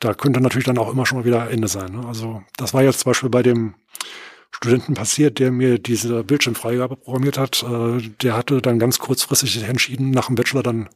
Da 0.00 0.14
könnte 0.14 0.40
natürlich 0.40 0.64
dann 0.64 0.78
auch 0.78 0.90
immer 0.90 1.04
schon 1.04 1.18
mal 1.18 1.24
wieder 1.24 1.50
Ende 1.50 1.68
sein. 1.68 1.92
Ne? 1.92 2.06
Also 2.06 2.42
das 2.56 2.72
war 2.72 2.82
jetzt 2.82 3.00
zum 3.00 3.10
Beispiel 3.10 3.28
bei 3.28 3.42
dem 3.42 3.74
Studenten 4.62 4.92
passiert, 4.92 5.38
der 5.38 5.50
mir 5.52 5.78
diese 5.78 6.22
Bildschirmfreigabe 6.22 6.96
programmiert 6.96 7.38
hat. 7.38 7.62
Äh, 7.62 8.02
der 8.22 8.36
hatte 8.36 8.60
dann 8.60 8.78
ganz 8.78 8.98
kurzfristig 8.98 9.62
entschieden, 9.62 10.10
nach 10.10 10.26
dem 10.26 10.34
Bachelor 10.34 10.62
dann 10.62 10.90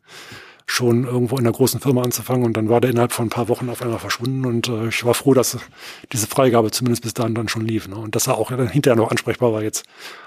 schon 0.67 1.05
irgendwo 1.05 1.37
in 1.37 1.47
einer 1.47 1.55
großen 1.55 1.81
Firma 1.81 2.03
anzufangen 2.03 2.45
und 2.45 2.57
dann 2.57 2.69
war 2.69 2.81
der 2.81 2.91
innerhalb 2.91 3.13
von 3.13 3.27
ein 3.27 3.31
paar 3.31 3.49
Wochen 3.49 3.69
auf 3.69 3.83
einmal 3.83 3.99
verschwunden 3.99 4.47
und 4.47 4.69
äh, 4.69 4.89
ich 4.89 5.05
war 5.05 5.15
froh, 5.15 5.35
dass 5.35 5.59
diese 6.13 6.27
Freigabe 6.27 6.71
zumindest 6.71 7.03
bis 7.03 7.15
dahin 7.15 7.35
dann 7.35 7.49
schon 7.49 7.67
lief. 7.67 7.89
Ne? 7.89 7.97
Und 7.97 8.15
dass 8.15 8.27
er 8.27 8.37
auch 8.37 8.51
dann 8.51 8.69
hinterher 8.69 8.97
noch 8.97 9.11
ansprechbar 9.11 9.53
war 9.53 9.63
jetzt, 9.63 9.85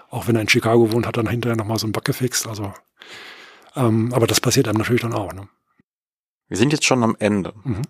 auch 0.09 0.27
wenn 0.27 0.35
er 0.35 0.41
in 0.41 0.49
Chicago 0.49 0.91
wohnt, 0.91 1.07
hat 1.07 1.17
dann 1.17 1.27
hinterher 1.27 1.57
noch 1.57 1.65
mal 1.65 1.77
so 1.77 1.85
einen 1.85 1.93
Bug 1.93 2.05
gefixt. 2.05 2.47
Also, 2.47 2.73
ähm, 3.75 4.13
aber 4.13 4.25
das 4.25 4.41
passiert 4.41 4.67
einem 4.67 4.79
natürlich 4.79 5.01
dann 5.01 5.13
auch. 5.13 5.33
Ne? 5.33 5.47
Wir 6.47 6.57
sind 6.57 6.71
jetzt 6.71 6.85
schon 6.85 7.03
am 7.03 7.15
Ende. 7.19 7.53
Mhm. 7.63 7.81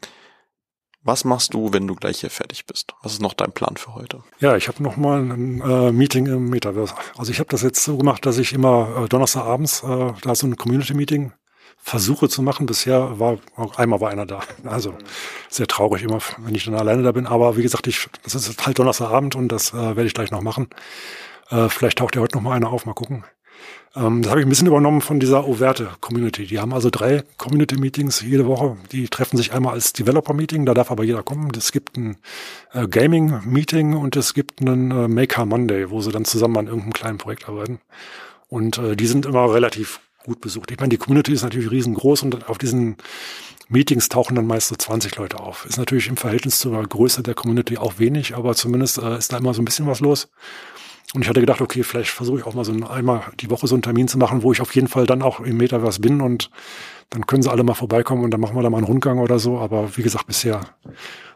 Was 1.07 1.23
machst 1.23 1.53
du, 1.53 1.71
wenn 1.71 1.87
du 1.87 1.95
gleich 1.95 2.19
hier 2.19 2.29
fertig 2.29 2.65
bist? 2.65 2.93
Was 3.01 3.13
ist 3.13 3.21
noch 3.21 3.33
dein 3.33 3.53
Plan 3.53 3.77
für 3.77 3.95
heute? 3.95 4.23
Ja, 4.41 4.57
ich 4.57 4.67
habe 4.67 4.83
noch 4.83 4.97
mal 4.97 5.21
ein 5.21 5.61
äh, 5.61 5.93
Meeting 5.93 6.25
im 6.25 6.49
Metaverse. 6.49 6.93
Also 7.17 7.31
ich 7.31 7.39
habe 7.39 7.47
das 7.47 7.61
jetzt 7.61 7.81
so 7.81 7.95
gemacht, 7.95 8.25
dass 8.25 8.37
ich 8.37 8.51
immer 8.51 9.05
äh, 9.05 9.07
Donnerstagabends, 9.07 9.83
äh, 9.83 10.11
da 10.21 10.35
so 10.35 10.47
ein 10.47 10.57
Community-Meeting, 10.57 11.31
Versuche 11.77 12.27
zu 12.27 12.41
machen. 12.41 12.65
Bisher 12.65 13.17
war 13.21 13.37
auch 13.55 13.77
einmal 13.77 14.01
war 14.01 14.09
einer 14.09 14.25
da. 14.25 14.41
Also 14.65 14.97
sehr 15.47 15.67
traurig 15.67 16.03
immer, 16.03 16.19
wenn 16.39 16.53
ich 16.53 16.65
dann 16.65 16.75
alleine 16.75 17.03
da 17.03 17.13
bin. 17.13 17.25
Aber 17.25 17.55
wie 17.55 17.63
gesagt, 17.63 17.87
ich, 17.87 18.09
das 18.23 18.35
ist 18.35 18.65
halt 18.65 18.77
Donnerstagabend 18.77 19.33
und 19.37 19.47
das 19.47 19.71
äh, 19.71 19.77
werde 19.77 20.07
ich 20.07 20.13
gleich 20.13 20.31
noch 20.31 20.41
machen. 20.41 20.67
Äh, 21.49 21.69
vielleicht 21.69 21.99
taucht 21.99 22.17
ja 22.17 22.21
heute 22.21 22.35
noch 22.35 22.43
mal 22.43 22.51
einer 22.51 22.69
auf, 22.69 22.85
mal 22.85 22.91
gucken. 22.91 23.23
Ähm, 23.95 24.21
das 24.21 24.29
habe 24.29 24.41
ich 24.41 24.45
ein 24.45 24.49
bisschen 24.49 24.67
übernommen 24.67 25.01
von 25.01 25.19
dieser 25.19 25.47
Overte-Community. 25.47 26.45
Die 26.45 26.59
haben 26.59 26.73
also 26.73 26.89
drei 26.89 27.23
Community-Meetings 27.37 28.21
jede 28.21 28.45
Woche. 28.45 28.77
Die 28.91 29.07
treffen 29.07 29.37
sich 29.37 29.53
einmal 29.53 29.73
als 29.73 29.93
Developer-Meeting, 29.93 30.65
da 30.65 30.73
darf 30.73 30.91
aber 30.91 31.03
jeder 31.03 31.23
kommen. 31.23 31.51
Es 31.57 31.71
gibt 31.71 31.97
ein 31.97 32.17
äh, 32.73 32.87
Gaming-Meeting 32.87 33.95
und 33.95 34.15
es 34.15 34.33
gibt 34.33 34.61
einen 34.61 34.91
äh, 34.91 35.07
Maker 35.07 35.45
Monday, 35.45 35.89
wo 35.89 36.01
sie 36.01 36.11
dann 36.11 36.25
zusammen 36.25 36.57
an 36.57 36.67
irgendeinem 36.67 36.93
kleinen 36.93 37.17
Projekt 37.17 37.49
arbeiten. 37.49 37.79
Und 38.49 38.77
äh, 38.77 38.95
die 38.95 39.07
sind 39.07 39.25
immer 39.25 39.51
relativ 39.53 39.99
gut 40.23 40.41
besucht. 40.41 40.71
Ich 40.71 40.79
meine, 40.79 40.89
die 40.89 40.97
Community 40.97 41.33
ist 41.33 41.43
natürlich 41.43 41.71
riesengroß 41.71 42.23
und 42.23 42.49
auf 42.49 42.57
diesen 42.57 42.97
Meetings 43.69 44.09
tauchen 44.09 44.35
dann 44.35 44.47
meist 44.47 44.69
so 44.69 44.75
20 44.75 45.15
Leute 45.17 45.39
auf. 45.39 45.65
Ist 45.65 45.77
natürlich 45.77 46.07
im 46.07 46.17
Verhältnis 46.17 46.59
zur 46.59 46.81
Größe 46.83 47.23
der 47.23 47.33
Community 47.33 47.77
auch 47.77 47.99
wenig, 47.99 48.35
aber 48.35 48.55
zumindest 48.55 48.97
äh, 48.99 49.17
ist 49.17 49.33
da 49.33 49.37
immer 49.37 49.53
so 49.53 49.61
ein 49.61 49.65
bisschen 49.65 49.87
was 49.87 49.99
los. 49.99 50.29
Und 51.13 51.21
ich 51.21 51.29
hatte 51.29 51.39
gedacht, 51.39 51.61
okay, 51.61 51.83
vielleicht 51.83 52.11
versuche 52.11 52.39
ich 52.39 52.45
auch 52.45 52.53
mal 52.53 52.65
so 52.65 52.73
einmal 52.87 53.23
die 53.39 53.49
Woche 53.49 53.67
so 53.67 53.75
einen 53.75 53.81
Termin 53.81 54.07
zu 54.07 54.17
machen, 54.17 54.43
wo 54.43 54.51
ich 54.51 54.59
auf 54.59 54.75
jeden 54.75 54.87
Fall 54.87 55.05
dann 55.05 55.21
auch 55.21 55.39
im 55.39 55.57
Metaverse 55.57 56.01
bin 56.01 56.21
und 56.21 56.51
dann 57.09 57.25
können 57.25 57.41
sie 57.41 57.49
alle 57.49 57.63
mal 57.63 57.75
vorbeikommen 57.75 58.25
und 58.25 58.31
dann 58.31 58.41
machen 58.41 58.55
wir 58.55 58.63
da 58.63 58.69
mal 58.69 58.77
einen 58.77 58.87
Rundgang 58.87 59.19
oder 59.19 59.39
so. 59.39 59.57
Aber 59.57 59.95
wie 59.95 60.03
gesagt, 60.03 60.27
bisher 60.27 60.61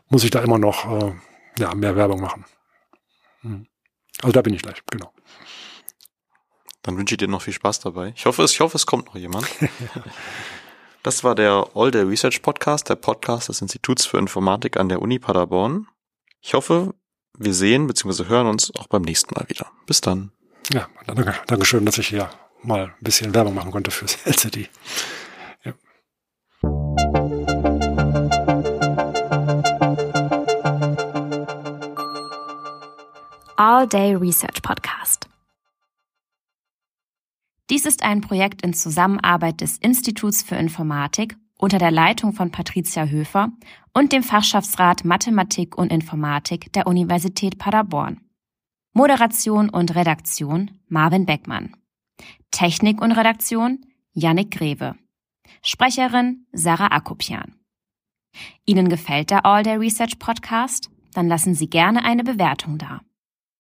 muss 0.10 0.26
ich 0.26 0.30
da 0.30 0.40
immer 0.42 0.58
noch 0.58 0.86
äh, 0.92 1.14
ja, 1.58 1.74
mehr 1.74 1.96
Werbung 1.96 2.20
machen. 2.20 2.46
Hm. 3.42 3.66
Also 4.22 4.34
da 4.34 4.42
bin 4.42 4.54
ich 4.54 4.62
gleich, 4.62 4.84
genau. 4.90 5.14
Dann 6.84 6.98
wünsche 6.98 7.14
ich 7.14 7.20
dir 7.20 7.28
noch 7.28 7.44
viel 7.44 7.54
Spaß 7.54 7.80
dabei. 7.80 8.12
Ich 8.16 8.26
hoffe, 8.26 8.44
es, 8.44 8.52
ich 8.52 8.60
hoffe, 8.60 8.76
es 8.76 8.86
kommt 8.86 9.06
noch 9.06 9.16
jemand. 9.16 9.48
das 11.04 11.24
war 11.24 11.36
der 11.36 11.68
All 11.76 11.92
Day 11.92 12.02
Research 12.02 12.42
Podcast, 12.42 12.90
der 12.90 12.96
Podcast 12.96 13.50
des 13.50 13.62
Instituts 13.62 14.06
für 14.06 14.18
Informatik 14.18 14.78
an 14.78 14.90
der 14.90 15.02
Uni 15.02 15.18
Paderborn. 15.18 15.88
Ich 16.42 16.56
hoffe, 16.56 16.94
wir 17.44 17.54
sehen 17.54 17.88
bzw. 17.88 18.26
hören 18.26 18.48
uns 18.48 18.74
auch 18.76 18.88
beim 18.88 19.02
nächsten 19.02 19.34
Mal 19.36 19.48
wieder. 19.50 19.68
Bis 19.86 20.02
dann. 20.02 20.32
Ja, 20.72 20.88
danke, 21.08 21.34
danke 21.48 21.66
schön, 21.66 21.86
dass 21.86 21.98
ich 21.98 22.08
hier 22.08 22.30
mal 22.64 22.86
ein 22.86 22.94
bisschen 23.04 23.34
Werbung 23.34 23.56
machen 23.56 23.72
konnte 23.72 23.92
fürs 23.92 24.16
LCD. 24.26 24.70
Ja. 25.64 25.74
All 33.58 33.88
Day 33.88 34.16
Research 34.16 34.62
Podcast. 34.62 35.28
Dies 37.70 37.86
ist 37.86 38.04
ein 38.04 38.22
Projekt 38.22 38.64
in 38.64 38.74
Zusammenarbeit 38.74 39.62
des 39.62 39.78
Instituts 39.78 40.44
für 40.44 40.56
Informatik 40.56 41.38
unter 41.62 41.78
der 41.78 41.92
Leitung 41.92 42.34
von 42.34 42.52
Patricia 42.52 43.06
Höfer 43.06 43.50
und 43.94 44.12
dem 44.12 44.24
Fachschaftsrat 44.24 45.06
Mathematik 45.06 45.78
und 45.78 45.92
Informatik 45.92 46.74
der 46.74 46.88
Universität 46.88 47.58
Paderborn. 47.58 48.20
Moderation 48.94 49.70
und 49.70 49.96
Redaktion 49.96 50.72
Marvin 50.88 51.26
Beckmann. 51.26 51.76
Technik 52.50 53.02
und 53.02 53.12
Redaktion 53.12 53.86
Yannick 54.14 54.52
Greve. 54.52 54.96
Sprecherin 55.62 56.48
Sarah 56.52 56.88
Akopian. 56.88 57.56
Ihnen 58.66 58.90
gefällt 58.90 59.30
der 59.30 59.46
All 59.46 59.64
Day 59.64 59.76
Research 59.76 60.20
Podcast? 60.20 60.90
Dann 61.14 61.28
lassen 61.28 61.54
Sie 61.54 61.70
gerne 61.70 62.04
eine 62.04 62.24
Bewertung 62.24 62.78
da. 62.78 63.02